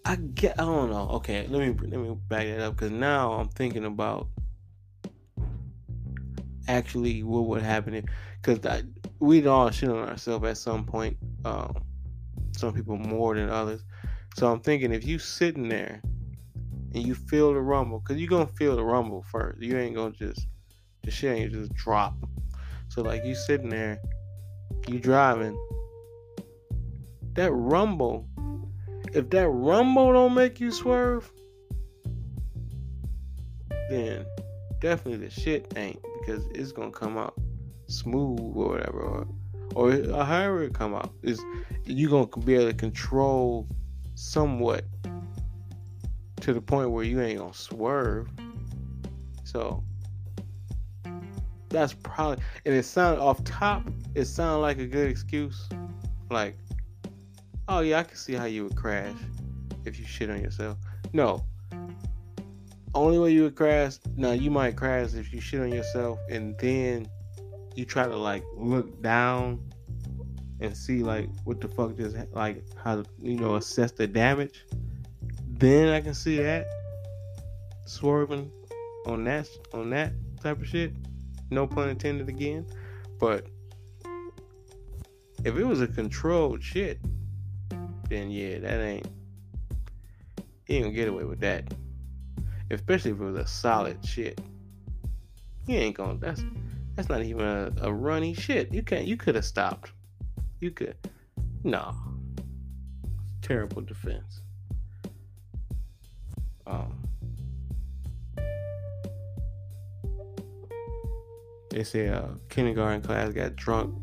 I 0.04 0.16
get 0.16 0.60
I 0.60 0.64
don't 0.64 0.90
know. 0.90 1.10
Okay, 1.18 1.46
let 1.48 1.62
me 1.62 1.88
let 1.88 2.00
me 2.00 2.18
back 2.28 2.48
that 2.48 2.62
up 2.62 2.78
because 2.78 2.92
now 2.92 3.34
I'm 3.34 3.50
thinking 3.50 3.86
about 3.86 4.28
actually 6.68 7.22
what 7.22 7.46
would 7.46 7.62
happen 7.62 7.94
because 8.48 8.84
we'd 9.20 9.46
all 9.46 9.70
shit 9.72 9.90
on 9.90 10.08
ourselves 10.08 10.46
at 10.46 10.58
some 10.58 10.86
point. 10.86 11.18
Um, 11.44 11.76
some 12.56 12.74
people 12.74 12.98
more 12.98 13.36
than 13.36 13.50
others. 13.50 13.84
So 14.36 14.52
I'm 14.52 14.62
thinking 14.62 14.94
if 14.94 15.06
you 15.06 15.20
sitting 15.20 15.68
there 15.68 16.02
and 16.94 17.06
you 17.06 17.14
feel 17.14 17.54
the 17.54 17.60
rumble, 17.60 18.00
because 18.00 18.18
you're 18.18 18.30
gonna 18.30 18.48
feel 18.48 18.76
the 18.76 18.84
rumble 18.84 19.24
first. 19.24 19.62
You 19.62 19.78
ain't 19.78 19.96
gonna 19.96 20.12
just 20.12 20.48
the 21.04 21.12
shit 21.12 21.38
ain't 21.38 21.52
just 21.52 21.74
drop. 21.74 22.16
So 22.88 23.02
like 23.02 23.26
you 23.26 23.36
sitting 23.36 23.70
there, 23.70 24.00
you 24.88 25.00
driving, 25.00 25.58
that 27.34 27.52
rumble, 27.52 28.28
if 29.14 29.30
that 29.32 29.50
rumble 29.50 30.14
don't 30.14 30.34
make 30.34 30.60
you 30.60 30.72
swerve, 30.72 31.30
then 33.90 34.26
definitely 34.80 35.28
the 35.28 35.30
shit 35.30 35.74
ain't 35.76 36.02
because 36.20 36.46
it's 36.56 36.72
gonna 36.72 36.92
come 36.92 37.18
out 37.18 37.34
smooth 37.88 38.40
or 38.40 38.70
whatever 38.70 39.00
or 39.00 39.28
or 39.76 39.92
however 40.26 40.64
it 40.64 40.74
come 40.74 40.96
out 40.96 41.14
is 41.22 41.40
you 41.86 42.10
gonna 42.10 42.28
be 42.46 42.56
able 42.56 42.68
to 42.68 42.74
control 42.74 43.68
somewhat 44.16 44.86
to 46.42 46.54
the 46.54 46.62
point 46.62 46.90
where 46.90 47.04
you 47.04 47.22
ain't 47.22 47.40
gonna 47.40 47.54
swerve. 47.54 48.30
So 49.44 49.84
that's 51.70 51.94
probably 51.94 52.44
and 52.66 52.74
it 52.74 52.84
sound 52.84 53.20
off 53.20 53.44
top, 53.44 53.88
it 54.16 54.26
sounded 54.26 54.60
like 54.60 54.80
a 54.80 54.86
good 54.86 55.10
excuse. 55.10 55.70
Like, 56.32 56.58
oh 57.68 57.82
yeah, 57.82 58.00
I 58.00 58.04
can 58.04 58.18
see 58.18 58.34
how 58.34 58.46
you 58.46 58.64
would 58.64 58.76
crash 58.76 59.16
if 59.86 60.00
you 60.00 60.06
shit 60.06 60.30
on 60.30 60.42
yourself. 60.42 60.78
No. 61.14 61.44
Only 62.96 63.20
way 63.20 63.32
you 63.32 63.44
would 63.44 63.56
crash 63.56 63.98
now 64.16 64.32
you 64.32 64.50
might 64.50 64.76
crash 64.76 65.14
if 65.14 65.32
you 65.32 65.40
shit 65.40 65.60
on 65.62 65.72
yourself 65.72 66.18
and 66.30 66.58
then 66.58 67.08
you 67.78 67.86
try 67.86 68.08
to 68.08 68.18
like 68.18 68.44
look 68.56 69.04
down 69.04 69.60
and 70.60 70.76
see 70.76 71.04
like 71.04 71.30
what 71.44 71.62
the 71.62 71.68
fuck 71.68 71.96
just 71.96 72.18
like 72.34 72.64
how 72.76 73.04
you 73.22 73.38
know 73.38 73.56
assess 73.56 73.92
the 73.92 74.08
damage, 74.08 74.66
then 75.48 75.90
I 75.90 76.02
can 76.02 76.16
see 76.16 76.38
that 76.38 76.66
swerving 77.86 78.52
on 79.06 79.24
that 79.26 79.48
on 79.74 79.92
that 79.92 80.14
type 80.42 80.60
of 80.60 80.68
shit. 80.68 80.92
No 81.52 81.68
pun 81.68 81.90
intended 81.90 82.28
again, 82.30 82.66
but 83.20 83.46
if 85.46 85.56
it 85.56 85.64
was 85.64 85.80
a 85.80 85.88
controlled 85.88 86.64
shit, 86.64 87.00
then 88.10 88.32
yeah, 88.32 88.58
that 88.58 88.82
ain't 88.82 89.08
he 90.66 90.78
ain't 90.78 90.86
gonna 90.86 90.96
get 90.96 91.10
away 91.10 91.26
with 91.26 91.42
that. 91.42 91.72
Especially 92.72 93.12
if 93.12 93.22
it 93.22 93.24
was 93.24 93.38
a 93.38 93.48
solid 93.48 94.04
shit. 94.04 94.42
He 95.68 95.78
ain't 95.78 95.96
gonna 95.96 96.18
that's 96.18 96.42
that's 96.98 97.10
not 97.10 97.22
even 97.22 97.46
a, 97.46 97.72
a 97.84 97.94
runny 97.94 98.34
shit. 98.34 98.74
You 98.74 98.82
can't 98.82 99.06
you 99.06 99.16
could 99.18 99.36
have 99.36 99.46
stopped. 99.46 99.92
You 100.60 100.72
could. 100.72 100.98
No. 101.64 101.94
Terrible 103.44 103.84
defense. 103.84 104.42
Um, 106.66 107.08
they 111.70 111.84
say 111.84 112.08
a 112.08 112.32
kindergarten 112.50 113.04
class 113.04 113.32
got 113.32 113.56
drunk 113.56 113.96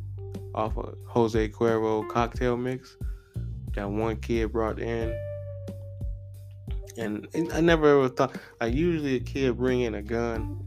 off 0.54 0.76
a 0.76 0.94
Jose 1.08 1.48
Cuervo 1.48 2.08
cocktail 2.08 2.56
mix 2.56 2.96
that 3.74 3.90
one 3.90 4.16
kid 4.16 4.52
brought 4.52 4.78
in. 4.78 5.12
And 6.96 7.26
I 7.52 7.60
never 7.60 8.04
ever 8.04 8.08
thought, 8.08 8.36
like, 8.60 8.72
usually 8.72 9.16
a 9.16 9.20
kid 9.20 9.58
bring 9.58 9.80
in 9.80 9.96
a 9.96 10.02
gun. 10.02 10.64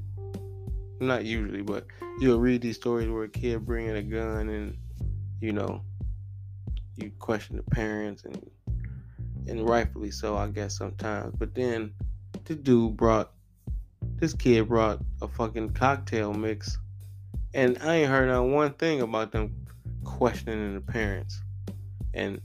Not 0.99 1.23
usually, 1.23 1.61
but 1.61 1.85
you'll 2.19 2.39
read 2.39 2.61
these 2.61 2.75
stories 2.75 3.09
where 3.09 3.23
a 3.23 3.29
kid 3.29 3.65
bringing 3.65 3.95
a 3.95 4.01
gun 4.01 4.49
and 4.49 4.77
you 5.39 5.53
know, 5.53 5.81
you 6.95 7.11
question 7.19 7.57
the 7.57 7.63
parents 7.63 8.23
and 8.23 8.51
and 9.47 9.67
rightfully 9.67 10.11
so, 10.11 10.35
I 10.35 10.47
guess 10.47 10.77
sometimes. 10.77 11.33
But 11.37 11.55
then 11.55 11.93
the 12.45 12.55
dude 12.55 12.97
brought 12.97 13.31
this 14.15 14.33
kid 14.33 14.67
brought 14.67 14.99
a 15.21 15.27
fucking 15.27 15.73
cocktail 15.73 16.33
mix, 16.33 16.77
and 17.53 17.77
I 17.81 17.97
ain't 17.97 18.09
heard 18.09 18.29
on 18.29 18.51
one 18.51 18.73
thing 18.73 19.01
about 19.01 19.31
them 19.31 19.65
questioning 20.03 20.73
the 20.73 20.81
parents, 20.81 21.39
and 22.13 22.41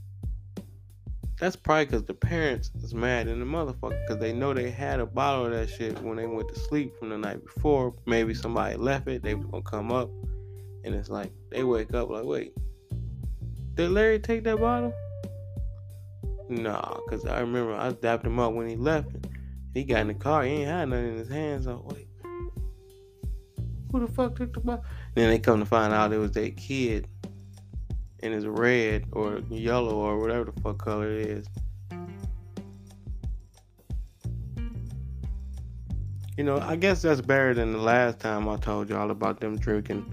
that's 1.43 1.57
probably 1.57 1.83
because 1.83 2.05
the 2.05 2.13
parents 2.13 2.71
is 2.81 2.93
mad 2.93 3.27
in 3.27 3.37
the 3.37 3.45
motherfucker 3.45 3.99
because 4.07 4.17
they 4.21 4.31
know 4.31 4.53
they 4.53 4.71
had 4.71 5.01
a 5.01 5.05
bottle 5.05 5.47
of 5.47 5.51
that 5.51 5.69
shit 5.69 6.01
when 6.01 6.15
they 6.15 6.25
went 6.25 6.47
to 6.47 6.57
sleep 6.57 6.97
from 6.97 7.09
the 7.09 7.17
night 7.17 7.43
before. 7.43 7.93
Maybe 8.05 8.33
somebody 8.33 8.77
left 8.77 9.09
it. 9.09 9.23
They 9.23 9.33
gonna 9.33 9.61
come 9.61 9.91
up, 9.91 10.09
and 10.85 10.95
it's 10.95 11.09
like 11.09 11.33
they 11.51 11.65
wake 11.65 11.93
up 11.93 12.09
like, 12.09 12.23
wait, 12.23 12.53
did 13.73 13.89
Larry 13.89 14.19
take 14.19 14.45
that 14.45 14.57
bottle? 14.57 14.93
Nah, 16.47 16.97
cause 17.09 17.25
I 17.25 17.41
remember 17.41 17.73
I 17.73 17.91
dapped 17.91 18.25
him 18.25 18.39
up 18.39 18.53
when 18.53 18.69
he 18.69 18.77
left. 18.77 19.09
He 19.73 19.83
got 19.83 19.99
in 19.99 20.07
the 20.07 20.13
car. 20.13 20.43
He 20.43 20.51
ain't 20.51 20.69
had 20.69 20.87
nothing 20.87 21.09
in 21.09 21.17
his 21.17 21.27
hands. 21.27 21.65
So 21.65 21.85
wait, 21.91 22.07
who 23.91 23.99
the 23.99 24.07
fuck 24.13 24.37
took 24.37 24.53
the 24.53 24.61
bottle? 24.61 24.85
Then 25.15 25.29
they 25.29 25.39
come 25.39 25.59
to 25.59 25.65
find 25.65 25.93
out 25.93 26.13
it 26.13 26.19
was 26.19 26.31
that 26.31 26.55
kid, 26.55 27.09
and 28.23 28.33
it's 28.33 28.45
red 28.45 29.05
or 29.11 29.41
yellow 29.49 29.95
or 29.95 30.17
whatever 30.17 30.45
the 30.45 30.61
fuck 30.61 30.77
color 30.77 31.11
it 31.11 31.27
is. 31.27 31.47
You 36.37 36.43
know, 36.43 36.57
I 36.57 36.77
guess 36.77 37.03
that's 37.03 37.21
better 37.21 37.53
than 37.53 37.73
the 37.73 37.79
last 37.79 38.19
time 38.19 38.47
I 38.47 38.55
told 38.55 38.89
y'all 38.89 39.11
about 39.11 39.39
them 39.39 39.57
drinking 39.57 40.05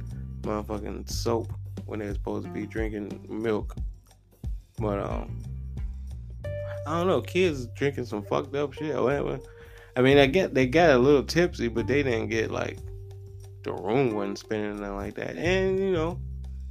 motherfucking 0.43 1.09
soap 1.09 1.53
when 1.87 2.01
they're 2.01 2.13
supposed 2.13 2.47
to 2.47 2.53
be 2.53 2.67
drinking 2.67 3.27
milk. 3.31 3.75
But 4.79 4.99
um, 4.99 5.39
I 6.87 6.99
don't 6.99 7.07
know, 7.07 7.23
kids 7.23 7.67
drinking 7.69 8.07
some 8.07 8.23
fucked 8.23 8.55
up 8.55 8.73
shit 8.73 8.97
or 8.97 9.05
whatever. 9.05 9.39
I 9.97 10.03
mean, 10.03 10.19
I 10.19 10.27
get 10.27 10.53
they 10.53 10.67
got 10.67 10.91
a 10.91 10.99
little 10.99 11.23
tipsy, 11.23 11.69
but 11.69 11.87
they 11.87 12.03
didn't 12.03 12.29
get 12.29 12.51
like 12.51 12.79
the 13.63 13.73
room 13.73 14.15
wasn't 14.15 14.39
spinning 14.39 14.81
nothing 14.81 14.97
like 14.97 15.15
that. 15.15 15.37
And 15.37 15.79
you 15.79 15.93
know, 15.93 16.21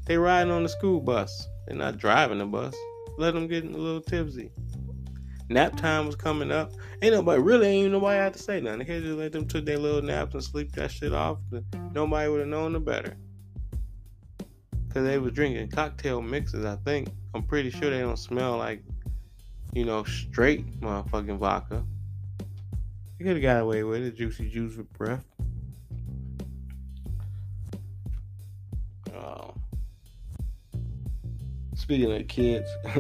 they 0.10 0.18
riding 0.18 0.52
on 0.52 0.64
the 0.64 0.70
school 0.70 1.00
bus. 1.00 1.48
They're 1.68 1.78
not 1.78 2.00
driving 2.00 2.40
the 2.40 2.46
bus. 2.48 2.76
Let 3.20 3.36
them 3.36 3.48
get 3.48 3.64
a 3.64 3.68
little 3.68 4.02
tipsy. 4.02 4.50
Nap 5.50 5.78
time 5.78 6.08
was 6.08 6.16
coming 6.16 6.52
up. 6.52 6.72
Ain't 7.04 7.14
nobody 7.14 7.40
really 7.40 7.68
ain't 7.68 7.92
nobody 7.92 8.18
had 8.18 8.34
to 8.34 8.40
say 8.40 8.60
nothing. 8.60 8.80
They 8.80 8.86
could 8.86 9.04
just 9.04 9.20
let 9.20 9.32
them 9.34 9.48
took 9.48 9.66
their 9.66 9.78
little 9.78 10.02
naps 10.02 10.34
and 10.34 10.44
sleep 10.44 10.72
that 10.72 10.90
shit 10.90 11.14
off. 11.14 11.38
Nobody 11.94 12.28
would 12.28 12.40
have 12.40 12.50
known 12.50 12.74
the 12.74 12.80
better. 12.80 13.18
Cause 14.92 15.04
they 15.04 15.20
was 15.20 15.34
drinking 15.34 15.70
cocktail 15.70 16.24
mixes, 16.24 16.66
I 16.66 16.78
think. 16.78 17.10
I'm 17.36 17.44
pretty 17.44 17.70
sure 17.70 17.92
they 17.92 18.00
don't 18.00 18.18
smell 18.18 18.58
like, 18.58 18.82
you 19.74 19.86
know, 19.86 20.04
straight 20.06 20.82
motherfucking 20.82 21.38
vodka. 21.38 21.86
You 23.20 23.28
could 23.28 23.36
have 23.36 23.44
got 23.44 23.62
away 23.62 23.84
with 23.84 24.02
it, 24.02 24.16
juicy 24.16 24.50
juice 24.50 24.76
with 24.76 24.92
breath. 24.94 25.24
Speaking 31.90 32.12
of 32.12 32.28
kids, 32.28 32.70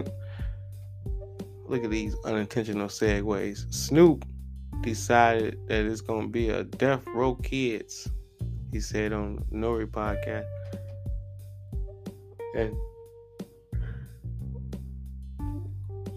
look 1.67 1.83
at 1.83 1.91
these 1.91 2.15
unintentional 2.25 2.87
segues. 2.87 3.71
Snoop 3.71 4.25
decided 4.81 5.59
that 5.67 5.85
it's 5.85 6.01
gonna 6.01 6.27
be 6.27 6.49
a 6.49 6.63
Death 6.63 7.05
Row 7.13 7.35
Kids. 7.35 8.09
He 8.71 8.79
said 8.79 9.13
on 9.13 9.45
Nori 9.53 9.85
podcast. 9.85 10.47
And 12.55 12.75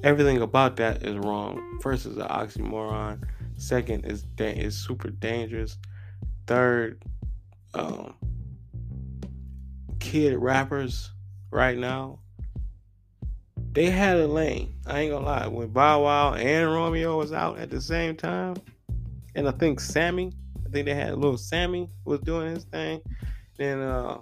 everything 0.03 0.41
about 0.41 0.77
that 0.77 1.03
is 1.03 1.19
wrong. 1.19 1.79
First 1.83 2.07
is 2.07 2.17
an 2.17 2.27
oxymoron. 2.29 3.23
Second 3.59 4.07
is 4.07 4.23
da- 4.23 4.59
is 4.59 4.79
super 4.79 5.11
dangerous. 5.11 5.77
Third, 6.47 7.03
um, 7.75 8.15
kid 10.01 10.39
rappers 10.39 11.11
right 11.51 11.77
now, 11.77 12.22
they 13.73 13.91
had 13.91 14.19
a 14.19 14.27
lane. 14.27 14.75
I 14.87 15.01
ain't 15.01 15.13
gonna 15.13 15.25
lie. 15.25 15.47
When 15.47 15.69
Bow 15.69 16.05
Wow 16.05 16.35
and 16.35 16.73
Romeo 16.73 17.17
was 17.17 17.33
out 17.33 17.59
at 17.59 17.71
the 17.71 17.81
same 17.81 18.17
time, 18.17 18.57
and 19.35 19.49
I 19.49 19.53
think 19.53 19.81
Sammy, 19.81 20.33
I 20.67 20.71
think 20.71 20.87
they 20.87 20.95
had 20.95 21.11
a 21.11 21.17
little 21.17 21.39
Sammy 21.39 21.89
was 22.05 22.21
doing 22.21 22.55
his 22.55 22.65
thing. 22.65 23.01
Then 23.57 23.81
uh 23.81 24.21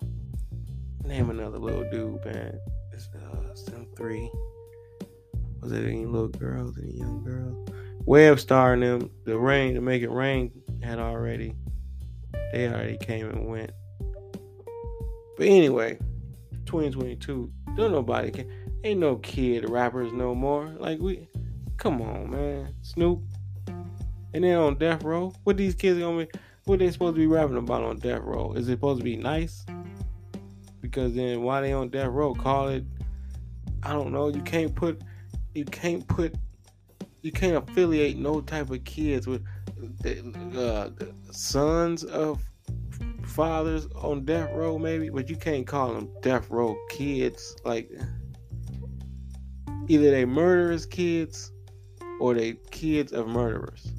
name 1.04 1.30
another 1.30 1.58
little 1.58 1.88
dude, 1.90 2.24
man. 2.24 2.58
It's 2.92 3.08
uh 3.08 3.54
some 3.54 3.86
three. 3.96 4.30
Was 5.60 5.72
it 5.72 5.84
any 5.84 6.06
little 6.06 6.28
girls, 6.28 6.78
any 6.78 6.98
young 6.98 7.22
girls? 7.24 7.68
Webstar 8.06 8.72
and 8.74 8.82
them, 8.82 9.10
the 9.24 9.36
rain 9.36 9.74
to 9.74 9.80
make 9.80 10.02
it 10.02 10.10
rain 10.10 10.50
had 10.82 10.98
already 10.98 11.54
they 12.52 12.68
already 12.68 12.96
came 12.98 13.28
and 13.28 13.46
went. 13.46 13.72
But 15.36 15.46
anyway, 15.46 15.98
2022, 16.66 17.50
don't 17.76 17.92
nobody 17.92 18.30
can 18.30 18.48
ain't 18.84 19.00
no 19.00 19.16
kid 19.16 19.68
rappers 19.68 20.12
no 20.12 20.34
more. 20.34 20.66
Like 20.78 20.98
we 20.98 21.28
come 21.76 22.00
on, 22.00 22.30
man. 22.30 22.74
Snoop. 22.82 23.20
And 24.32 24.44
then 24.44 24.56
on 24.56 24.76
Death 24.76 25.02
Row, 25.02 25.32
what 25.44 25.56
these 25.56 25.74
kids 25.74 25.98
gonna 25.98 26.26
be 26.26 26.30
what 26.64 26.78
they 26.78 26.90
supposed 26.90 27.16
to 27.16 27.20
be 27.20 27.26
rapping 27.26 27.56
about 27.56 27.82
on 27.82 27.98
Death 27.98 28.22
Row? 28.22 28.52
Is 28.52 28.68
it 28.68 28.72
supposed 28.72 29.00
to 29.00 29.04
be 29.04 29.16
nice? 29.16 29.64
Because 30.80 31.14
then 31.14 31.42
why 31.42 31.60
they 31.60 31.72
on 31.72 31.88
Death 31.88 32.08
Row? 32.08 32.34
Call 32.34 32.68
it 32.68 32.84
I 33.82 33.92
don't 33.92 34.12
know, 34.12 34.28
you 34.28 34.42
can't 34.42 34.74
put 34.74 35.02
you 35.54 35.64
can't 35.64 36.06
put 36.06 36.34
you 37.22 37.32
can't 37.32 37.56
affiliate 37.56 38.16
no 38.16 38.40
type 38.40 38.70
of 38.70 38.84
kids 38.84 39.26
with 39.26 39.44
uh, 40.56 40.90
sons 41.30 42.04
of 42.04 42.42
fathers 43.24 43.86
on 43.94 44.24
death 44.24 44.50
row, 44.52 44.78
maybe, 44.78 45.08
but 45.08 45.28
you 45.28 45.36
can't 45.36 45.66
call 45.66 45.94
them 45.94 46.08
death 46.22 46.50
row 46.50 46.76
kids. 46.90 47.56
Like 47.64 47.90
either 49.90 50.12
they 50.12 50.24
murderers 50.24 50.86
kids 50.86 51.50
or 52.20 52.32
they 52.32 52.52
kids 52.70 53.12
of 53.12 53.26
murderers. 53.26 53.90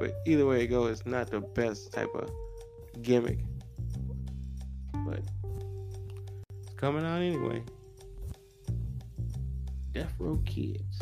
But 0.00 0.16
either 0.26 0.44
way 0.44 0.64
it 0.64 0.66
goes, 0.66 0.98
it's 0.98 1.06
not 1.06 1.30
the 1.30 1.40
best 1.40 1.92
type 1.92 2.12
of 2.16 2.28
gimmick. 3.00 3.38
But 5.06 5.20
it's 6.64 6.74
coming 6.74 7.06
out 7.06 7.22
anyway. 7.22 7.62
Death 9.92 10.12
Row 10.18 10.42
Kids. 10.44 11.00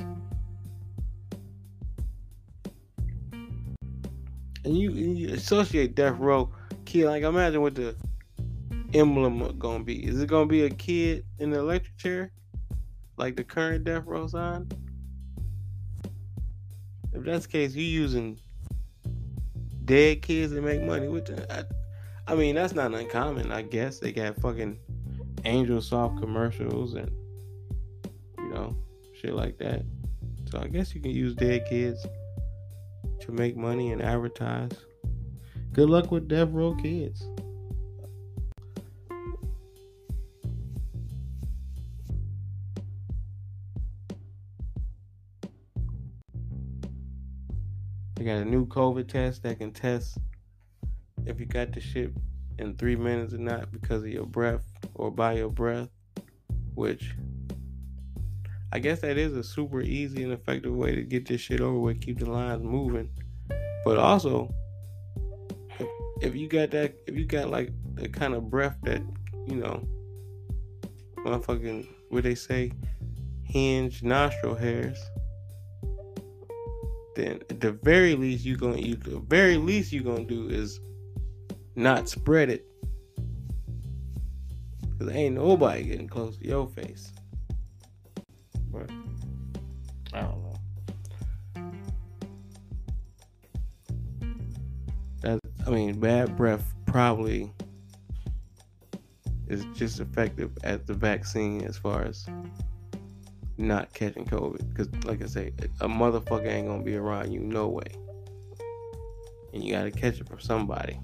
And 3.32 4.76
you, 4.76 4.90
you 4.90 5.32
associate 5.32 5.94
Death 5.94 6.18
Row 6.18 6.52
Kid, 6.84 7.06
like 7.06 7.22
imagine 7.22 7.62
what 7.62 7.74
the 7.74 7.96
emblem 8.92 9.56
gonna 9.58 9.84
be. 9.84 10.04
Is 10.06 10.20
it 10.20 10.28
gonna 10.28 10.44
be 10.44 10.64
a 10.64 10.70
kid 10.70 11.24
in 11.38 11.48
the 11.48 11.60
electric 11.60 11.96
chair? 11.96 12.30
Like 13.18 13.36
the 13.36 13.44
current 13.44 13.84
Death 13.84 14.04
Row 14.06 14.26
sign? 14.28 14.68
If 17.12 17.24
that's 17.24 17.46
the 17.46 17.52
case, 17.52 17.74
you 17.74 17.84
using 17.84 18.38
dead 19.84 20.22
kids 20.22 20.52
to 20.52 20.60
make 20.60 20.82
money 20.82 21.08
with 21.08 21.28
I, 21.50 21.64
I 22.30 22.36
mean, 22.36 22.54
that's 22.54 22.74
not 22.74 22.94
uncommon, 22.94 23.50
I 23.50 23.62
guess. 23.62 23.98
They 23.98 24.12
got 24.12 24.36
fucking 24.36 24.78
Angel 25.44 25.80
Soft 25.80 26.20
commercials 26.20 26.94
and 26.94 27.10
you 28.38 28.48
know, 28.50 28.76
shit 29.20 29.34
like 29.34 29.58
that. 29.58 29.82
So 30.50 30.60
I 30.60 30.68
guess 30.68 30.94
you 30.94 31.00
can 31.00 31.10
use 31.10 31.34
dead 31.34 31.66
kids 31.68 32.06
to 33.20 33.32
make 33.32 33.56
money 33.56 33.92
and 33.92 34.00
advertise. 34.00 34.70
Good 35.72 35.90
luck 35.90 36.10
with 36.10 36.28
Death 36.28 36.48
Row 36.50 36.74
Kids. 36.74 37.28
COVID 48.78 49.08
test 49.08 49.42
that 49.42 49.58
can 49.58 49.72
test 49.72 50.18
if 51.26 51.40
you 51.40 51.46
got 51.46 51.72
the 51.72 51.80
shit 51.80 52.12
in 52.60 52.76
three 52.76 52.94
minutes 52.94 53.34
or 53.34 53.38
not 53.38 53.72
because 53.72 54.04
of 54.04 54.08
your 54.08 54.24
breath 54.24 54.70
or 54.94 55.10
by 55.10 55.32
your 55.32 55.48
breath, 55.48 55.88
which 56.76 57.12
I 58.72 58.78
guess 58.78 59.00
that 59.00 59.18
is 59.18 59.36
a 59.36 59.42
super 59.42 59.80
easy 59.80 60.22
and 60.22 60.32
effective 60.32 60.72
way 60.72 60.94
to 60.94 61.02
get 61.02 61.26
this 61.26 61.40
shit 61.40 61.60
over 61.60 61.76
with, 61.76 62.00
keep 62.00 62.20
the 62.20 62.30
lines 62.30 62.62
moving. 62.62 63.10
But 63.84 63.98
also, 63.98 64.54
if, 65.80 65.88
if 66.20 66.36
you 66.36 66.46
got 66.46 66.70
that, 66.70 66.94
if 67.08 67.16
you 67.16 67.24
got 67.24 67.50
like 67.50 67.72
the 67.94 68.08
kind 68.08 68.32
of 68.32 68.48
breath 68.48 68.76
that, 68.84 69.02
you 69.48 69.56
know, 69.56 69.84
motherfucking, 71.26 71.88
what 72.10 72.22
they 72.22 72.36
say, 72.36 72.70
hinge 73.42 74.04
nostril 74.04 74.54
hairs, 74.54 75.00
then 77.18 77.40
at 77.50 77.60
the 77.60 77.72
very 77.72 78.14
least 78.14 78.44
you 78.44 78.56
gonna, 78.56 78.78
you 78.78 78.94
the 78.94 79.18
very 79.18 79.56
least 79.56 79.92
you 79.92 80.02
gonna 80.02 80.24
do 80.24 80.48
is 80.48 80.78
not 81.74 82.08
spread 82.08 82.48
it, 82.48 82.64
cause 84.98 85.10
ain't 85.10 85.34
nobody 85.34 85.82
getting 85.82 86.08
close 86.08 86.36
to 86.36 86.46
your 86.46 86.68
face. 86.68 87.12
But 88.70 88.88
I 90.12 90.20
don't 90.20 90.42
know. 90.44 90.60
That 95.22 95.40
I 95.66 95.70
mean, 95.70 95.98
bad 95.98 96.36
breath 96.36 96.72
probably 96.86 97.52
is 99.48 99.64
just 99.74 99.98
effective 99.98 100.52
as 100.62 100.82
the 100.82 100.94
vaccine 100.94 101.64
as 101.64 101.76
far 101.76 102.02
as 102.02 102.26
not 103.58 103.92
catching 103.92 104.24
COVID. 104.24 104.68
Because, 104.68 104.88
like 105.04 105.22
I 105.22 105.26
say, 105.26 105.52
a 105.80 105.88
motherfucker 105.88 106.46
ain't 106.46 106.68
gonna 106.68 106.82
be 106.82 106.96
around 106.96 107.32
you 107.32 107.40
no 107.40 107.68
way, 107.68 107.90
and 109.52 109.62
you 109.62 109.72
gotta 109.72 109.90
catch 109.90 110.20
it 110.20 110.28
from 110.28 110.40
somebody. 110.40 110.98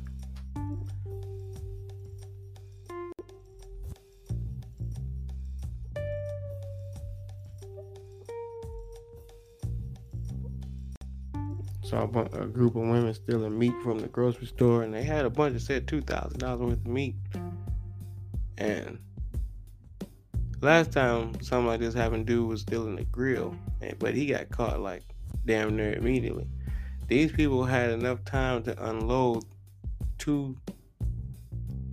saw 11.94 12.02
a 12.02 12.46
group 12.46 12.74
of 12.74 12.82
women 12.82 13.14
stealing 13.14 13.56
meat 13.56 13.74
from 13.82 13.98
the 13.98 14.08
grocery 14.08 14.46
store, 14.46 14.82
and 14.82 14.92
they 14.92 15.02
had 15.02 15.24
a 15.24 15.30
bunch 15.30 15.54
that 15.54 15.60
said 15.60 15.86
two 15.86 16.00
thousand 16.00 16.38
dollars 16.38 16.60
worth 16.60 16.72
of 16.72 16.86
meat. 16.86 17.14
And 18.58 18.98
last 20.64 20.92
time 20.92 21.40
something 21.42 21.66
like 21.66 21.80
this 21.80 21.94
happened, 21.94 22.26
dude 22.26 22.48
was 22.48 22.62
stealing 22.62 22.98
a 22.98 23.04
grill, 23.04 23.54
but 23.98 24.14
he 24.14 24.26
got 24.26 24.50
caught 24.50 24.80
like 24.80 25.02
damn 25.44 25.76
near 25.76 25.92
immediately. 25.92 26.46
These 27.06 27.32
people 27.32 27.64
had 27.64 27.90
enough 27.90 28.24
time 28.24 28.62
to 28.64 28.88
unload 28.88 29.44
two 30.18 30.56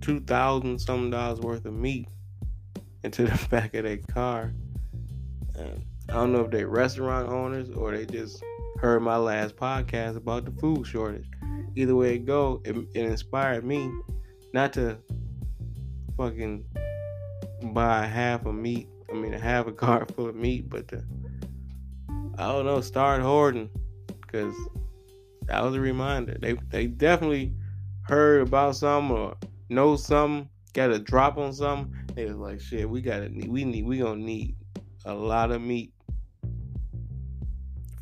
two 0.00 0.20
thousand 0.20 0.80
some 0.80 1.10
dollars 1.10 1.40
worth 1.40 1.64
of 1.66 1.74
meat 1.74 2.08
into 3.04 3.24
the 3.24 3.46
back 3.50 3.74
of 3.74 3.84
their 3.84 3.98
car. 3.98 4.52
And 5.54 5.84
I 6.08 6.14
don't 6.14 6.32
know 6.32 6.40
if 6.40 6.50
they're 6.50 6.68
restaurant 6.68 7.28
owners 7.28 7.70
or 7.70 7.92
they 7.96 8.06
just 8.06 8.42
heard 8.78 9.00
my 9.00 9.16
last 9.16 9.54
podcast 9.54 10.16
about 10.16 10.44
the 10.44 10.50
food 10.50 10.86
shortage. 10.86 11.28
Either 11.76 11.94
way 11.94 12.14
it 12.14 12.26
go, 12.26 12.60
it, 12.64 12.76
it 12.94 13.04
inspired 13.04 13.64
me 13.64 13.90
not 14.52 14.72
to 14.72 14.98
fucking 16.16 16.64
buy 17.62 18.06
half 18.06 18.46
a 18.46 18.52
meat. 18.52 18.88
I 19.10 19.14
mean, 19.14 19.32
half 19.32 19.66
a 19.66 19.72
cart 19.84 20.14
full 20.14 20.28
of 20.28 20.36
meat, 20.36 20.68
but 20.68 20.92
I 22.38 22.48
don't 22.48 22.64
know, 22.64 22.80
start 22.80 23.22
hoarding 23.22 23.70
because 24.08 24.54
that 25.46 25.62
was 25.62 25.74
a 25.74 25.80
reminder. 25.80 26.36
They 26.40 26.54
they 26.70 26.86
definitely 26.86 27.52
heard 28.02 28.46
about 28.46 28.76
something 28.76 29.16
or 29.16 29.36
know 29.68 29.96
something, 29.96 30.48
got 30.72 30.90
a 30.90 30.98
drop 30.98 31.38
on 31.38 31.52
something. 31.52 31.94
They 32.14 32.24
was 32.26 32.36
like, 32.36 32.60
shit, 32.60 32.88
we 32.88 33.00
gotta 33.00 33.28
need, 33.28 33.48
we 33.48 33.64
need, 33.64 33.84
we 33.84 33.98
gonna 33.98 34.20
need 34.20 34.56
a 35.04 35.14
lot 35.14 35.50
of 35.50 35.60
meat 35.60 35.92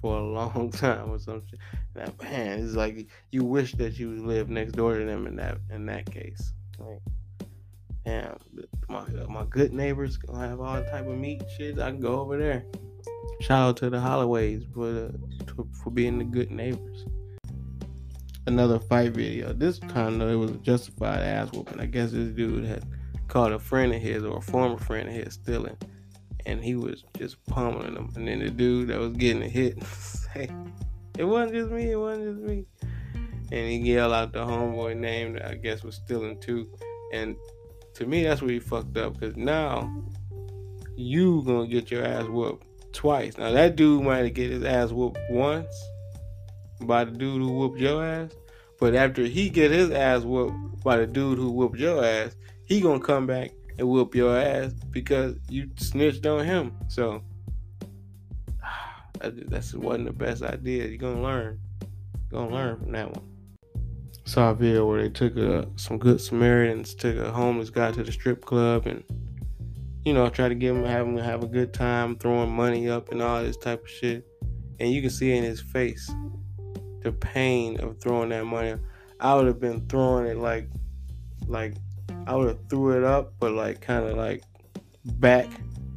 for 0.00 0.18
a 0.18 0.22
long 0.32 0.70
time 0.70 1.10
or 1.10 1.18
something. 1.18 1.58
Now, 1.94 2.12
man, 2.22 2.60
it's 2.60 2.74
like 2.74 3.08
you 3.30 3.44
wish 3.44 3.72
that 3.74 3.98
you 3.98 4.14
lived 4.24 4.50
next 4.50 4.72
door 4.72 4.96
to 4.96 5.04
them 5.04 5.26
in 5.26 5.36
that 5.36 5.58
in 5.70 5.86
that 5.86 6.10
case. 6.10 6.52
Like, 6.78 7.00
damn, 8.04 8.36
my 8.88 9.04
my 9.28 9.44
good 9.44 9.72
neighbors 9.72 10.16
gonna 10.16 10.48
have 10.48 10.60
all 10.60 10.82
type 10.84 11.06
of 11.06 11.18
meat 11.18 11.42
shit. 11.56 11.78
I 11.78 11.90
can 11.90 12.00
go 12.00 12.20
over 12.20 12.38
there. 12.38 12.64
Shout 13.40 13.68
out 13.68 13.76
to 13.78 13.90
the 13.90 13.96
Holloways 13.96 14.66
for 14.74 14.92
the, 14.92 15.18
for 15.82 15.90
being 15.90 16.18
the 16.18 16.24
good 16.24 16.50
neighbors. 16.50 17.06
Another 18.46 18.78
fight 18.78 19.12
video. 19.12 19.52
This 19.52 19.78
time 19.78 20.18
though, 20.18 20.28
it 20.28 20.34
was 20.34 20.50
a 20.50 20.58
justified 20.58 21.20
ass 21.20 21.52
whooping. 21.52 21.80
I 21.80 21.86
guess 21.86 22.10
this 22.10 22.30
dude 22.30 22.64
had 22.64 22.84
caught 23.28 23.52
a 23.52 23.58
friend 23.58 23.94
of 23.94 24.02
his 24.02 24.24
or 24.24 24.38
a 24.38 24.40
former 24.42 24.76
friend 24.76 25.08
of 25.08 25.14
his 25.14 25.34
stealing, 25.34 25.76
and 26.46 26.62
he 26.62 26.74
was 26.74 27.04
just 27.16 27.42
pummeling 27.46 27.96
him. 27.96 28.10
And 28.16 28.28
then 28.28 28.40
the 28.40 28.50
dude 28.50 28.88
that 28.88 28.98
was 28.98 29.12
getting 29.12 29.48
hit, 29.48 29.82
hey, 30.34 30.50
it 31.16 31.24
wasn't 31.24 31.54
just 31.54 31.70
me. 31.70 31.92
It 31.92 31.96
wasn't 31.96 32.36
just 32.36 32.48
me. 32.48 32.66
And 33.52 33.70
he 33.70 33.78
yelled 33.78 34.12
out 34.12 34.32
the 34.32 34.44
homeboy 34.44 34.96
name 34.96 35.32
that 35.34 35.46
I 35.46 35.54
guess 35.54 35.82
was 35.82 35.96
stealing 35.96 36.38
too. 36.40 36.68
And 37.12 37.36
to 37.94 38.06
me, 38.06 38.24
that's 38.24 38.42
where 38.42 38.50
he 38.50 38.60
fucked 38.60 38.96
up 38.96 39.18
because 39.18 39.36
now 39.36 39.92
you 40.96 41.42
gonna 41.44 41.66
get 41.66 41.90
your 41.90 42.04
ass 42.04 42.26
whooped 42.26 42.66
twice. 42.92 43.36
Now 43.38 43.52
that 43.52 43.76
dude 43.76 44.02
might 44.02 44.32
get 44.34 44.50
his 44.50 44.64
ass 44.64 44.90
whooped 44.90 45.18
once 45.30 45.72
by 46.82 47.04
the 47.04 47.10
dude 47.10 47.42
who 47.42 47.52
whooped 47.52 47.78
your 47.78 48.04
ass, 48.04 48.32
but 48.78 48.94
after 48.94 49.24
he 49.24 49.50
get 49.50 49.70
his 49.70 49.90
ass 49.90 50.22
whooped 50.22 50.82
by 50.84 50.98
the 50.98 51.06
dude 51.06 51.38
who 51.38 51.50
whooped 51.50 51.78
your 51.78 52.04
ass, 52.04 52.36
he 52.64 52.80
gonna 52.80 53.00
come 53.00 53.26
back 53.26 53.50
and 53.78 53.88
whoop 53.88 54.14
your 54.14 54.36
ass 54.38 54.72
because 54.90 55.36
you 55.48 55.70
snitched 55.76 56.26
on 56.26 56.44
him. 56.44 56.72
So 56.88 57.22
that's 59.20 59.74
wasn't 59.74 60.06
the 60.06 60.12
best 60.12 60.42
idea. 60.42 60.86
You're 60.86 60.98
gonna 60.98 61.22
learn. 61.22 61.60
You're 62.30 62.42
gonna 62.42 62.54
learn 62.54 62.78
from 62.78 62.92
that 62.92 63.10
one. 63.10 63.29
Saw 64.30 64.50
a 64.50 64.54
video 64.54 64.86
where 64.86 65.02
they 65.02 65.08
took 65.08 65.36
a, 65.36 65.66
some 65.74 65.98
good 65.98 66.20
Samaritans 66.20 66.94
took 66.94 67.16
a 67.16 67.32
homeless 67.32 67.68
guy 67.68 67.90
to 67.90 68.04
the 68.04 68.12
strip 68.12 68.44
club 68.44 68.86
and 68.86 69.02
you 70.04 70.12
know, 70.12 70.28
try 70.28 70.48
to 70.48 70.54
get 70.54 70.70
him 70.70 70.84
have 70.84 71.04
him 71.04 71.16
have 71.16 71.42
a 71.42 71.48
good 71.48 71.74
time, 71.74 72.14
throwing 72.14 72.52
money 72.52 72.88
up 72.88 73.10
and 73.10 73.20
all 73.20 73.42
this 73.42 73.56
type 73.56 73.82
of 73.82 73.90
shit. 73.90 74.24
And 74.78 74.92
you 74.92 75.00
can 75.00 75.10
see 75.10 75.32
in 75.32 75.42
his 75.42 75.60
face 75.60 76.08
the 77.02 77.10
pain 77.10 77.80
of 77.80 78.00
throwing 78.00 78.28
that 78.28 78.44
money. 78.44 78.76
I 79.18 79.34
would 79.34 79.48
have 79.48 79.58
been 79.58 79.88
throwing 79.88 80.28
it 80.28 80.36
like, 80.36 80.68
like 81.48 81.74
I 82.28 82.36
would 82.36 82.46
have 82.46 82.68
threw 82.68 82.96
it 82.96 83.02
up, 83.02 83.34
but 83.40 83.50
like 83.50 83.80
kind 83.80 84.04
of 84.04 84.16
like 84.16 84.44
back, 85.04 85.48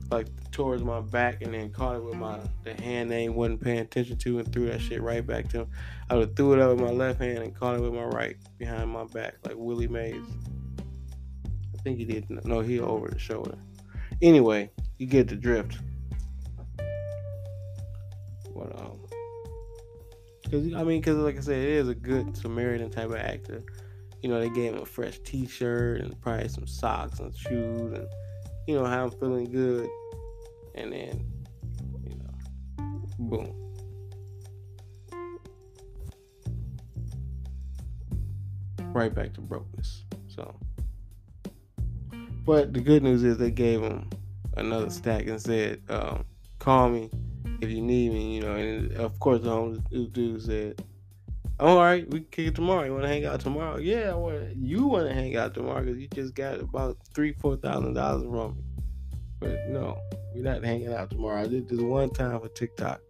like 0.09 0.25
towards 0.53 0.83
my 0.83 1.01
back, 1.01 1.41
and 1.41 1.53
then 1.53 1.71
caught 1.71 1.95
it 1.95 2.03
with 2.03 2.15
my 2.15 2.39
the 2.63 2.73
hand 2.81 3.11
they 3.11 3.27
wasn't 3.27 3.61
paying 3.61 3.79
attention 3.79 4.17
to, 4.19 4.39
and 4.39 4.53
threw 4.53 4.67
that 4.67 4.79
shit 4.79 5.01
right 5.01 5.25
back 5.25 5.49
to 5.49 5.61
him. 5.61 5.67
I 6.09 6.15
would 6.15 6.29
have 6.29 6.35
threw 6.35 6.53
it 6.53 6.59
up 6.59 6.69
with 6.69 6.79
my 6.79 6.91
left 6.91 7.19
hand 7.19 7.39
and 7.39 7.53
caught 7.53 7.75
it 7.75 7.81
with 7.81 7.93
my 7.93 8.05
right 8.05 8.37
behind 8.57 8.89
my 8.89 9.03
back, 9.05 9.35
like 9.43 9.55
Willie 9.57 9.87
Mays. 9.87 10.23
I 11.73 11.81
think 11.83 11.97
he 11.97 12.05
did. 12.05 12.29
No, 12.45 12.61
he 12.61 12.79
over 12.79 13.09
the 13.09 13.19
shoulder. 13.19 13.57
Anyway, 14.21 14.69
you 14.99 15.07
get 15.07 15.27
the 15.27 15.35
drift. 15.35 15.79
What 18.53 18.79
um? 18.79 18.99
Cause 20.49 20.71
I 20.75 20.83
mean, 20.83 21.01
cause 21.01 21.15
like 21.15 21.37
I 21.37 21.41
said, 21.41 21.57
it 21.57 21.69
is 21.69 21.89
a 21.89 21.95
good 21.95 22.37
Samaritan 22.37 22.91
type 22.91 23.09
of 23.09 23.15
actor. 23.15 23.63
You 24.21 24.29
know, 24.29 24.39
they 24.39 24.49
gave 24.49 24.73
him 24.73 24.81
a 24.81 24.85
fresh 24.85 25.19
T-shirt 25.25 25.99
and 25.99 26.21
probably 26.21 26.47
some 26.47 26.67
socks 26.67 27.19
and 27.19 27.35
shoes, 27.35 27.91
and 27.91 28.07
you 28.67 28.75
know 28.75 28.85
how 28.85 29.03
I'm 29.03 29.11
feeling 29.11 29.51
good. 29.51 29.89
And 30.76 30.91
then, 30.91 31.26
you 32.03 32.15
know, 32.17 32.34
boom. 33.19 33.59
Right 38.93 39.13
back 39.13 39.34
to 39.34 39.41
brokenness. 39.41 40.05
So. 40.28 40.55
But 42.45 42.74
the 42.74 42.82
good 42.82 43.03
news 43.03 43.24
is 43.24 43.38
they 43.38 43.51
gave 43.51 43.82
him 43.82 44.09
another 44.57 44.89
stack 44.89 45.28
and 45.28 45.41
said, 45.41 45.82
um, 45.89 46.26
"Call 46.59 46.89
me 46.89 47.09
if 47.61 47.69
you 47.69 47.82
need 47.82 48.11
me." 48.11 48.36
You 48.36 48.41
know, 48.41 48.55
and 48.55 48.91
of 48.93 49.17
course 49.19 49.41
the 49.41 49.49
homeless 49.49 49.80
dude 50.11 50.41
said, 50.41 50.84
"All 51.59 51.78
right, 51.78 52.09
we 52.11 52.19
can 52.19 52.30
kick 52.32 52.47
it 52.47 52.55
tomorrow. 52.55 52.84
You 52.84 52.91
want 52.91 53.03
to 53.03 53.07
hang 53.07 53.26
out 53.26 53.39
tomorrow? 53.39 53.78
Yeah, 53.78 54.11
I 54.11 54.15
want. 54.15 54.57
You 54.57 54.86
want 54.88 55.07
to 55.07 55.13
hang 55.13 55.36
out 55.38 55.53
tomorrow 55.53 55.84
because 55.84 55.99
you 55.99 56.07
just 56.09 56.36
got 56.36 56.59
about 56.59 56.97
three, 57.13 57.32
four 57.34 57.55
thousand 57.55 57.93
dollars 57.93 58.24
from 58.24 58.57
me. 58.57 58.63
But 59.43 59.67
no, 59.67 59.99
we're 60.33 60.41
not 60.41 60.63
hanging 60.63 60.93
out 60.93 61.09
tomorrow. 61.09 61.41
I 61.41 61.47
did 61.47 61.67
this 61.67 61.81
one 61.81 62.09
time 62.11 62.39
for 62.39 62.47
TikTok." 62.47 63.01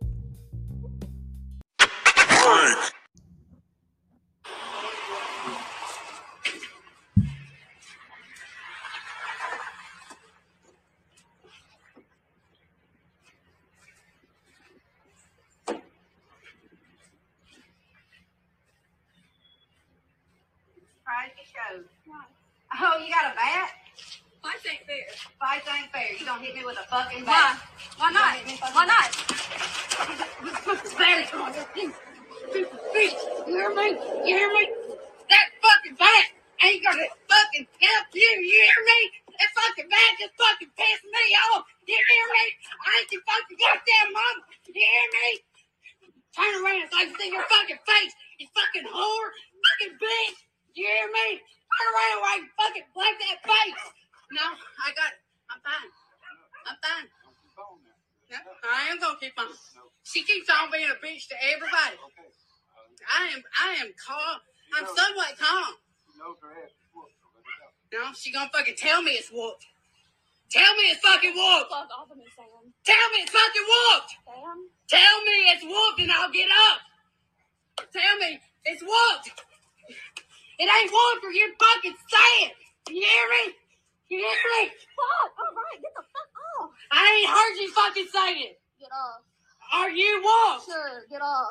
Oh, 22.85 22.97
you 22.97 23.13
got 23.13 23.31
a 23.31 23.35
bat? 23.35 23.82
Fights 24.43 24.67
ain't 24.67 24.83
fair. 24.83 25.07
Fights 25.39 25.67
ain't 25.71 25.87
fair. 25.95 26.11
You 26.19 26.25
don't 26.27 26.43
hit 26.43 26.51
me 26.51 26.67
with 26.67 26.75
a 26.75 26.83
fucking 26.91 27.23
Why? 27.23 27.31
bat? 27.31 27.63
Why 27.95 28.11
You 28.11 28.19
not? 28.19 28.35
Why 28.75 28.83
not? 28.83 29.09
Is 30.03 31.31
on 31.31 31.55
your 31.55 31.63
feet. 31.71 31.95
Feet. 32.51 33.15
You 33.47 33.55
hear 33.55 33.71
me? 33.71 33.87
You 34.27 34.35
hear 34.35 34.51
me? 34.51 34.63
That 35.31 35.47
fucking 35.63 35.95
bat 35.95 36.25
ain't 36.59 36.83
gonna 36.83 37.07
fucking 37.31 37.67
help 37.79 38.07
you. 38.11 38.31
You 38.43 38.59
hear 38.67 38.81
me? 38.83 38.99
That 39.31 39.49
fucking 39.55 39.87
bat 39.87 40.11
just 40.19 40.35
fucking 40.35 40.75
pissed 40.75 41.07
me 41.07 41.25
off. 41.55 41.63
You 41.87 41.95
hear 41.95 42.27
me? 42.35 42.45
I 42.83 42.89
ain't 42.99 43.11
your 43.15 43.23
fucking 43.23 43.57
goddamn 43.63 44.09
mama. 44.11 44.43
You 44.67 44.83
hear 44.83 45.07
me? 45.23 45.29
Turn 46.35 46.53
around 46.59 46.85
so 46.91 46.99
I 46.99 47.05
can 47.07 47.15
see 47.15 47.31
your 47.31 47.47
fucking 47.47 47.81
face. 47.87 48.13
You 48.43 48.47
fucking 48.51 48.91
whore. 48.91 49.29
Fucking 49.63 49.95
bitch. 50.03 50.37
You 50.75 50.83
hear 50.83 51.07
me? 51.07 51.39
Turn 51.39 51.87
around 51.95 52.17
while 52.19 52.37
you 52.43 52.47
fucking 52.59 52.87
black 52.91 53.15
that 53.23 53.39
face. 53.39 54.02
No, 54.33 54.41
I 54.81 54.89
got 54.97 55.13
it. 55.13 55.21
I'm 55.53 55.61
fine. 55.61 55.89
I'm 56.65 56.77
fine. 56.81 57.07
No, 58.33 58.37
I 58.65 58.89
am 58.89 58.97
gonna 58.99 59.19
keep 59.21 59.37
on. 59.37 59.45
She 60.01 60.23
keeps 60.23 60.49
on 60.49 60.71
being 60.71 60.89
a 60.89 60.97
bitch 61.05 61.29
to 61.29 61.37
everybody. 61.53 62.01
I 63.05 63.29
am 63.29 63.43
I 63.61 63.69
am 63.85 63.93
calm. 64.01 64.39
I'm 64.73 64.85
somewhat 64.89 65.37
calm. 65.37 65.73
No, 67.93 68.09
she 68.17 68.31
gonna 68.31 68.49
fucking 68.51 68.75
tell 68.75 69.03
me 69.03 69.11
it's 69.11 69.29
whooped. 69.29 69.67
Tell 70.49 70.73
me 70.77 70.83
it's 70.89 71.01
fucking 71.01 71.33
whooped. 71.33 71.69
Fuck 71.69 71.89
off 71.93 72.09
of 72.09 72.17
me, 72.17 72.25
Sam. 72.35 72.73
Tell 72.85 73.07
me 73.13 73.17
it's 73.21 73.31
fucking 73.31 73.67
whooped. 73.69 74.13
Tell 74.89 75.17
me 75.29 75.37
it's 75.53 75.63
whooped 75.63 75.99
and 76.01 76.11
I'll 76.11 76.31
get 76.31 76.49
up. 76.73 76.79
Tell 77.93 78.17
me 78.17 78.39
it's 78.65 78.81
whooped. 78.81 79.29
It 80.57 80.69
ain't 80.69 80.91
whooped 80.91 81.25
or 81.25 81.31
you 81.31 81.53
fucking 81.59 81.95
say 82.09 82.45
it. 82.47 82.53
You 82.89 83.01
hear 83.01 83.29
me? 83.29 83.53
You 84.13 84.19
hear 84.19 84.27
me? 84.27 84.69
Fuck! 84.95 85.33
Alright, 85.39 85.81
get 85.81 85.93
the 85.95 86.03
fuck 86.13 86.29
off. 86.61 86.69
I 86.91 87.01
ain't 87.17 87.29
heard 87.33 87.55
you 87.59 87.67
fucking 87.73 88.09
say 88.13 88.31
it. 88.43 88.61
Get 88.79 88.91
off. 88.91 89.23
Are 89.73 89.89
you 89.89 90.21
whooped? 90.23 90.65
Sure, 90.67 91.01
get 91.09 91.21
off. 91.23 91.49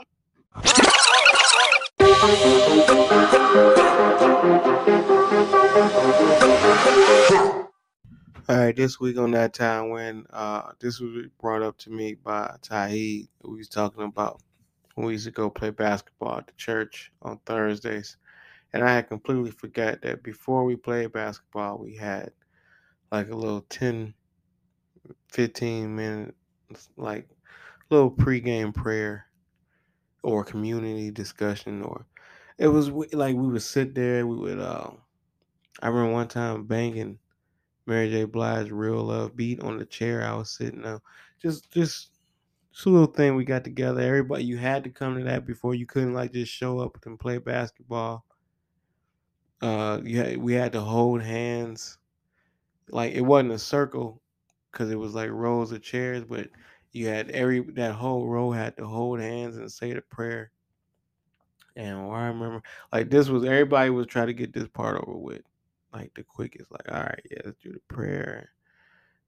All 8.49 8.57
right, 8.57 8.77
this 8.77 9.01
week 9.01 9.19
on 9.19 9.33
that 9.33 9.55
time 9.55 9.91
when 9.91 10.25
uh 10.31 10.71
this 10.79 11.01
was 11.01 11.27
brought 11.41 11.63
up 11.63 11.77
to 11.79 11.91
me 11.91 12.15
by 12.15 12.55
Tahid, 12.63 13.27
we 13.43 13.57
was 13.57 13.69
talking 13.69 14.05
about 14.05 14.41
when 14.95 15.09
we 15.09 15.15
used 15.15 15.25
to 15.25 15.33
go 15.33 15.51
play 15.51 15.71
basketball 15.71 16.39
at 16.39 16.47
the 16.47 16.53
church 16.53 17.11
on 17.23 17.41
Thursdays. 17.45 18.19
And 18.73 18.85
I 18.85 18.95
had 18.95 19.09
completely 19.09 19.51
forgot 19.51 20.01
that 20.03 20.23
before 20.23 20.65
we 20.65 20.77
played 20.77 21.13
basketball, 21.13 21.79
we 21.79 21.97
had 21.97 22.31
like 23.13 23.31
a 23.31 23.37
little 23.37 23.63
10, 23.63 24.15
15 25.31 25.97
minute, 25.97 26.37
like 26.97 27.31
little 27.91 28.11
pregame 28.11 28.75
prayer 28.75 29.27
or 30.23 30.45
community 30.45 31.11
discussion 31.11 31.83
or 31.83 32.07
it 32.59 32.69
was 32.69 32.91
like 32.91 33.37
we 33.37 33.49
would 33.49 33.63
sit 33.63 33.95
there 33.95 34.27
we 34.27 34.37
would 34.37 34.59
uh 34.59 34.91
i 35.83 35.89
remember 35.89 36.13
one 36.13 36.29
time 36.29 36.67
banging 36.67 37.19
mary 37.87 38.11
j. 38.11 38.25
Blige 38.25 38.71
real 38.71 39.05
love 39.05 39.37
beat 39.37 39.61
on 39.61 39.79
the 39.79 39.87
chair 39.87 40.23
i 40.25 40.35
was 40.35 40.51
sitting 40.57 40.85
on. 40.85 41.01
Just 41.41 41.71
just 41.73 42.13
just 42.73 42.87
a 42.87 42.91
little 42.91 43.07
thing 43.13 43.37
we 43.37 43.45
got 43.45 43.65
together. 43.65 44.01
Everybody 44.01 44.45
you 44.45 44.59
had 44.59 44.85
to 44.85 44.91
come 44.91 45.17
to 45.19 45.25
that 45.25 45.47
before 45.47 45.75
you 45.75 45.87
couldn't 45.87 46.15
like 46.15 46.33
just 46.33 46.53
show 46.53 46.81
up 46.81 46.99
and 47.07 47.21
play 47.21 47.39
basketball. 47.39 48.27
Uh 49.63 50.01
we 50.03 50.53
had 50.55 50.73
to 50.73 50.81
hold 50.81 51.23
hands 51.23 51.99
like 52.93 53.13
it 53.15 53.23
wasn't 53.23 53.53
a 53.53 53.59
circle 53.59 54.23
because 54.71 54.91
it 54.91 54.99
was 54.99 55.15
like 55.15 55.31
rows 55.31 55.73
of 55.73 55.83
chairs 55.83 56.25
but 56.25 56.49
you 56.93 57.09
had 57.09 57.31
every 57.31 57.61
that 57.73 57.95
whole 57.95 58.29
row 58.29 58.51
had 58.51 58.77
to 58.77 58.87
hold 58.87 59.19
hands 59.19 59.57
and 59.57 59.71
say 59.71 59.93
the 59.93 60.03
prayer. 60.03 60.53
And 61.75 61.97
I 61.99 62.27
remember 62.27 62.63
like 62.93 63.11
this 63.11 63.29
was 63.29 63.45
everybody 63.45 63.91
was 63.91 64.07
trying 64.07 64.27
to 64.27 64.35
get 64.35 64.53
this 64.53 64.69
part 64.69 65.03
over 65.03 65.17
with 65.17 65.43
like 65.93 66.13
the 66.15 66.23
quickest 66.23 66.71
like 66.71 66.91
all 66.91 67.03
right 67.03 67.27
yeah 67.31 67.41
let's 67.45 67.59
do 67.63 67.73
the 67.73 67.95
prayer. 67.95 68.51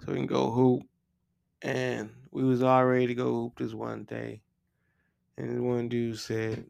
So 0.00 0.12
we 0.12 0.18
can 0.18 0.26
go 0.26 0.50
hoop 0.50 0.82
and 1.62 2.10
we 2.30 2.44
was 2.44 2.62
all 2.62 2.84
ready 2.84 3.06
to 3.06 3.14
go 3.14 3.32
hoop 3.32 3.58
this 3.58 3.72
one 3.72 4.04
day. 4.04 4.42
And 5.38 5.50
this 5.50 5.58
one 5.58 5.88
dude 5.88 6.18
said 6.18 6.66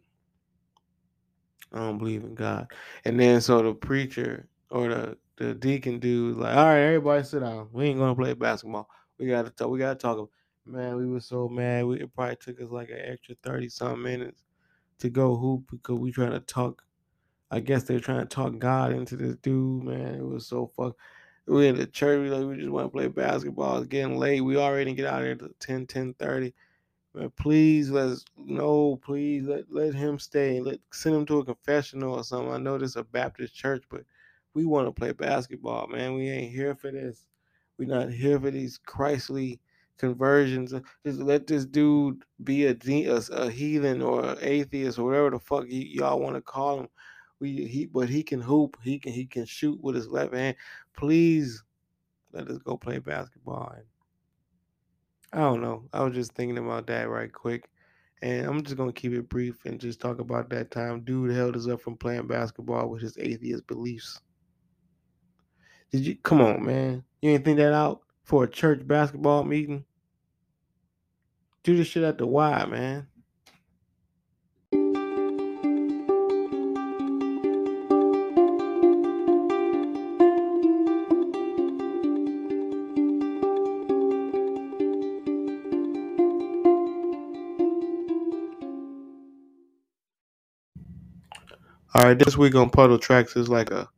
I 1.73 1.79
don't 1.79 1.99
believe 1.99 2.23
in 2.23 2.37
God. 2.37 2.71
And 3.05 3.19
then 3.19 3.41
so 3.41 3.61
the 3.63 3.75
preacher 3.75 4.47
or 4.71 4.89
the, 4.89 5.19
the 5.37 5.55
deacon 5.55 5.99
dude 5.99 6.37
like, 6.37 6.57
all 6.57 6.67
right, 6.67 6.81
everybody 6.81 7.25
sit 7.25 7.41
down. 7.41 7.69
We 7.73 7.87
ain't 7.87 7.99
gonna 7.99 8.15
play 8.15 8.35
basketball. 8.35 8.89
We 9.19 9.27
gotta 9.27 9.51
talk. 9.51 9.71
We 9.71 9.79
gotta 9.79 9.99
talk. 9.99 10.31
Man, 10.67 10.97
we 10.97 11.07
were 11.07 11.21
so 11.21 11.49
mad. 11.49 11.85
We 11.85 12.01
it 12.01 12.15
probably 12.15 12.37
took 12.37 12.61
us 12.61 12.71
like 12.71 12.91
an 12.91 13.01
extra 13.01 13.35
thirty 13.43 13.69
some 13.69 14.03
minutes 14.03 14.43
to 14.99 15.11
go 15.11 15.37
hoop 15.37 15.65
because 15.71 15.99
we 15.99 16.13
trying 16.13 16.33
to 16.33 16.41
talk. 16.41 16.83
I 17.51 17.61
guess 17.61 17.85
they're 17.85 18.01
trying 18.01 18.21
to 18.21 18.27
talk 18.27 18.59
God 18.59 18.93
into 18.93 19.17
this 19.17 19.37
dude. 19.37 19.85
Man, 19.85 20.15
it 20.15 20.25
was 20.25 20.47
so 20.47 20.71
fuck. 20.77 20.97
We 21.47 21.69
in 21.69 21.77
the 21.77 21.87
church. 21.87 22.21
We 22.21 22.31
like 22.31 22.47
we 22.47 22.57
just 22.57 22.71
want 22.71 22.87
to 22.87 22.91
play 22.91 23.09
basketball. 23.09 23.79
It's 23.79 23.89
getting 23.89 24.19
late. 24.19 24.41
We 24.41 24.57
already 24.57 24.95
get 24.95 25.07
out 25.07 25.23
here 25.23 25.35
to 25.35 25.55
10, 25.61 25.87
10 25.87 26.15
30. 26.15 26.55
Man, 27.15 27.31
please 27.37 27.91
let's 27.91 28.25
no, 28.37 28.97
please 28.97 29.45
let 29.45 29.71
let 29.71 29.95
him 29.95 30.19
stay. 30.19 30.61
Let 30.61 30.81
send 30.93 31.15
him 31.15 31.27
to 31.27 31.39
a 31.41 31.45
confessional 31.45 32.15
or 32.15 32.25
something. 32.25 32.53
I 32.53 32.59
know 32.59 32.79
this 32.79 32.91
is 32.91 32.97
a 32.97 33.05
Baptist 33.05 33.55
church, 33.55 33.85
but 33.91 34.05
we 34.55 34.65
want 34.65 34.87
to 34.87 34.93
play 34.93 35.13
basketball, 35.13 35.89
man. 35.89 36.15
We 36.15 36.29
ain't 36.31 36.53
here 36.53 36.75
for 36.75 36.91
this. 36.91 37.27
We're 37.79 37.89
not 37.89 38.11
here 38.11 38.39
for 38.41 38.51
these 38.51 38.79
Christly 38.79 39.61
conversions. 39.99 40.73
Uh, 40.73 40.81
just 41.05 41.19
let 41.19 41.47
this 41.47 41.67
dude 41.67 42.25
be 42.43 42.67
a 42.67 42.77
a, 42.87 43.21
a 43.33 43.51
heathen 43.51 44.01
or 44.01 44.25
an 44.25 44.39
atheist 44.41 44.99
or 44.99 45.05
whatever 45.07 45.31
the 45.31 45.39
fuck 45.39 45.65
y- 45.65 45.89
y'all 45.91 46.21
want 46.21 46.37
to 46.37 46.43
call 46.43 46.81
him. 46.81 46.89
We 47.41 47.67
he 47.67 47.87
but 47.87 48.09
he 48.09 48.23
can 48.23 48.41
hoop. 48.41 48.77
He 48.83 48.99
can 48.99 49.13
he 49.13 49.27
can 49.27 49.45
shoot 49.45 49.83
with 49.83 49.97
his 49.97 50.09
left 50.09 50.35
hand. 50.35 50.57
Please 50.97 51.63
let 52.33 52.49
us 52.49 52.59
go 52.59 52.77
play 52.77 52.99
basketball. 52.99 53.77
I 55.33 55.39
don't 55.39 55.61
know. 55.61 55.89
I 55.93 56.03
was 56.05 56.15
just 56.15 56.33
thinking 56.35 56.59
about 56.59 56.87
that 56.87 57.09
right 57.09 57.33
quick. 57.33 57.69
And 58.23 58.47
I'm 58.47 58.63
just 58.63 58.77
gonna 58.77 58.93
keep 58.93 59.13
it 59.13 59.29
brief 59.29 59.65
and 59.65 59.81
just 59.81 60.01
talk 60.01 60.21
about 60.21 60.49
that 60.51 60.71
time 60.71 61.01
dude 61.03 61.33
held 61.33 61.57
us 61.57 61.67
up 61.67 61.81
from 61.81 61.97
playing 61.97 62.29
basketball 62.29 62.89
with 62.89 63.03
his 63.03 63.19
atheist 63.19 63.67
beliefs. 63.67 64.21
Did 65.91 66.07
you 66.07 66.17
come 66.17 66.41
on, 66.41 66.65
man? 66.65 67.05
You 67.23 67.31
ain't 67.31 67.45
think 67.45 67.59
that 67.59 67.73
out 67.73 68.03
for 68.25 68.45
a 68.45 68.51
church 68.51 68.87
basketball 68.87 69.45
meeting? 69.45 69.85
Do 71.63 71.77
this 71.77 71.87
shit 71.87 72.03
at 72.03 72.19
the 72.19 72.27
Y, 72.27 72.65
man. 72.67 73.07
All 91.97 92.09
right, 92.09 92.19
this 92.19 92.37
week 92.37 92.57
on 92.57 92.71
Puddle 92.71 92.99
Tracks 92.99 93.37
is 93.37 93.49
like 93.49 93.71
a 93.71 93.89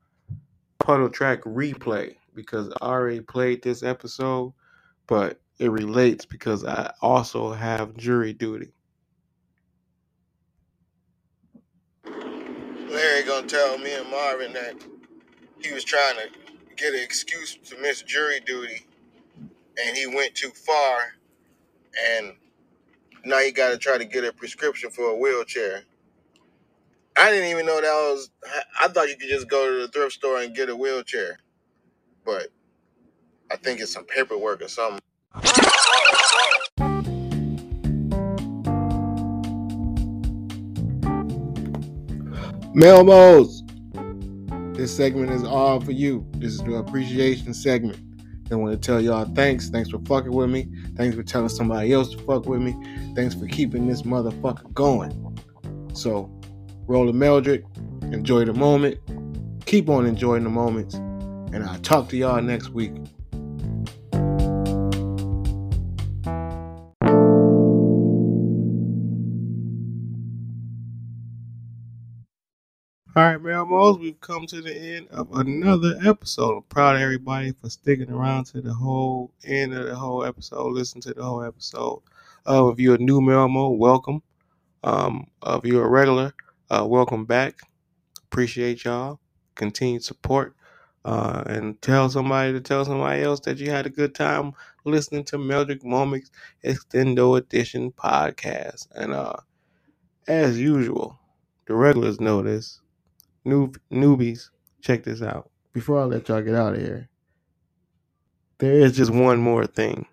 Puddle 0.87 1.11
Track 1.11 1.43
replay 1.43 2.14
because 2.32 2.72
I 2.80 2.87
already 2.87 3.18
played 3.20 3.61
this 3.61 3.82
episode, 3.82 4.53
but 5.09 5.41
it 5.59 5.72
relates 5.72 6.24
because 6.24 6.64
I 6.64 6.93
also 7.03 7.53
have 7.53 7.97
jury 7.97 8.32
duty. 8.32 8.68
Larry 12.05 13.24
gonna 13.24 13.49
tell 13.49 13.78
me 13.78 13.95
and 13.95 14.09
Marvin 14.09 14.53
that 14.53 14.76
he 15.59 15.72
was 15.72 15.82
trying 15.82 16.14
to 16.18 16.28
get 16.76 16.95
an 16.95 17.01
excuse 17.03 17.59
to 17.64 17.76
miss 17.82 18.03
jury 18.03 18.39
duty, 18.39 18.87
and 19.84 19.97
he 19.97 20.07
went 20.07 20.37
too 20.37 20.51
far, 20.51 21.14
and 22.12 22.32
now 23.24 23.41
you 23.41 23.51
got 23.51 23.70
to 23.70 23.76
try 23.76 23.99
to 23.99 24.05
get 24.05 24.24
a 24.24 24.32
prescription 24.32 24.91
for 24.91 25.11
a 25.11 25.16
wheelchair. 25.16 25.82
I 27.19 27.31
didn't 27.31 27.51
even 27.51 27.64
know 27.67 27.81
that 27.81 28.12
was. 28.12 28.31
I 28.81 28.89
thought 28.89 29.09
you 29.09 29.17
could 29.17 29.31
just 29.31 29.49
go 29.49 29.73
to 29.73 29.87
the 29.87 29.89
thrift 29.89 30.12
store 30.12 30.43
and 30.43 30.55
get 30.55 30.69
a 30.69 30.77
wheelchair, 30.77 31.39
but 32.25 32.49
I 33.51 33.57
think 33.57 33.81
it's 33.81 33.93
some 33.93 34.05
paperwork 34.05 34.62
or 34.62 34.69
something. 34.69 35.01
Melmos. 42.75 43.62
This 44.77 44.95
segment 44.95 45.31
is 45.31 45.43
all 45.43 45.81
for 45.81 45.93
you. 45.93 46.27
This 46.33 46.53
is 46.53 46.62
the 46.62 46.75
appreciation 46.75 47.55
segment. 47.55 47.99
I 48.53 48.57
want 48.57 48.73
to 48.73 48.79
tell 48.79 49.01
y'all 49.01 49.25
thanks. 49.35 49.71
Thanks 49.71 49.89
for 49.89 49.99
fucking 50.01 50.33
with 50.33 50.51
me. 50.51 50.69
Thanks 50.95 51.17
for 51.17 51.23
telling 51.23 51.49
somebody 51.49 51.95
else 51.95 52.11
to 52.11 52.19
fuck 52.19 52.45
with 52.45 52.61
me. 52.61 52.77
Thanks 53.14 53.35
for 53.35 53.47
keeping 53.47 53.87
this 53.87 54.03
motherfucker 54.03 54.71
going. 54.75 55.39
So, 55.95 56.31
roll 56.87 57.09
a 57.09 57.12
Meldrick. 57.12 57.64
Enjoy 58.12 58.45
the 58.45 58.53
moment. 58.53 58.99
Keep 59.66 59.89
on 59.89 60.07
enjoying 60.07 60.45
the 60.45 60.51
moments. 60.51 60.95
And 60.95 61.64
I'll 61.64 61.78
talk 61.80 62.09
to 62.11 62.16
y'all 62.16 62.41
next 62.41 62.70
week. 62.70 62.93
All 73.16 73.22
right, 73.22 73.41
Melmos, 73.41 73.99
we've 73.99 74.20
come 74.20 74.47
to 74.47 74.61
the 74.61 74.76
end 74.76 75.09
of 75.09 75.32
another 75.32 75.99
episode. 76.05 76.59
I'm 76.59 76.62
proud 76.64 76.97
of 76.97 77.01
everybody 77.01 77.53
for 77.53 77.70
sticking 77.70 78.11
around 78.11 78.45
to 78.49 78.61
the 78.61 78.74
whole 78.74 79.32
end 79.43 79.72
of 79.72 79.87
the 79.87 79.95
whole 79.97 80.22
episode. 80.22 80.74
Listen 80.74 81.01
to 81.01 81.14
the 81.14 81.24
whole 81.24 81.43
episode. 81.43 82.03
Uh, 82.47 82.68
if 82.68 82.78
you're 82.78 82.97
a 82.97 82.99
new 82.99 83.22
Melmo, 83.22 83.74
welcome. 83.74 84.22
Um, 84.84 85.26
if 85.47 85.64
you're 85.64 85.87
a 85.87 85.89
regular, 85.89 86.34
uh, 86.71 86.85
welcome 86.87 87.25
back. 87.25 87.61
Appreciate 88.25 88.85
y'all. 88.85 89.21
Continued 89.55 90.05
support. 90.05 90.55
Uh, 91.05 91.45
and 91.47 91.81
tell 91.83 92.09
somebody 92.09 92.53
to 92.53 92.61
tell 92.61 92.85
somebody 92.85 93.23
else 93.23 93.39
that 93.41 93.59
you 93.59 93.71
had 93.71 93.87
a 93.87 93.91
good 93.91 94.12
time 94.12 94.53
listening 94.85 95.23
to 95.23 95.37
Meldrick 95.39 95.85
Moments 95.85 96.33
Extendo 96.64 97.39
Edition 97.39 97.93
podcast. 97.93 98.89
And 98.93 99.12
uh, 99.12 99.37
as 100.27 100.59
usual, 100.59 101.19
the 101.67 101.75
regulars 101.75 102.21
know 102.21 102.43
this. 102.43 102.81
New 103.45 103.71
newbies, 103.93 104.51
check 104.81 105.05
this 105.05 105.23
out. 105.23 105.49
Before 105.73 106.01
I 106.01 106.05
let 106.05 106.29
y'all 106.29 106.43
get 106.43 106.57
out 106.57 106.75
of 106.75 106.81
here, 106.81 107.09
there 108.59 108.73
is 108.73 108.97
just 108.97 109.12
one 109.12 109.39
more 109.39 109.67
thing. 109.67 110.07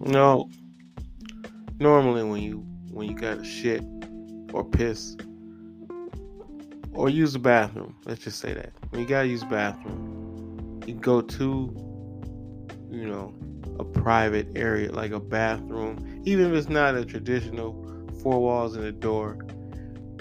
No, 0.00 0.50
normally 1.80 2.22
when 2.22 2.42
you 2.42 2.58
when 2.90 3.08
you 3.08 3.16
got 3.16 3.38
to 3.38 3.44
shit 3.44 3.82
or 4.52 4.64
piss 4.64 5.16
or 6.92 7.08
use 7.08 7.32
the 7.32 7.38
bathroom, 7.38 7.96
let's 8.04 8.22
just 8.22 8.38
say 8.38 8.52
that 8.52 8.72
when 8.90 9.00
you 9.00 9.08
gotta 9.08 9.28
use 9.28 9.40
the 9.40 9.46
bathroom, 9.46 10.82
you 10.86 10.94
go 10.94 11.20
to 11.22 11.74
you 12.90 13.06
know 13.08 13.34
a 13.78 13.84
private 13.84 14.48
area 14.54 14.92
like 14.92 15.12
a 15.12 15.20
bathroom, 15.20 16.22
even 16.26 16.46
if 16.46 16.52
it's 16.52 16.68
not 16.68 16.94
a 16.94 17.04
traditional 17.04 17.86
four 18.22 18.40
walls 18.40 18.76
and 18.76 18.84
a 18.84 18.92
door. 18.92 19.38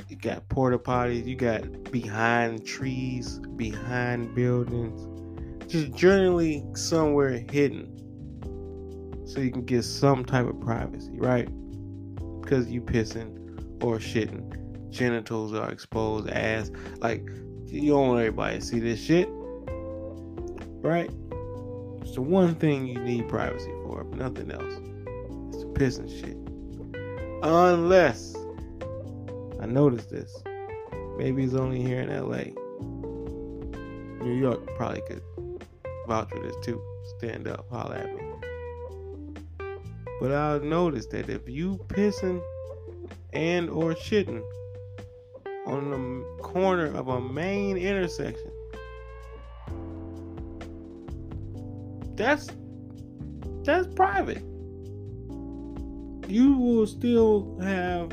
You 0.08 0.16
got 0.16 0.48
porta 0.50 0.80
potties, 0.80 1.28
you 1.28 1.36
got 1.36 1.92
behind 1.92 2.66
trees, 2.66 3.40
behind 3.58 4.34
buildings, 4.34 5.72
just 5.72 5.92
generally 5.94 6.66
somewhere 6.74 7.44
hidden 7.52 7.99
so 9.30 9.40
you 9.40 9.52
can 9.52 9.64
get 9.64 9.84
some 9.84 10.26
type 10.26 10.48
of 10.48 10.60
privacy, 10.60 11.20
right? 11.20 11.48
Because 12.42 12.70
you 12.70 12.82
pissing 12.82 13.36
or 13.84 13.98
shitting, 13.98 14.90
genitals 14.90 15.54
are 15.54 15.70
exposed, 15.70 16.28
ass, 16.30 16.72
like 16.98 17.28
you 17.66 17.92
don't 17.92 18.08
want 18.08 18.20
everybody 18.20 18.60
to 18.60 18.66
see 18.66 18.80
this 18.80 19.00
shit, 19.00 19.30
right? 20.82 21.12
It's 22.02 22.16
the 22.16 22.22
one 22.22 22.56
thing 22.56 22.88
you 22.88 23.00
need 23.00 23.30
privacy 23.30 23.72
for, 23.84 24.02
if 24.02 24.08
nothing 24.18 24.52
else. 24.52 24.74
It's 25.54 25.64
the 25.64 25.70
pissing 25.74 26.10
shit. 26.10 26.36
Unless 27.44 28.36
I 29.62 29.68
noticed 29.68 30.10
this. 30.10 30.36
Maybe 31.18 31.44
it's 31.44 31.54
only 31.54 31.84
here 31.84 32.02
in 32.02 32.10
LA. 32.10 32.56
New 34.26 34.34
York 34.34 34.66
probably 34.76 35.02
could 35.08 35.22
vouch 36.08 36.30
for 36.30 36.40
this 36.40 36.56
too. 36.64 36.82
Stand 37.18 37.48
up, 37.48 37.70
holler 37.70 37.96
at 37.96 38.16
me. 38.16 38.29
But 40.20 40.34
I 40.34 40.58
noticed 40.60 41.12
that 41.12 41.30
if 41.30 41.48
you 41.48 41.78
pissing 41.88 42.42
and 43.34 43.70
or 43.70 43.94
shitting 43.94 44.42
on 45.66 45.92
the 45.92 46.44
corner 46.44 46.94
of 46.96 47.08
a 47.08 47.22
main 47.22 47.78
intersection, 47.78 48.52
that's 52.16 52.50
that's 53.64 53.88
private. 53.94 54.44
You 56.28 56.54
will 56.58 56.86
still 56.86 57.58
have 57.62 58.12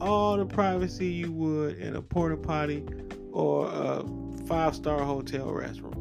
all 0.00 0.36
the 0.36 0.46
privacy 0.46 1.06
you 1.06 1.32
would 1.32 1.78
in 1.78 1.96
a 1.96 2.02
porta 2.02 2.36
potty 2.36 2.84
or 3.32 3.66
a 3.66 4.04
five 4.46 4.74
star 4.74 5.02
hotel 5.02 5.46
restroom 5.46 5.94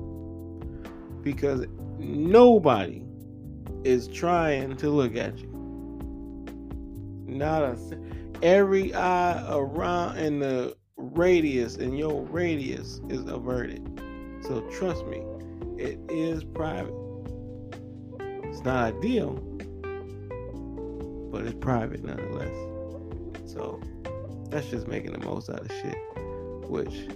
because 1.22 1.66
nobody 1.98 3.04
is 3.84 4.08
trying 4.08 4.76
to 4.78 4.90
look 4.90 5.16
at 5.16 5.38
you. 5.40 5.50
Not 7.26 7.64
a 7.64 7.78
every 8.44 8.94
eye 8.94 9.46
around 9.50 10.18
in 10.18 10.40
the 10.40 10.76
radius 10.98 11.78
in 11.78 11.96
your 11.96 12.24
radius 12.24 13.00
is 13.10 13.22
averted. 13.26 13.82
So 14.42 14.62
trust 14.78 15.06
me, 15.08 15.24
it 15.78 15.98
is 16.10 16.44
private. 16.44 16.94
It's 18.44 18.62
not 18.64 18.96
ideal, 18.96 19.36
but 21.32 21.46
it's 21.46 21.58
private 21.60 22.04
nonetheless. 22.04 22.56
So 23.46 23.82
that's 24.50 24.68
just 24.68 24.88
making 24.88 25.14
the 25.14 25.26
most 25.26 25.50
out 25.50 25.62
of 25.62 25.72
shit, 25.72 25.98
which 26.70 27.08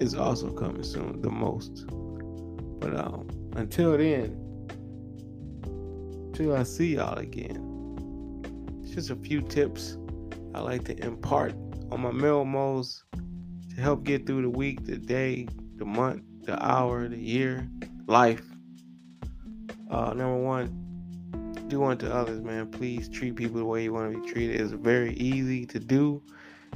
is 0.00 0.14
also 0.14 0.50
coming 0.50 0.82
soon, 0.82 1.20
the 1.20 1.30
most. 1.30 1.84
But 2.80 2.96
um, 2.96 3.28
until 3.52 3.96
then, 3.98 4.39
I 6.48 6.62
see 6.62 6.94
y'all 6.94 7.18
again, 7.18 8.82
just 8.94 9.10
a 9.10 9.16
few 9.16 9.42
tips 9.42 9.98
I 10.54 10.60
like 10.60 10.84
to 10.84 10.96
impart 11.04 11.52
on 11.90 12.00
my 12.00 12.10
Melmos 12.10 13.02
to 13.74 13.80
help 13.80 14.04
get 14.04 14.26
through 14.26 14.42
the 14.42 14.50
week, 14.50 14.86
the 14.86 14.96
day, 14.96 15.46
the 15.76 15.84
month, 15.84 16.22
the 16.44 16.60
hour, 16.64 17.08
the 17.08 17.18
year, 17.18 17.68
life. 18.06 18.42
Uh, 19.90 20.14
number 20.14 20.38
one, 20.38 21.64
do 21.68 21.84
unto 21.84 22.06
others, 22.06 22.40
man. 22.40 22.70
Please 22.70 23.08
treat 23.10 23.36
people 23.36 23.58
the 23.58 23.64
way 23.66 23.84
you 23.84 23.92
want 23.92 24.10
to 24.12 24.20
be 24.20 24.32
treated. 24.32 24.60
It's 24.60 24.72
very 24.72 25.12
easy 25.14 25.66
to 25.66 25.78
do. 25.78 26.22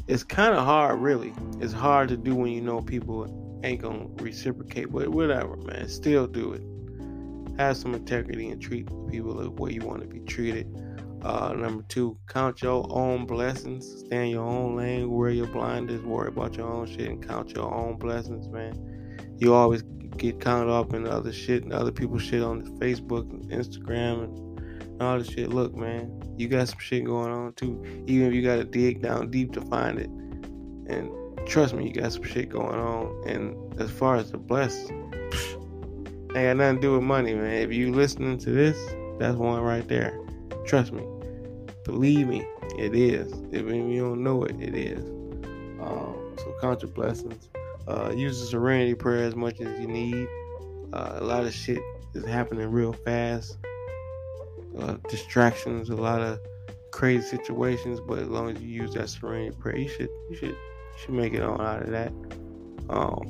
It's 0.07 0.25
kind 0.25 0.55
of 0.55 0.63
hard, 0.63 1.01
really. 1.01 1.33
It's 1.59 1.73
hard 1.73 2.11
to 2.11 2.19
do 2.19 2.35
when 2.35 2.53
you 2.53 2.61
know 2.61 2.83
people 2.83 3.61
ain't 3.65 3.81
gonna 3.81 4.09
reciprocate, 4.17 4.93
but 4.93 5.09
whatever, 5.09 5.57
man. 5.57 5.89
Still 5.89 6.27
do 6.27 6.53
it. 6.53 6.63
Have 7.59 7.77
some 7.77 7.95
integrity 7.95 8.49
and 8.51 8.61
treat 8.61 8.87
people 9.09 9.35
the 9.35 9.51
way 9.51 9.73
you 9.73 9.83
want 9.83 10.03
to 10.03 10.09
be 10.09 10.21
treated. 10.21 10.67
Uh, 11.23 11.55
number 11.55 11.83
two, 11.89 12.19
count 12.29 12.61
your 12.61 12.87
own 12.91 13.25
blessings. 13.25 14.01
Stay 14.01 14.27
in 14.27 14.31
your 14.31 14.45
own 14.45 14.77
lane. 14.77 15.11
Wear 15.11 15.31
your 15.31 15.47
blinders. 15.47 16.03
Worry 16.03 16.29
about 16.29 16.55
your 16.57 16.71
own 16.71 16.87
shit 16.87 17.09
and 17.09 17.27
count 17.27 17.53
your 17.53 17.73
own 17.73 17.97
blessings, 17.97 18.49
man. 18.49 18.75
You 19.39 19.55
always 19.55 19.83
get 20.17 20.41
caught 20.41 20.69
up 20.69 20.93
in 20.93 21.07
other 21.07 21.33
shit 21.33 21.65
and 21.65 21.73
other 21.73 21.91
people's 21.91 22.23
shit 22.23 22.43
on 22.43 22.63
Facebook 22.79 23.31
and 23.31 23.51
Instagram 23.51 24.25
and 24.25 25.03
all 25.03 25.19
this 25.19 25.29
shit. 25.29 25.49
Look, 25.51 25.75
man, 25.75 26.23
you 26.37 26.47
got 26.49 26.69
some 26.69 26.79
shit 26.79 27.05
going 27.05 27.33
on 27.33 27.55
too. 27.55 27.83
Even 28.07 28.29
if 28.29 28.35
you 28.35 28.43
got 28.43 28.57
to 28.57 28.65
dig 28.65 29.03
down 29.03 29.31
deep 29.31 29.53
to 29.53 29.61
find 29.63 29.99
it. 29.99 30.11
And 30.87 31.11
trust 31.47 31.75
me, 31.75 31.87
you 31.87 31.93
got 31.93 32.13
some 32.13 32.23
shit 32.25 32.51
going 32.51 32.79
on. 32.79 33.27
And 33.27 33.81
as 33.81 33.91
far 33.91 34.17
as 34.17 34.31
the 34.31 34.39
blessing, 34.39 35.04
ain't 36.37 36.47
got 36.49 36.57
nothing 36.57 36.77
to 36.77 36.83
do 36.83 36.93
with 36.95 37.03
money, 37.03 37.35
man. 37.35 37.53
If 37.53 37.73
you 37.73 37.93
listening 37.93 38.39
to 38.39 38.51
this, 38.51 38.77
that's 39.19 39.37
one 39.37 39.61
right 39.61 39.87
there. 39.87 40.19
Trust 40.67 40.93
me. 40.93 41.05
Believe 41.85 42.27
me, 42.27 42.47
it 42.79 42.95
is. 42.95 43.33
If 43.53 43.67
you 43.67 44.01
don't 44.01 44.23
know 44.23 44.43
it, 44.45 44.57
it 44.61 44.75
is. 44.75 45.05
Um, 45.81 46.35
so 46.39 46.57
your 46.63 46.91
blessings. 46.91 47.49
Uh, 47.87 48.13
use 48.17 48.41
the 48.41 48.47
serenity 48.47 48.95
prayer 48.95 49.25
as 49.25 49.37
much 49.37 49.61
as 49.61 49.79
you 49.79 49.87
need. 49.87 50.27
Uh, 50.93 51.19
a 51.21 51.25
lot 51.25 51.45
of 51.45 51.53
shit 51.53 51.81
is 52.15 52.25
happening 52.25 52.71
real 52.71 52.93
fast. 52.93 53.59
Uh, 54.79 54.97
distractions, 55.09 55.91
a 55.91 55.95
lot 55.95 56.21
of 56.21 56.41
crazy 56.91 57.27
situations. 57.27 58.01
But 58.01 58.21
as 58.21 58.29
long 58.29 58.51
as 58.51 58.61
you 58.63 58.69
use 58.69 58.95
that 58.95 59.11
serenity 59.11 59.57
prayer, 59.61 59.77
you 59.77 59.89
should 59.89 60.09
you 60.31 60.37
should 60.37 60.49
you 60.49 60.57
should 60.97 61.15
make 61.15 61.35
it 61.35 61.43
on 61.43 61.61
out 61.61 61.83
of 61.83 61.91
that. 61.91 62.13
Um, 62.89 63.27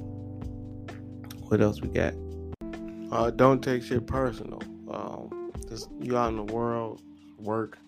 what 1.49 1.61
else 1.61 1.83
we 1.83 1.89
got? 1.89 2.15
Uh, 3.11 3.31
don't 3.31 3.63
take 3.63 3.83
shit 3.83 4.07
personal. 4.07 4.61
Um, 4.91 5.53
just 5.69 5.89
you 6.01 6.17
out 6.17 6.29
in 6.29 6.37
the 6.37 6.53
world, 6.53 7.03
work, 7.39 7.79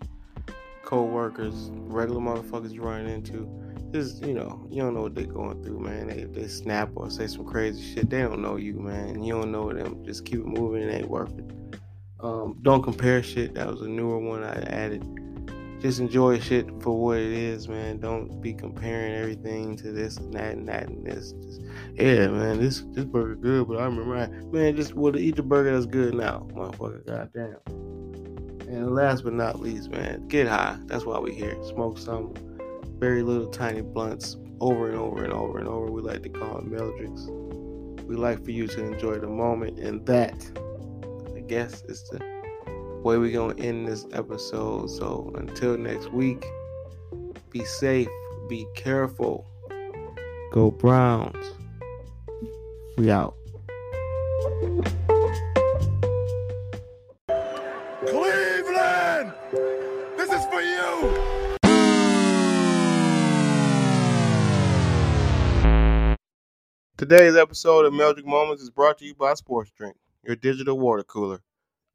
co-workers, 0.84 1.70
regular 1.72 2.20
motherfuckers 2.20 2.72
you 2.72 2.82
running 2.82 3.08
into. 3.08 3.48
Just 3.92 4.24
you 4.24 4.34
know, 4.34 4.66
you 4.70 4.82
don't 4.82 4.94
know 4.94 5.02
what 5.02 5.14
they're 5.14 5.26
going 5.26 5.62
through, 5.62 5.80
man. 5.80 6.08
They 6.08 6.24
they 6.24 6.48
snap 6.48 6.90
or 6.96 7.10
say 7.10 7.26
some 7.26 7.44
crazy 7.44 7.94
shit. 7.94 8.10
They 8.10 8.22
don't 8.22 8.42
know 8.42 8.56
you, 8.56 8.74
man. 8.74 9.22
You 9.22 9.34
don't 9.34 9.52
know 9.52 9.72
them. 9.72 10.04
Just 10.04 10.24
keep 10.24 10.40
it 10.40 10.46
moving. 10.46 10.82
It 10.82 10.92
ain't 10.92 11.08
worth 11.08 11.38
it. 11.38 11.78
Um, 12.20 12.58
don't 12.62 12.82
compare 12.82 13.22
shit. 13.22 13.54
That 13.54 13.68
was 13.68 13.82
a 13.82 13.88
newer 13.88 14.18
one 14.18 14.42
I 14.42 14.54
added. 14.62 15.04
Just 15.86 16.00
enjoy 16.00 16.40
shit 16.40 16.66
for 16.82 17.00
what 17.00 17.18
it 17.18 17.32
is, 17.32 17.68
man. 17.68 18.00
Don't 18.00 18.40
be 18.40 18.52
comparing 18.52 19.14
everything 19.14 19.76
to 19.76 19.92
this 19.92 20.16
and 20.16 20.34
that 20.34 20.54
and 20.54 20.66
that 20.66 20.88
and 20.88 21.06
this. 21.06 21.30
Just, 21.30 21.60
yeah, 21.94 22.26
man, 22.26 22.58
this 22.58 22.82
this 22.88 23.04
burger 23.04 23.36
good, 23.36 23.68
but 23.68 23.78
I 23.78 23.84
remember, 23.84 24.16
I, 24.16 24.26
man, 24.52 24.74
just 24.74 24.94
well, 24.94 25.16
eat 25.16 25.36
the 25.36 25.44
burger 25.44 25.72
that's 25.72 25.86
good 25.86 26.14
now, 26.14 26.48
motherfucker. 26.50 27.06
Goddamn. 27.06 27.58
And 28.66 28.96
last 28.96 29.22
but 29.22 29.34
not 29.34 29.60
least, 29.60 29.90
man, 29.90 30.26
get 30.26 30.48
high. 30.48 30.76
That's 30.86 31.04
why 31.04 31.20
we 31.20 31.32
here. 31.32 31.56
Smoke 31.62 31.98
some 31.98 32.34
very 32.98 33.22
little 33.22 33.46
tiny 33.46 33.82
blunts 33.82 34.38
over 34.60 34.88
and 34.88 34.98
over 34.98 35.22
and 35.22 35.32
over 35.32 35.60
and 35.60 35.68
over. 35.68 35.86
We 35.86 36.02
like 36.02 36.24
to 36.24 36.30
call 36.30 36.56
them 36.56 36.68
Meldricks. 36.68 37.28
We 38.08 38.16
like 38.16 38.44
for 38.44 38.50
you 38.50 38.66
to 38.66 38.84
enjoy 38.84 39.20
the 39.20 39.28
moment, 39.28 39.78
and 39.78 40.04
that, 40.06 40.34
I 41.36 41.42
guess, 41.42 41.84
is 41.84 42.02
the 42.10 42.35
way 43.06 43.18
we're 43.18 43.30
gonna 43.30 43.54
end 43.62 43.86
this 43.86 44.04
episode. 44.12 44.90
So 44.90 45.30
until 45.36 45.78
next 45.78 46.12
week, 46.12 46.44
be 47.50 47.64
safe, 47.64 48.08
be 48.48 48.66
careful. 48.74 49.46
Go 50.50 50.72
Browns. 50.72 51.54
We 52.98 53.12
out. 53.12 53.36
Cleveland! 58.08 59.32
This 60.16 60.32
is 60.32 60.44
for 60.46 60.60
you! 60.60 61.14
Today's 66.96 67.36
episode 67.36 67.84
of 67.84 67.92
Meldrick 67.92 68.24
Moments 68.24 68.64
is 68.64 68.70
brought 68.70 68.98
to 68.98 69.04
you 69.04 69.14
by 69.14 69.34
Sports 69.34 69.70
Drink, 69.70 69.94
your 70.24 70.34
digital 70.34 70.76
water 70.76 71.04
cooler. 71.04 71.40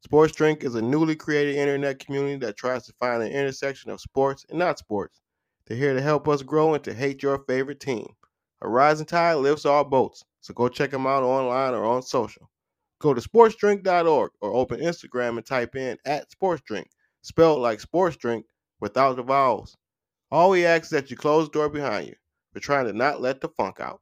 Sports 0.04 0.34
Drink 0.34 0.64
is 0.64 0.74
a 0.74 0.82
newly 0.82 1.14
created 1.14 1.54
internet 1.54 2.00
community 2.00 2.34
that 2.38 2.56
tries 2.56 2.84
to 2.86 2.92
find 2.94 3.22
the 3.22 3.30
intersection 3.30 3.88
of 3.88 4.00
sports 4.00 4.44
and 4.50 4.58
not 4.58 4.80
sports. 4.80 5.20
They're 5.64 5.76
here 5.76 5.94
to 5.94 6.02
help 6.02 6.26
us 6.26 6.42
grow 6.42 6.74
and 6.74 6.82
to 6.82 6.92
hate 6.92 7.22
your 7.22 7.38
favorite 7.46 7.78
team. 7.78 8.12
A 8.62 8.68
rising 8.68 9.06
tide 9.06 9.34
lifts 9.34 9.64
all 9.64 9.84
boats, 9.84 10.24
so 10.40 10.52
go 10.54 10.68
check 10.68 10.90
them 10.90 11.06
out 11.06 11.22
online 11.22 11.72
or 11.74 11.84
on 11.84 12.02
social. 12.02 12.50
Go 12.98 13.14
to 13.14 13.20
sportsdrink.org 13.20 14.32
or 14.40 14.52
open 14.52 14.80
Instagram 14.80 15.36
and 15.36 15.46
type 15.46 15.76
in 15.76 15.96
at 16.04 16.26
sportsdrink, 16.32 16.86
spelled 17.22 17.60
like 17.60 17.78
sports 17.78 18.16
drink 18.16 18.44
without 18.80 19.14
the 19.14 19.22
vowels. 19.22 19.76
All 20.32 20.50
we 20.50 20.66
ask 20.66 20.82
is 20.82 20.90
that 20.90 21.12
you 21.12 21.16
close 21.16 21.46
the 21.46 21.52
door 21.52 21.68
behind 21.68 22.08
you. 22.08 22.16
We're 22.52 22.60
trying 22.60 22.86
to 22.86 22.92
not 22.92 23.20
let 23.20 23.40
the 23.40 23.50
funk 23.50 23.78
out. 23.78 24.00